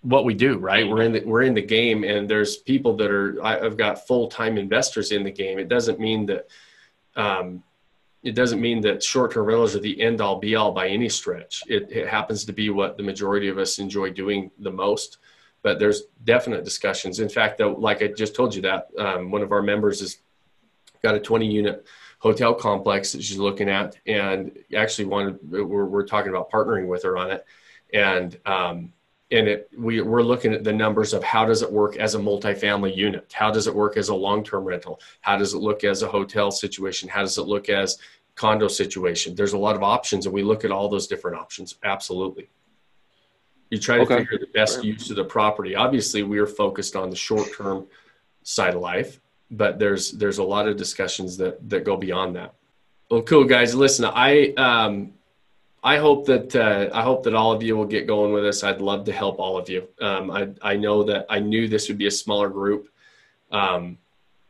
what 0.03 0.25
we 0.25 0.35
do 0.35 0.59
right? 0.59 0.89
We're 0.89 1.03
in 1.03 1.13
the 1.13 1.25
we're 1.25 1.43
in 1.43 1.55
the 1.55 1.63
game 1.63 2.05
and 2.05 2.29
there's 2.29 2.57
people 2.57 2.97
that 2.97 3.11
are 3.11 3.43
i've 3.45 3.77
got 3.77 4.07
full-time 4.07 4.57
investors 4.57 5.13
in 5.13 5.23
the 5.23 5.31
game. 5.31 5.59
It 5.59 5.69
doesn't 5.69 6.01
mean 6.01 6.27
that 6.27 6.49
um, 7.17 7.63
it 8.23 8.35
doesn't 8.35 8.61
mean 8.61 8.81
that 8.83 9.03
short-term 9.03 9.47
rentals 9.47 9.75
are 9.75 9.81
the 9.81 10.01
end 10.01 10.21
all 10.21 10.39
be 10.39 10.55
all 10.55 10.73
by 10.73 10.89
any 10.89 11.09
stretch. 11.09 11.63
It, 11.67 11.91
it 11.91 12.09
happens 12.09 12.45
to 12.45 12.53
be 12.53 12.71
what 12.71 12.97
the 12.97 13.03
majority 13.03 13.49
of 13.49 13.59
us 13.59 13.79
enjoy 13.79 14.11
doing 14.11 14.51
the 14.59 14.71
most 14.71 15.19
but 15.63 15.79
there's 15.79 16.05
definite 16.25 16.65
discussions. 16.65 17.21
In 17.21 17.29
fact 17.29 17.59
though 17.59 17.73
like 17.73 18.03
i 18.03 18.07
just 18.09 18.35
told 18.35 18.55
you 18.55 18.63
that 18.63 18.89
um, 18.99 19.31
one 19.31 19.43
of 19.43 19.53
our 19.53 19.63
members 19.63 20.01
has 20.01 20.19
got 21.03 21.15
a 21.15 21.21
20 21.21 21.47
unit 21.47 21.87
hotel 22.21 22.55
complex 22.55 23.13
that 23.13 23.23
she's 23.23 23.39
looking 23.39 23.69
at 23.69 23.97
and 24.07 24.59
actually 24.77 25.07
wanted 25.07 25.39
we're, 25.51 25.87
we're 25.87 26.07
talking 26.07 26.31
about 26.31 26.51
partnering 26.51 26.87
with 26.87 27.03
her 27.03 27.17
on 27.17 27.31
it. 27.31 27.45
And 27.93 28.39
um, 28.47 28.93
and 29.31 29.49
it 29.49 29.71
we, 29.77 30.01
we're 30.01 30.23
looking 30.23 30.53
at 30.53 30.65
the 30.65 30.73
numbers 30.73 31.13
of 31.13 31.23
how 31.23 31.45
does 31.45 31.63
it 31.63 31.71
work 31.71 31.97
as 31.97 32.15
a 32.15 32.19
multifamily 32.19 32.97
unit? 32.97 33.33
How 33.33 33.51
does 33.51 33.67
it 33.67 33.75
work 33.75 33.97
as 33.97 34.09
a 34.09 34.15
long-term 34.15 34.65
rental? 34.65 35.01
How 35.21 35.37
does 35.37 35.55
it 35.55 35.59
look 35.59 35.85
as 35.85 36.03
a 36.03 36.09
hotel 36.09 36.51
situation? 36.51 37.09
How 37.09 37.21
does 37.21 37.39
it 37.39 37.43
look 37.43 37.69
as 37.69 37.99
condo 38.35 38.69
situation? 38.69 39.35
There's 39.35 39.53
a 39.53 39.59
lot 39.59 39.77
of 39.77 39.83
options 39.83 40.27
and 40.27 40.35
we 40.35 40.43
look 40.43 40.65
at 40.65 40.71
all 40.71 40.89
those 40.89 41.07
different 41.07 41.37
options. 41.37 41.77
Absolutely. 41.85 42.51
You 43.71 43.79
try 43.79 43.97
to 43.97 44.03
okay. 44.03 44.19
figure 44.19 44.39
the 44.39 44.53
best 44.53 44.83
use 44.83 45.11
of 45.11 45.17
the 45.17 45.25
property. 45.25 45.77
Obviously 45.77 46.23
we 46.25 46.39
are 46.39 46.47
focused 46.47 46.97
on 46.97 47.11
the 47.11 47.17
short-term 47.17 47.87
side 48.43 48.75
of 48.75 48.81
life 48.81 49.21
but 49.51 49.79
there's 49.79 50.13
there's 50.13 50.39
a 50.39 50.45
lot 50.45 50.69
of 50.69 50.77
discussions 50.77 51.37
that 51.37 51.69
that 51.69 51.85
go 51.85 51.97
beyond 51.97 52.37
that. 52.37 52.55
Well 53.11 53.23
cool 53.23 53.45
guys. 53.45 53.75
Listen 53.75 54.05
i 54.07 54.53
um 54.57 55.13
I 55.83 55.97
hope 55.97 56.27
that 56.27 56.55
uh, 56.55 56.91
I 56.93 57.03
hope 57.03 57.23
that 57.25 57.35
all 57.35 57.53
of 57.53 57.63
you 57.63 57.77
will 57.77 57.87
get 57.87 58.07
going 58.07 58.33
with 58.33 58.45
us. 58.45 58.63
I'd 58.63 58.83
love 58.83 59.05
to 59.07 59.13
help 59.13 59.39
all 59.39 59.57
of 59.57 59.69
you. 59.69 59.89
Um, 60.01 60.31
I 60.31 60.49
I 60.61 60.77
know 60.77 61.03
that 61.05 61.27
I 61.31 61.41
knew 61.41 61.69
this 61.69 61.89
would 61.89 61.99
be 61.99 62.07
a 62.07 62.11
smaller 62.11 62.51
group. 62.51 62.89
Um, 63.51 63.99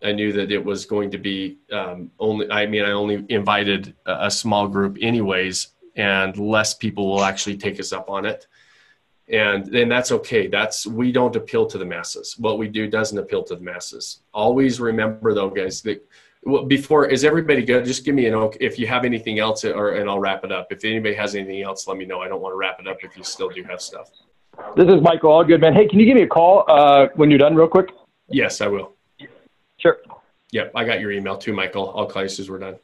I 0.03 0.13
knew 0.13 0.33
that 0.33 0.51
it 0.51 0.65
was 0.65 0.87
going 0.87 1.11
to 1.11 1.19
be 1.19 1.59
um, 1.71 2.11
only. 2.19 2.51
I 2.51 2.67
mean, 2.67 2.85
I 2.85 2.93
only 2.93 3.25
invited 3.29 3.95
a, 4.07 4.27
a, 4.27 4.31
small 4.31 4.67
group, 4.67 4.99
anyways, 5.01 5.69
and 5.95 6.37
less 6.39 6.75
people 6.75 7.09
will 7.09 7.25
actually 7.25 7.59
take 7.59 7.79
us 7.79 7.93
up 7.93 8.09
on 8.09 8.25
it. 8.25 8.47
And 9.29 9.67
then 9.67 9.89
that's 9.89 10.11
okay. 10.11 10.49
That's 10.49 10.87
we 10.87 11.13
don't 11.13 11.37
appeal 11.37 11.67
to 11.67 11.79
the 11.79 11.85
masses. 11.85 12.35
What 12.39 12.59
we 12.59 12.67
do 12.67 12.89
doesn't 12.89 13.19
appeal 13.19 13.45
to 13.45 13.55
the 13.55 13.61
masses. 13.61 14.23
Always 14.33 14.81
remember, 14.81 15.35
though, 15.35 15.51
guys, 15.51 15.83
that 15.83 16.05
well, 16.43 16.65
before 16.65 17.07
is 17.07 17.25
everybody 17.25 17.65
good? 17.65 17.85
Just 17.85 18.05
give 18.05 18.15
me 18.15 18.27
an 18.27 18.35
okay 18.35 18.59
if 18.61 18.79
you 18.79 18.87
have 18.87 19.05
anything 19.05 19.39
else, 19.39 19.65
or 19.65 19.95
and 19.95 20.09
I'll 20.09 20.19
wrap 20.19 20.45
it 20.45 20.53
up. 20.53 20.73
If 20.73 20.85
anybody 20.85 21.15
has 21.15 21.35
anything 21.35 21.63
else, 21.63 21.87
let 21.87 21.97
me 21.97 22.07
know. 22.07 22.21
I 22.21 22.29
don't 22.29 22.41
want 22.41 22.53
to 22.53 22.57
wrap 22.57 22.81
it 22.81 22.89
up 22.89 22.99
if 23.03 23.17
you 23.17 23.23
still 23.23 23.51
do 23.51 23.63
have 23.65 23.81
stuff. 23.81 24.11
This 24.77 24.89
is 24.89 25.01
Michael. 25.01 25.31
All 25.31 25.45
good, 25.45 25.61
man. 25.61 25.75
Hey, 25.75 25.87
can 25.87 25.99
you 25.99 26.07
give 26.07 26.17
me 26.17 26.23
a 26.23 26.27
call 26.27 26.65
uh, 26.69 27.09
when 27.15 27.31
you're 27.31 27.39
done, 27.39 27.55
real 27.55 27.69
quick? 27.69 27.91
Yes, 28.29 28.61
I 28.61 28.67
will. 28.69 28.93
Sure. 29.79 29.99
Yep, 30.53 30.73
I 30.75 30.85
got 30.85 31.01
your 31.01 31.13
email 31.13 31.37
too, 31.37 31.53
Michael. 31.53 31.93
I'll 31.97 32.07
call 32.07 32.23
you 32.23 32.27
as 32.27 32.37
soon 32.37 32.45
as 32.45 32.51
we're 32.51 32.59
done. 32.59 32.77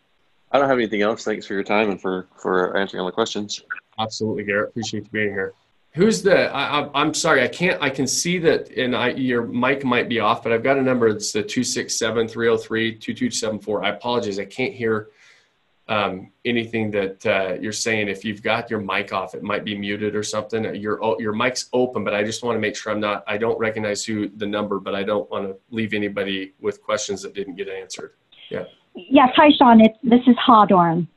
I 0.52 0.58
don't 0.58 0.68
have 0.68 0.78
anything 0.78 1.02
else. 1.02 1.24
Thanks 1.24 1.46
for 1.46 1.54
your 1.54 1.64
time 1.64 1.90
and 1.90 2.00
for 2.00 2.28
for 2.36 2.76
answering 2.76 3.00
all 3.00 3.06
the 3.06 3.12
questions. 3.12 3.62
Absolutely, 3.98 4.44
Garrett. 4.44 4.70
Appreciate 4.70 5.04
you 5.04 5.10
being 5.10 5.30
here. 5.30 5.54
Who's 5.96 6.22
the? 6.22 6.54
I, 6.54 7.00
am 7.00 7.12
sorry, 7.14 7.42
I 7.42 7.48
can't. 7.48 7.82
I 7.82 7.88
can 7.88 8.06
see 8.06 8.36
that, 8.40 8.68
and 8.76 8.94
I, 8.94 9.12
your 9.12 9.46
mic 9.46 9.82
might 9.82 10.10
be 10.10 10.20
off, 10.20 10.42
but 10.42 10.52
I've 10.52 10.62
got 10.62 10.76
a 10.76 10.82
number. 10.82 11.08
It's 11.08 11.32
the 11.32 11.42
267-303-2274. 11.42 13.82
I 13.82 13.88
apologize. 13.88 14.38
I 14.38 14.44
can't 14.44 14.74
hear 14.74 15.08
um, 15.88 16.32
anything 16.44 16.90
that 16.90 17.24
uh, 17.24 17.54
you're 17.58 17.72
saying. 17.72 18.08
If 18.08 18.26
you've 18.26 18.42
got 18.42 18.68
your 18.68 18.80
mic 18.80 19.14
off, 19.14 19.34
it 19.34 19.42
might 19.42 19.64
be 19.64 19.74
muted 19.74 20.14
or 20.14 20.22
something. 20.22 20.74
Your 20.74 21.00
your 21.18 21.32
mic's 21.32 21.70
open, 21.72 22.04
but 22.04 22.12
I 22.12 22.22
just 22.22 22.44
want 22.44 22.56
to 22.56 22.60
make 22.60 22.76
sure 22.76 22.92
I'm 22.92 23.00
not. 23.00 23.24
I 23.26 23.38
don't 23.38 23.58
recognize 23.58 24.04
who 24.04 24.28
the 24.28 24.46
number, 24.46 24.78
but 24.78 24.94
I 24.94 25.02
don't 25.02 25.30
want 25.30 25.46
to 25.46 25.56
leave 25.70 25.94
anybody 25.94 26.52
with 26.60 26.82
questions 26.82 27.22
that 27.22 27.32
didn't 27.32 27.54
get 27.54 27.70
answered. 27.70 28.12
Yeah. 28.50 28.64
Yes. 28.94 29.30
Hi, 29.34 29.48
Sean. 29.56 29.80
It's 29.80 29.96
this 30.02 30.20
is 30.26 30.36
Ha 30.44 30.66
Dorn. 30.66 31.08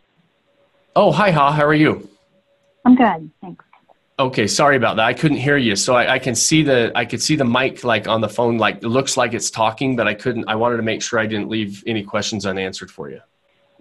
Oh, 0.95 1.11
hi 1.11 1.31
Ha. 1.31 1.51
How 1.51 1.65
are 1.65 1.73
you? 1.73 2.07
I'm 2.85 2.95
good. 2.95 3.29
Thanks. 3.41 3.65
Okay, 4.19 4.47
sorry 4.47 4.75
about 4.75 4.97
that. 4.97 5.05
I 5.05 5.13
couldn't 5.13 5.37
hear 5.37 5.55
you. 5.55 5.77
So 5.77 5.95
I, 5.95 6.15
I, 6.15 6.19
can 6.19 6.35
see 6.35 6.61
the 6.61 6.91
I 6.93 7.05
could 7.05 7.21
see 7.21 7.37
the 7.37 7.45
mic 7.45 7.85
like 7.85 8.05
on 8.09 8.19
the 8.19 8.27
phone, 8.27 8.57
like 8.57 8.83
it 8.83 8.89
looks 8.89 9.15
like 9.15 9.33
it's 9.33 9.49
talking, 9.49 9.95
but 9.95 10.09
I 10.09 10.13
couldn't. 10.13 10.49
I 10.49 10.55
wanted 10.55 10.75
to 10.77 10.83
make 10.83 11.01
sure 11.01 11.19
I 11.19 11.25
didn't 11.25 11.47
leave 11.47 11.81
any 11.87 12.03
questions 12.03 12.45
unanswered 12.45 12.91
for 12.91 13.09
you. 13.09 13.21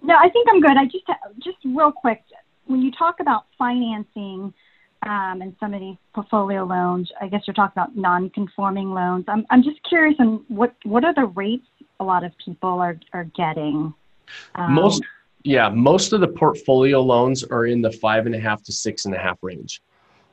No, 0.01 0.15
I 0.15 0.29
think 0.29 0.47
I'm 0.49 0.61
good. 0.61 0.77
I 0.77 0.85
just 0.85 1.03
just 1.43 1.57
real 1.65 1.91
quick, 1.91 2.23
when 2.67 2.81
you 2.81 2.89
talk 2.91 3.19
about 3.19 3.47
financing 3.57 4.53
um, 5.05 5.41
and 5.41 5.53
some 5.59 5.73
of 5.73 5.81
these 5.81 5.97
portfolio 6.15 6.63
loans, 6.63 7.11
I 7.19 7.27
guess 7.27 7.41
you're 7.45 7.53
talking 7.53 7.73
about 7.75 7.97
non-conforming 7.97 8.93
loans. 8.93 9.25
I'm 9.27 9.45
I'm 9.49 9.61
just 9.61 9.83
curious 9.83 10.15
on 10.19 10.45
what 10.47 10.73
what 10.83 11.03
are 11.03 11.13
the 11.13 11.25
rates 11.25 11.67
a 11.99 12.05
lot 12.05 12.23
of 12.23 12.31
people 12.37 12.79
are 12.79 12.97
are 13.11 13.25
getting. 13.35 13.93
Um, 14.55 14.73
most 14.73 15.03
yeah, 15.43 15.67
most 15.67 16.13
of 16.13 16.21
the 16.21 16.29
portfolio 16.29 17.01
loans 17.01 17.43
are 17.43 17.65
in 17.65 17.81
the 17.81 17.91
five 17.91 18.25
and 18.25 18.35
a 18.35 18.39
half 18.39 18.63
to 18.63 18.71
six 18.71 19.03
and 19.03 19.13
a 19.13 19.19
half 19.19 19.37
range. 19.41 19.81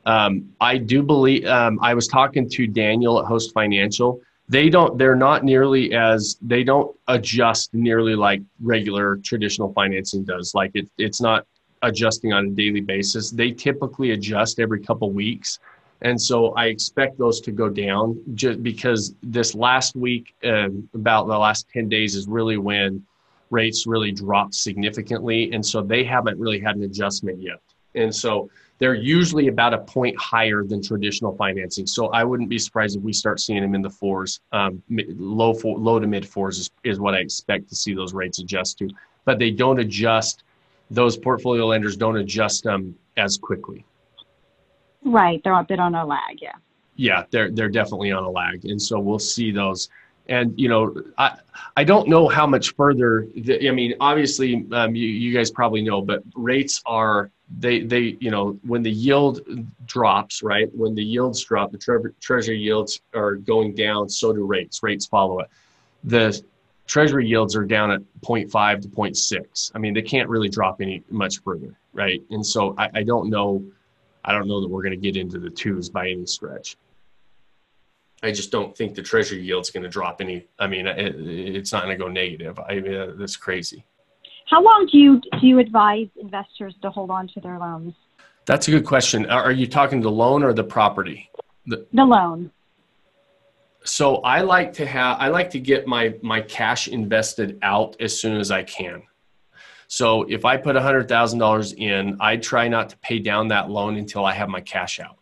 Um, 0.07 0.49
I 0.61 0.79
do 0.79 1.03
believe 1.03 1.45
um, 1.47 1.79
I 1.83 1.93
was 1.93 2.07
talking 2.07 2.49
to 2.51 2.67
Daniel 2.67 3.19
at 3.21 3.27
Host 3.27 3.53
Financial. 3.53 4.21
They 4.49 4.71
don't. 4.71 4.97
They're 4.97 5.17
not 5.17 5.43
nearly 5.43 5.93
as. 5.93 6.39
They 6.41 6.63
don't 6.63 6.97
adjust 7.09 7.75
nearly 7.75 8.15
like 8.15 8.41
regular 8.63 9.17
traditional 9.17 9.73
financing 9.73 10.23
does. 10.23 10.55
Like 10.55 10.71
it, 10.75 10.89
it's 10.97 11.21
not 11.21 11.45
adjusting 11.83 12.33
on 12.33 12.47
a 12.47 12.51
daily 12.51 12.81
basis. 12.81 13.33
They 13.33 13.51
typically 13.51 14.13
adjust 14.13 14.61
every 14.61 14.81
couple 14.81 15.11
weeks, 15.11 15.59
and 16.03 16.21
so 16.21 16.55
I 16.55 16.67
expect 16.67 17.19
those 17.19 17.41
to 17.41 17.51
go 17.51 17.69
down 17.69 18.23
just 18.35 18.63
because 18.63 19.17
this 19.25 19.57
last 19.57 19.97
week, 19.97 20.37
uh, 20.45 20.69
about 20.95 21.27
the 21.27 21.37
last 21.37 21.69
ten 21.69 21.89
days, 21.89 22.15
is 22.15 22.29
really 22.29 22.57
when 22.57 23.05
rates 23.51 23.85
really 23.89 24.13
dropped 24.13 24.55
significantly, 24.55 25.51
and 25.53 25.67
so 25.67 25.83
they 25.83 26.05
haven't 26.05 26.39
really 26.39 26.61
had 26.61 26.77
an 26.77 26.85
adjustment 26.85 27.43
yet. 27.43 27.61
And 27.97 28.15
so 28.15 28.49
they're 28.79 28.95
usually 28.95 29.49
about 29.49 29.73
a 29.73 29.79
point 29.79 30.17
higher 30.19 30.63
than 30.63 30.83
traditional 30.83 31.35
financing. 31.37 31.87
So 31.87 32.09
I 32.09 32.25
wouldn't 32.25 32.49
be 32.49 32.59
surprised 32.59 32.97
if 32.97 33.03
we 33.03 33.13
start 33.13 33.41
seeing 33.41 33.63
them 33.63 33.75
in 33.75 33.83
the 33.83 33.91
fours, 33.91 34.41
um, 34.53 34.83
low 34.89 35.55
four, 35.55 35.79
low 35.79 35.99
to 35.99 36.07
mid 36.07 36.27
fours 36.29 36.59
is, 36.59 36.71
is 36.85 37.01
what 37.01 37.15
I 37.15 37.19
expect 37.19 37.69
to 37.71 37.77
see 37.77 37.95
those 37.95 38.13
rates 38.13 38.39
adjust 38.39 38.79
to. 38.79 38.91
But 39.25 39.39
they 39.39 39.51
don't 39.51 39.81
adjust; 39.81 40.45
those 40.91 41.17
portfolio 41.17 41.67
lenders 41.67 41.97
don't 41.97 42.17
adjust 42.17 42.65
them 42.65 42.97
as 43.17 43.39
quickly. 43.39 43.85
Right, 45.05 45.41
they're 45.43 45.55
a 45.55 45.65
bit 45.65 45.81
on 45.81 45.95
a 45.95 46.05
lag. 46.05 46.41
Yeah. 46.41 46.53
Yeah, 46.97 47.25
they're 47.31 47.51
they're 47.51 47.69
definitely 47.69 48.11
on 48.13 48.25
a 48.25 48.31
lag, 48.31 48.65
and 48.65 48.81
so 48.81 48.99
we'll 48.99 49.19
see 49.19 49.51
those 49.51 49.89
and 50.29 50.59
you 50.59 50.69
know 50.69 50.95
i 51.19 51.37
i 51.77 51.85
don't 51.85 52.09
know 52.09 52.29
how 52.29 52.47
much 52.47 52.75
further 52.75 53.29
the, 53.37 53.69
i 53.69 53.73
mean 53.73 53.95
obviously 54.01 54.67
um, 54.73 54.95
you, 54.95 55.09
you 55.09 55.33
guys 55.33 55.51
probably 55.51 55.83
know 55.83 56.01
but 56.01 56.23
rates 56.35 56.83
are 56.87 57.31
they 57.59 57.81
they 57.81 58.17
you 58.21 58.31
know 58.31 58.59
when 58.65 58.83
the 58.83 58.91
yield 58.91 59.41
drops 59.87 60.43
right 60.43 60.69
when 60.75 60.95
the 60.95 61.03
yields 61.03 61.45
drop 61.45 61.71
the 61.71 61.79
tre- 61.79 62.13
treasury 62.21 62.59
yields 62.59 63.01
are 63.15 63.37
going 63.37 63.75
down 63.75 64.09
so 64.09 64.33
do 64.33 64.45
rates. 64.45 64.83
Rates 64.83 65.07
follow 65.07 65.41
it. 65.41 65.49
The 66.05 66.43
treasury 66.87 67.27
yields 67.27 67.55
are 67.57 67.65
down 67.65 67.91
at 67.91 68.01
0.5 68.23 68.83
to 68.83 68.89
0.6 68.89 69.73
i 69.75 69.79
mean 69.79 69.95
they 69.95 70.03
can't 70.03 70.29
really 70.29 70.49
drop 70.49 70.81
any 70.81 71.03
much 71.11 71.41
further 71.43 71.79
right? 71.93 72.23
And 72.31 72.45
so 72.45 72.75
i, 72.79 72.91
I 72.95 73.03
don't 73.03 73.31
know 73.31 73.65
i 74.25 74.33
don't 74.33 74.49
know 74.49 74.61
that 74.61 74.69
we're 74.69 74.83
going 74.83 74.91
to 74.91 74.97
get 74.97 75.17
into 75.17 75.39
the 75.39 75.51
twos 75.51 75.89
by 75.89 76.11
any 76.11 76.27
stretch 76.27 76.77
I 78.23 78.33
just 78.33 78.51
don't 78.51 78.77
think 78.77 78.95
the 78.95 79.03
treasury 79.03 79.43
yield's 79.43 79.71
going 79.71 79.83
to 79.83 79.89
drop 79.89 80.21
any. 80.21 80.47
I 80.59 80.67
mean, 80.67 80.87
it, 80.87 81.15
it's 81.17 81.73
not 81.73 81.85
going 81.85 81.97
to 81.97 82.03
go 82.03 82.09
negative. 82.09 82.59
I 82.59 82.81
mean, 82.81 82.95
uh, 82.95 83.13
that's 83.17 83.37
crazy. 83.37 83.85
How 84.47 84.63
long 84.63 84.89
do 84.91 84.99
you 84.99 85.21
do 85.41 85.47
you 85.47 85.59
advise 85.59 86.09
investors 86.21 86.75
to 86.83 86.91
hold 86.91 87.11
on 87.11 87.29
to 87.29 87.41
their 87.41 87.59
loans? 87.59 87.95
That's 88.47 88.69
a 88.69 88.71
good 88.71 88.87
question. 88.87 89.27
Are 89.27 89.53
you 89.53 89.67
talking 89.67 90.01
the 90.01 90.11
loan 90.11 90.43
or 90.43 90.53
the 90.53 90.65
property? 90.65 91.29
The, 91.67 91.85
the 91.93 92.05
loan. 92.05 92.53
So 93.83 94.17
I 94.19 94.41
like 94.41 94.73
to 94.75 94.87
have 94.87 95.19
I 95.21 95.29
like 95.29 95.51
to 95.51 95.61
get 95.61 95.87
my 95.87 96.15
my 96.23 96.41
cash 96.41 96.89
invested 96.89 97.59
out 97.63 97.97
as 98.01 98.19
soon 98.19 98.39
as 98.39 98.51
I 98.51 98.63
can. 98.63 99.03
So 99.89 100.25
if 100.25 100.45
I 100.45 100.57
put 100.57 100.75
$100,000 100.75 101.75
in, 101.79 102.17
I 102.19 102.37
try 102.39 102.67
not 102.67 102.89
to 102.91 102.97
pay 102.99 103.21
down 103.21 103.47
that 103.49 103.71
loan 103.71 103.97
until 103.97 104.25
I 104.25 104.33
have 104.33 104.49
my 104.49 104.61
cash 104.61 104.99
out 104.99 105.16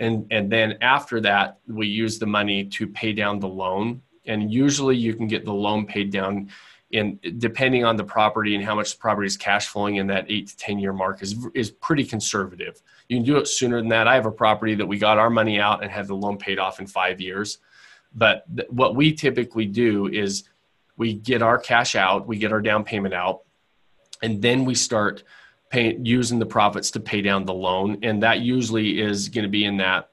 and 0.00 0.26
and 0.30 0.50
then 0.50 0.76
after 0.80 1.20
that 1.20 1.58
we 1.68 1.86
use 1.86 2.18
the 2.18 2.26
money 2.26 2.64
to 2.64 2.86
pay 2.86 3.12
down 3.12 3.38
the 3.38 3.48
loan. 3.48 4.02
And 4.26 4.52
usually 4.52 4.96
you 4.96 5.14
can 5.14 5.26
get 5.26 5.44
the 5.44 5.52
loan 5.52 5.86
paid 5.86 6.10
down 6.10 6.50
in 6.90 7.18
depending 7.38 7.84
on 7.84 7.96
the 7.96 8.04
property 8.04 8.54
and 8.56 8.64
how 8.64 8.74
much 8.74 8.92
the 8.92 8.98
property 8.98 9.26
is 9.26 9.36
cash 9.36 9.68
flowing 9.68 9.96
in 9.96 10.06
that 10.08 10.26
eight 10.28 10.48
to 10.48 10.56
ten 10.56 10.78
year 10.78 10.92
mark 10.92 11.22
is 11.22 11.36
is 11.54 11.70
pretty 11.70 12.04
conservative. 12.04 12.82
You 13.08 13.18
can 13.18 13.24
do 13.24 13.36
it 13.36 13.46
sooner 13.46 13.78
than 13.78 13.88
that. 13.90 14.08
I 14.08 14.14
have 14.14 14.26
a 14.26 14.32
property 14.32 14.74
that 14.74 14.86
we 14.86 14.98
got 14.98 15.18
our 15.18 15.30
money 15.30 15.60
out 15.60 15.82
and 15.82 15.90
had 15.90 16.06
the 16.06 16.16
loan 16.16 16.38
paid 16.38 16.58
off 16.58 16.80
in 16.80 16.86
five 16.86 17.20
years. 17.20 17.58
But 18.14 18.44
th- 18.56 18.68
what 18.70 18.96
we 18.96 19.12
typically 19.12 19.66
do 19.66 20.08
is 20.08 20.44
we 20.96 21.14
get 21.14 21.40
our 21.40 21.58
cash 21.58 21.96
out 21.96 22.26
we 22.26 22.36
get 22.36 22.52
our 22.52 22.60
down 22.60 22.84
payment 22.84 23.14
out 23.14 23.40
and 24.22 24.42
then 24.42 24.64
we 24.64 24.74
start 24.74 25.24
pay, 25.70 25.96
using 26.02 26.38
the 26.38 26.46
profits 26.46 26.90
to 26.90 27.00
pay 27.00 27.22
down 27.22 27.44
the 27.44 27.54
loan. 27.54 27.98
And 28.02 28.22
that 28.22 28.40
usually 28.40 29.00
is 29.00 29.28
going 29.28 29.44
to 29.44 29.48
be 29.48 29.64
in 29.64 29.78
that 29.78 30.10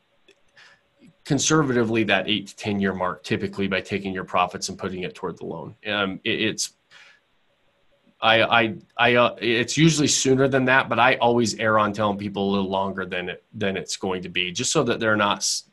conservatively 1.25 2.03
that 2.05 2.29
eight 2.29 2.47
to 2.47 2.55
10 2.55 2.79
year 2.79 2.93
mark, 2.93 3.23
typically 3.23 3.67
by 3.67 3.81
taking 3.81 4.13
your 4.13 4.23
profits 4.23 4.69
and 4.69 4.77
putting 4.77 5.03
it 5.03 5.13
toward 5.13 5.37
the 5.37 5.45
loan. 5.45 5.75
Um, 5.85 6.21
it, 6.23 6.41
it's, 6.41 6.73
I, 8.21 8.41
I, 8.43 8.75
I, 8.97 9.15
uh, 9.15 9.35
it's 9.41 9.77
usually 9.77 10.07
sooner 10.07 10.47
than 10.47 10.65
that, 10.65 10.89
but 10.89 10.99
I 10.99 11.15
always 11.15 11.59
err 11.59 11.77
on 11.77 11.91
telling 11.91 12.17
people 12.17 12.49
a 12.49 12.51
little 12.51 12.69
longer 12.69 13.05
than 13.05 13.29
it, 13.29 13.43
than 13.53 13.77
it's 13.77 13.97
going 13.97 14.23
to 14.23 14.29
be 14.29 14.51
just 14.51 14.71
so 14.71 14.83
that 14.83 14.99
they're 14.99 15.17
not 15.17 15.39
s- 15.39 15.69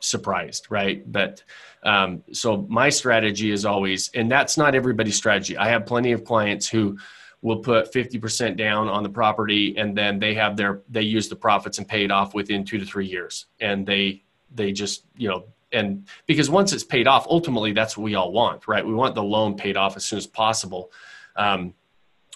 surprised. 0.00 0.68
Right. 0.70 1.10
But, 1.10 1.42
um, 1.82 2.22
so 2.32 2.64
my 2.68 2.88
strategy 2.88 3.50
is 3.50 3.66
always, 3.66 4.08
and 4.14 4.30
that's 4.30 4.56
not 4.56 4.74
everybody's 4.74 5.16
strategy. 5.16 5.56
I 5.56 5.68
have 5.68 5.84
plenty 5.84 6.12
of 6.12 6.24
clients 6.24 6.68
who, 6.68 6.96
will 7.42 7.58
put 7.58 7.92
50% 7.92 8.56
down 8.56 8.88
on 8.88 9.02
the 9.02 9.08
property 9.08 9.76
and 9.76 9.96
then 9.98 10.18
they 10.18 10.32
have 10.34 10.56
their 10.56 10.80
they 10.88 11.02
use 11.02 11.28
the 11.28 11.36
profits 11.36 11.78
and 11.78 11.86
pay 11.86 12.04
it 12.04 12.10
off 12.10 12.34
within 12.34 12.64
two 12.64 12.78
to 12.78 12.86
three 12.86 13.06
years. 13.06 13.46
And 13.60 13.84
they 13.84 14.22
they 14.54 14.72
just 14.72 15.04
you 15.16 15.28
know 15.28 15.44
and 15.72 16.06
because 16.26 16.48
once 16.48 16.72
it's 16.72 16.84
paid 16.84 17.06
off 17.06 17.26
ultimately 17.28 17.72
that's 17.72 17.96
what 17.96 18.04
we 18.04 18.14
all 18.14 18.32
want 18.32 18.66
right? 18.68 18.86
We 18.86 18.94
want 18.94 19.14
the 19.14 19.22
loan 19.22 19.56
paid 19.56 19.76
off 19.76 19.96
as 19.96 20.04
soon 20.04 20.18
as 20.18 20.26
possible. 20.26 20.90
Um, 21.36 21.74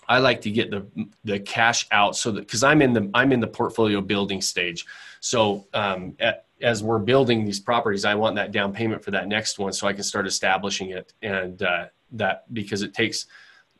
i 0.09 0.19
like 0.19 0.41
to 0.41 0.51
get 0.53 0.71
the 0.71 0.87
the 1.25 1.41
cash 1.41 1.85
out 1.91 2.15
so 2.15 2.31
that 2.31 2.41
because 2.43 2.63
i'm 2.63 2.81
in 2.81 2.93
the 2.93 3.11
i'm 3.13 3.33
in 3.33 3.41
the 3.41 3.47
portfolio 3.47 4.01
building 4.01 4.41
stage. 4.41 4.87
So 5.21 5.67
um, 5.75 6.15
at, 6.21 6.47
as 6.63 6.83
we're 6.83 6.99
building 6.99 7.45
these 7.45 7.61
properties 7.61 8.05
i 8.05 8.15
want 8.15 8.37
that 8.37 8.51
down 8.51 8.73
payment 8.73 9.05
for 9.05 9.13
that 9.13 9.29
next 9.29 9.59
one 9.59 9.73
so 9.73 9.87
i 9.87 9.93
can 9.93 10.03
start 10.03 10.27
establishing 10.27 10.91
it. 10.91 11.13
And 11.23 11.63
uh, 11.63 11.87
that 12.13 12.53
because 12.53 12.83
it 12.83 12.95
takes 12.95 13.27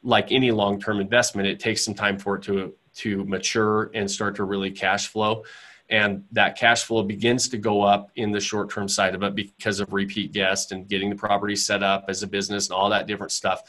like 0.07 0.31
any 0.31 0.53
long-term 0.53 1.01
investment, 1.01 1.49
it 1.49 1.59
takes 1.59 1.85
some 1.85 1.95
time 1.95 2.17
for 2.17 2.37
it 2.37 2.43
to 2.45 2.73
to 2.95 3.25
mature 3.27 3.91
and 3.93 4.11
start 4.11 4.37
to 4.37 4.45
really 4.45 4.71
cash 4.71 5.09
flow. 5.09 5.45
And 5.91 6.25
that 6.33 6.57
cash 6.57 6.85
flow 6.85 7.03
begins 7.03 7.49
to 7.51 7.59
go 7.59 7.83
up 7.83 8.11
in 8.17 8.33
the 8.33 8.41
short-term 8.41 8.89
side 8.89 9.15
of 9.15 9.23
it 9.23 9.35
because 9.35 9.81
of 9.81 9.93
repeat 9.93 10.33
guests 10.33 10.73
and 10.73 10.89
getting 10.89 11.11
the 11.11 11.17
property 11.17 11.57
set 11.57 11.83
up 11.83 12.07
as 12.09 12.23
a 12.23 12.27
business 12.27 12.69
and 12.69 12.75
all 12.75 12.89
that 12.89 13.07
different 13.07 13.33
stuff. 13.33 13.63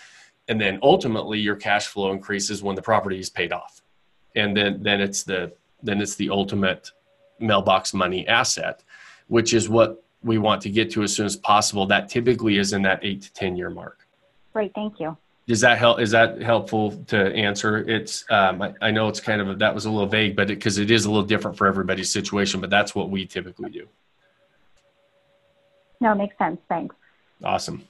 And 0.47 0.61
then 0.61 0.79
ultimately 0.81 1.39
your 1.39 1.57
cash 1.57 1.87
flow 1.87 2.11
increases 2.11 2.63
when 2.63 2.75
the 2.75 2.81
property 2.81 3.19
is 3.19 3.29
paid 3.29 3.51
off. 3.51 3.81
And 4.35 4.55
then 4.55 4.81
then 4.81 5.01
it's 5.01 5.23
the 5.23 5.53
then 5.83 5.99
it's 5.99 6.15
the 6.15 6.29
ultimate 6.29 6.91
mailbox 7.39 7.93
money 7.93 8.27
asset, 8.27 8.83
which 9.27 9.53
is 9.53 9.67
what 9.67 10.03
we 10.23 10.37
want 10.37 10.61
to 10.61 10.69
get 10.69 10.91
to 10.91 11.03
as 11.03 11.13
soon 11.13 11.25
as 11.25 11.35
possible. 11.35 11.85
That 11.85 12.09
typically 12.09 12.57
is 12.57 12.73
in 12.73 12.83
that 12.83 12.99
eight 13.03 13.23
to 13.23 13.33
10 13.33 13.57
year 13.57 13.69
mark. 13.69 14.07
Great, 14.53 14.73
thank 14.73 14.99
you. 14.99 15.17
Does 15.47 15.61
that 15.61 15.77
help? 15.77 16.01
Is 16.01 16.11
that 16.11 16.41
helpful 16.41 16.91
to 17.07 17.33
answer? 17.33 17.77
It's 17.77 18.25
um, 18.29 18.61
I, 18.61 18.73
I, 18.81 18.91
know 18.91 19.07
it's 19.07 19.21
kind 19.21 19.39
of 19.39 19.49
a, 19.49 19.55
that 19.55 19.73
was 19.73 19.85
a 19.85 19.89
little 19.89 20.07
vague, 20.07 20.35
but 20.35 20.49
because 20.49 20.77
it, 20.77 20.91
it 20.91 20.93
is 20.93 21.05
a 21.05 21.09
little 21.09 21.25
different 21.25 21.57
for 21.57 21.67
everybody's 21.67 22.11
situation, 22.11 22.59
but 22.59 22.69
that's 22.69 22.93
what 22.93 23.09
we 23.09 23.25
typically 23.25 23.69
do. 23.69 23.87
No, 26.01 26.13
makes 26.13 26.37
sense. 26.37 26.59
Thanks. 26.67 26.95
Awesome. 27.41 27.87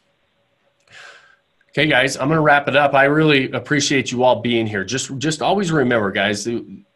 Okay, 1.69 1.87
guys, 1.87 2.15
I'm 2.15 2.27
going 2.27 2.37
to 2.37 2.41
wrap 2.41 2.67
it 2.67 2.75
up. 2.75 2.93
I 2.93 3.05
really 3.05 3.51
appreciate 3.51 4.11
you 4.11 4.23
all 4.23 4.39
being 4.41 4.67
here. 4.67 4.83
Just 4.83 5.17
just 5.17 5.41
always 5.41 5.71
remember, 5.71 6.11
guys, 6.11 6.47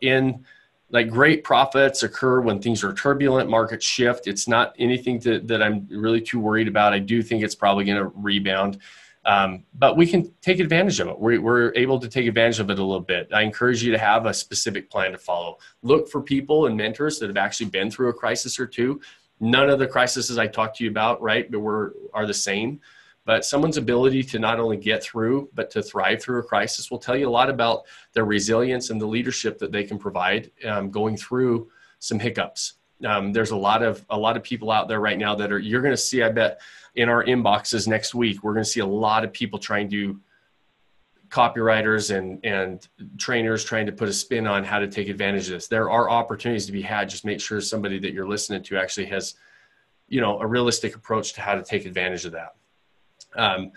in 0.02 0.46
like 0.92 1.10
great 1.10 1.44
profits 1.44 2.04
occur 2.04 2.42
when 2.42 2.62
things 2.62 2.84
are 2.84 2.94
turbulent, 2.94 3.50
markets 3.50 3.86
shift. 3.86 4.28
It's 4.28 4.48
not 4.48 4.76
anything 4.78 5.20
to, 5.22 5.40
that 5.40 5.64
I'm 5.64 5.88
really 5.90 6.22
too 6.22 6.40
worried 6.40 6.68
about. 6.68 6.94
I 6.94 7.00
do 7.00 7.24
think 7.24 7.44
it's 7.44 7.56
probably 7.56 7.86
going 7.86 7.98
to 7.98 8.12
rebound. 8.16 8.80
Um, 9.24 9.66
but 9.76 9.98
we 9.98 10.08
can 10.08 10.34
take 10.42 10.60
advantage 10.60 11.00
of 11.00 11.08
it. 11.08 11.20
We're, 11.20 11.40
we're 11.40 11.74
able 11.76 12.00
to 12.00 12.08
take 12.08 12.26
advantage 12.28 12.60
of 12.60 12.70
it 12.72 12.80
a 12.80 12.84
little 12.84 13.00
bit. 13.00 13.30
I 13.32 13.44
encourage 13.44 13.84
you 13.84 13.92
to 13.92 13.98
have 13.98 14.26
a 14.26 14.34
specific 14.34 14.90
plan 14.90 15.12
to 15.12 15.18
follow. 15.18 15.58
Look 15.84 16.10
for 16.10 16.22
people 16.22 16.66
and 16.66 16.76
mentors 16.76 17.20
that 17.20 17.28
have 17.28 17.38
actually 17.38 17.70
been 17.70 17.92
through 17.92 18.10
a 18.10 18.14
crisis 18.14 18.60
or 18.60 18.66
two. 18.66 19.00
None 19.40 19.70
of 19.70 19.80
the 19.80 19.88
crises 19.88 20.38
I 20.38 20.48
talked 20.48 20.78
to 20.78 20.84
you 20.84 20.90
about, 20.90 21.22
right, 21.22 21.52
but 21.52 21.60
we're, 21.60 21.92
are 22.14 22.26
the 22.26 22.34
same. 22.34 22.80
But 23.24 23.46
someone's 23.46 23.78
ability 23.78 24.24
to 24.24 24.40
not 24.40 24.60
only 24.60 24.78
get 24.78 25.04
through, 25.04 25.50
but 25.54 25.70
to 25.72 25.84
thrive 25.84 26.22
through 26.22 26.40
a 26.40 26.44
crisis 26.44 26.90
will 26.90 26.98
tell 26.98 27.16
you 27.16 27.30
a 27.30 27.30
lot 27.30 27.50
about 27.50 27.84
their 28.14 28.26
resilience 28.26 28.90
and 28.90 29.00
the 29.00 29.06
leadership 29.06 29.60
that 29.60 29.72
they 29.72 29.84
can 29.84 30.00
provide 30.00 30.52
um, 30.66 30.90
going 30.90 31.16
through 31.16 31.70
some 32.00 32.18
hiccups. 32.18 32.74
Um, 33.06 33.34
there's 33.34 33.52
a 33.52 33.56
lot 33.56 33.84
of 33.84 34.06
a 34.10 34.18
lot 34.18 34.38
of 34.38 34.44
people 34.44 34.72
out 34.72 34.88
there 34.88 35.00
right 35.00 35.18
now 35.18 35.36
that 35.36 35.52
are 35.52 35.60
you're 35.60 35.82
going 35.82 35.94
to 35.94 35.98
see. 35.98 36.24
I 36.24 36.30
bet 36.30 36.62
in 36.96 37.10
our 37.10 37.24
inboxes 37.24 37.88
next 37.88 38.14
week 38.14 38.44
we're 38.44 38.54
going 38.54 38.64
to 38.64 38.70
see 38.70 38.82
a 38.82 38.86
lot 38.86 39.24
of 39.24 39.32
people 39.32 39.60
trying 39.60 39.90
to 39.90 40.20
copywriters 41.32 42.16
and 42.16 42.44
and 42.46 42.88
trainers 43.18 43.64
trying 43.64 43.86
to 43.86 43.92
put 43.92 44.10
a 44.10 44.14
spin 44.14 44.46
on 44.46 44.64
how 44.64 44.80
to 44.80 44.88
take 44.88 45.08
advantage 45.08 45.48
of 45.48 45.54
this. 45.54 45.68
There 45.68 45.90
are 45.90 46.10
opportunities 46.10 46.66
to 46.66 46.72
be 46.72 46.82
had. 46.82 47.10
Just 47.10 47.26
make 47.26 47.40
sure 47.40 47.62
somebody 47.62 47.98
that 48.00 48.14
you're 48.14 48.28
listening 48.28 48.64
to 48.64 48.78
actually 48.78 49.08
has, 49.08 49.36
you 50.08 50.22
know, 50.22 50.40
a 50.40 50.46
realistic 50.46 50.96
approach 50.96 51.34
to 51.34 51.42
how 51.42 51.56
to 51.56 51.64
take 51.64 51.86
advantage 51.86 52.26
of 52.26 52.34
that. 52.34 52.56
Um, 53.36 53.72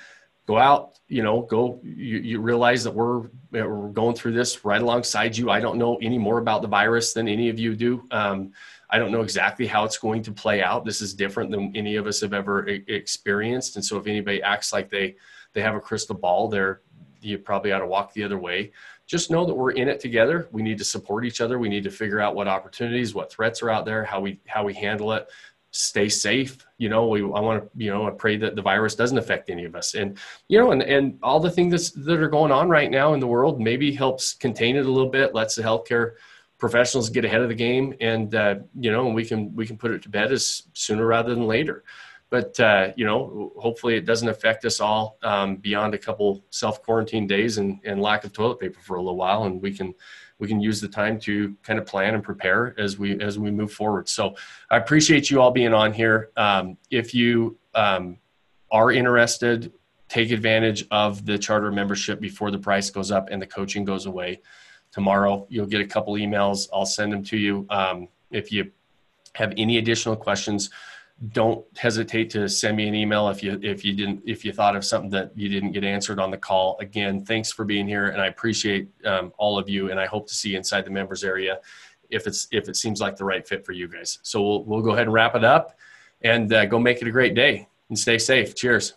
go 0.46 0.58
out, 0.58 0.98
you 1.08 1.22
know, 1.22 1.42
go. 1.42 1.80
You, 1.82 2.18
you 2.18 2.40
realize 2.40 2.82
that 2.84 2.94
we're 2.94 3.28
we're 3.62 3.88
going 3.88 4.14
through 4.14 4.32
this 4.32 4.64
right 4.64 4.82
alongside 4.82 5.36
you. 5.36 5.50
I 5.50 5.60
don't 5.60 5.78
know 5.78 5.96
any 5.96 6.18
more 6.18 6.38
about 6.38 6.62
the 6.62 6.68
virus 6.68 7.12
than 7.12 7.28
any 7.28 7.48
of 7.48 7.58
you 7.58 7.76
do. 7.76 8.04
Um, 8.10 8.52
I 8.90 8.98
don't 8.98 9.12
know 9.12 9.22
exactly 9.22 9.66
how 9.66 9.84
it's 9.84 9.98
going 9.98 10.22
to 10.22 10.32
play 10.32 10.62
out. 10.62 10.84
This 10.84 11.00
is 11.00 11.14
different 11.14 11.50
than 11.50 11.74
any 11.74 11.96
of 11.96 12.06
us 12.06 12.20
have 12.20 12.32
ever 12.32 12.66
experienced. 12.66 13.76
And 13.76 13.84
so, 13.84 13.96
if 13.96 14.06
anybody 14.06 14.42
acts 14.42 14.72
like 14.72 14.90
they 14.90 15.16
they 15.52 15.62
have 15.62 15.74
a 15.74 15.80
crystal 15.80 16.14
ball, 16.14 16.48
they're 16.48 16.80
you 17.20 17.38
probably 17.38 17.72
ought 17.72 17.78
to 17.78 17.86
walk 17.86 18.12
the 18.12 18.22
other 18.22 18.38
way. 18.38 18.72
Just 19.06 19.30
know 19.30 19.44
that 19.44 19.54
we're 19.54 19.72
in 19.72 19.88
it 19.88 20.00
together. 20.00 20.48
We 20.52 20.62
need 20.62 20.78
to 20.78 20.84
support 20.84 21.24
each 21.24 21.40
other. 21.40 21.58
We 21.58 21.68
need 21.68 21.84
to 21.84 21.90
figure 21.90 22.20
out 22.20 22.34
what 22.34 22.48
opportunities, 22.48 23.14
what 23.14 23.30
threats 23.30 23.62
are 23.62 23.70
out 23.70 23.84
there, 23.84 24.04
how 24.04 24.20
we 24.20 24.40
how 24.46 24.64
we 24.64 24.74
handle 24.74 25.12
it. 25.12 25.28
Stay 25.74 26.08
safe. 26.08 26.64
You 26.78 26.88
know, 26.88 27.08
we 27.08 27.20
I 27.20 27.40
want 27.40 27.64
to 27.64 27.70
you 27.76 27.90
know 27.90 28.06
I 28.06 28.10
pray 28.10 28.36
that 28.36 28.54
the 28.54 28.62
virus 28.62 28.94
doesn't 28.94 29.18
affect 29.18 29.50
any 29.50 29.64
of 29.64 29.74
us. 29.74 29.94
And 29.94 30.18
you 30.48 30.58
know, 30.58 30.70
and 30.70 30.82
and 30.82 31.18
all 31.22 31.40
the 31.40 31.50
things 31.50 31.92
that 31.92 32.20
are 32.20 32.28
going 32.28 32.52
on 32.52 32.68
right 32.68 32.90
now 32.90 33.14
in 33.14 33.20
the 33.20 33.26
world 33.26 33.60
maybe 33.60 33.92
helps 33.92 34.34
contain 34.34 34.76
it 34.76 34.86
a 34.86 34.90
little 34.90 35.10
bit. 35.10 35.34
Lets 35.34 35.56
the 35.56 35.62
healthcare 35.62 36.12
professionals 36.58 37.10
get 37.10 37.24
ahead 37.24 37.42
of 37.42 37.48
the 37.48 37.54
game, 37.54 37.94
and 38.00 38.34
uh, 38.34 38.56
you 38.78 38.92
know, 38.92 39.08
we 39.08 39.24
can 39.24 39.54
we 39.54 39.66
can 39.66 39.76
put 39.76 39.90
it 39.90 40.02
to 40.02 40.08
bed 40.08 40.32
as 40.32 40.62
sooner 40.74 41.06
rather 41.06 41.34
than 41.34 41.46
later 41.46 41.84
but 42.34 42.58
uh, 42.58 42.88
you 42.96 43.04
know, 43.04 43.52
hopefully 43.56 43.94
it 43.94 44.06
doesn't 44.06 44.28
affect 44.28 44.64
us 44.64 44.80
all 44.80 45.18
um, 45.22 45.54
beyond 45.54 45.94
a 45.94 45.98
couple 45.98 46.44
self 46.50 46.82
quarantine 46.82 47.28
days 47.28 47.58
and, 47.58 47.78
and 47.84 48.02
lack 48.02 48.24
of 48.24 48.32
toilet 48.32 48.58
paper 48.58 48.80
for 48.80 48.96
a 48.96 49.00
little 49.00 49.16
while, 49.16 49.44
and 49.44 49.62
we 49.62 49.72
can 49.72 49.94
we 50.38 50.48
can 50.48 50.60
use 50.60 50.80
the 50.80 50.88
time 50.88 51.18
to 51.20 51.54
kind 51.62 51.78
of 51.78 51.86
plan 51.86 52.14
and 52.14 52.22
prepare 52.22 52.74
as 52.78 52.98
we 52.98 53.20
as 53.20 53.38
we 53.38 53.50
move 53.50 53.72
forward. 53.72 54.08
So 54.08 54.34
I 54.70 54.76
appreciate 54.76 55.30
you 55.30 55.40
all 55.40 55.50
being 55.50 55.72
on 55.72 55.92
here. 55.92 56.30
Um, 56.36 56.76
if 56.90 57.14
you 57.14 57.56
um, 57.74 58.18
are 58.70 58.90
interested, 58.90 59.72
take 60.08 60.30
advantage 60.30 60.86
of 60.90 61.24
the 61.24 61.38
charter 61.38 61.70
membership 61.70 62.20
before 62.20 62.50
the 62.50 62.58
price 62.58 62.90
goes 62.90 63.10
up 63.10 63.28
and 63.30 63.40
the 63.40 63.46
coaching 63.46 63.84
goes 63.84 64.06
away. 64.06 64.40
Tomorrow 64.92 65.46
you'll 65.48 65.66
get 65.66 65.80
a 65.80 65.86
couple 65.86 66.14
emails. 66.14 66.68
I'll 66.72 66.86
send 66.86 67.12
them 67.12 67.24
to 67.24 67.36
you. 67.36 67.66
Um, 67.70 68.08
if 68.30 68.50
you 68.52 68.70
have 69.34 69.52
any 69.56 69.78
additional 69.78 70.16
questions 70.16 70.70
don't 71.32 71.64
hesitate 71.78 72.28
to 72.28 72.48
send 72.48 72.76
me 72.76 72.88
an 72.88 72.94
email 72.94 73.28
if 73.28 73.42
you 73.42 73.58
if 73.62 73.84
you 73.84 73.94
didn't 73.94 74.22
if 74.26 74.44
you 74.44 74.52
thought 74.52 74.74
of 74.74 74.84
something 74.84 75.10
that 75.10 75.30
you 75.36 75.48
didn't 75.48 75.72
get 75.72 75.84
answered 75.84 76.18
on 76.18 76.30
the 76.30 76.36
call. 76.36 76.76
Again 76.80 77.24
thanks 77.24 77.52
for 77.52 77.64
being 77.64 77.86
here 77.86 78.08
and 78.08 78.20
i 78.20 78.26
appreciate 78.26 78.88
um, 79.04 79.32
all 79.38 79.56
of 79.58 79.68
you 79.68 79.90
and 79.90 80.00
i 80.00 80.06
hope 80.06 80.26
to 80.26 80.34
see 80.34 80.50
you 80.50 80.56
inside 80.56 80.84
the 80.84 80.90
members 80.90 81.22
area 81.22 81.60
if 82.10 82.26
it's 82.26 82.48
if 82.50 82.68
it 82.68 82.76
seems 82.76 83.00
like 83.00 83.16
the 83.16 83.24
right 83.24 83.46
fit 83.46 83.64
for 83.64 83.72
you 83.72 83.88
guys. 83.88 84.18
So 84.22 84.42
we'll, 84.42 84.64
we'll 84.64 84.82
go 84.82 84.90
ahead 84.90 85.06
and 85.06 85.12
wrap 85.12 85.34
it 85.34 85.44
up 85.44 85.76
and 86.22 86.52
uh, 86.52 86.66
go 86.66 86.78
make 86.78 87.02
it 87.02 87.08
a 87.08 87.10
great 87.10 87.34
day 87.34 87.68
and 87.88 87.98
stay 87.98 88.18
safe. 88.18 88.54
Cheers 88.54 88.94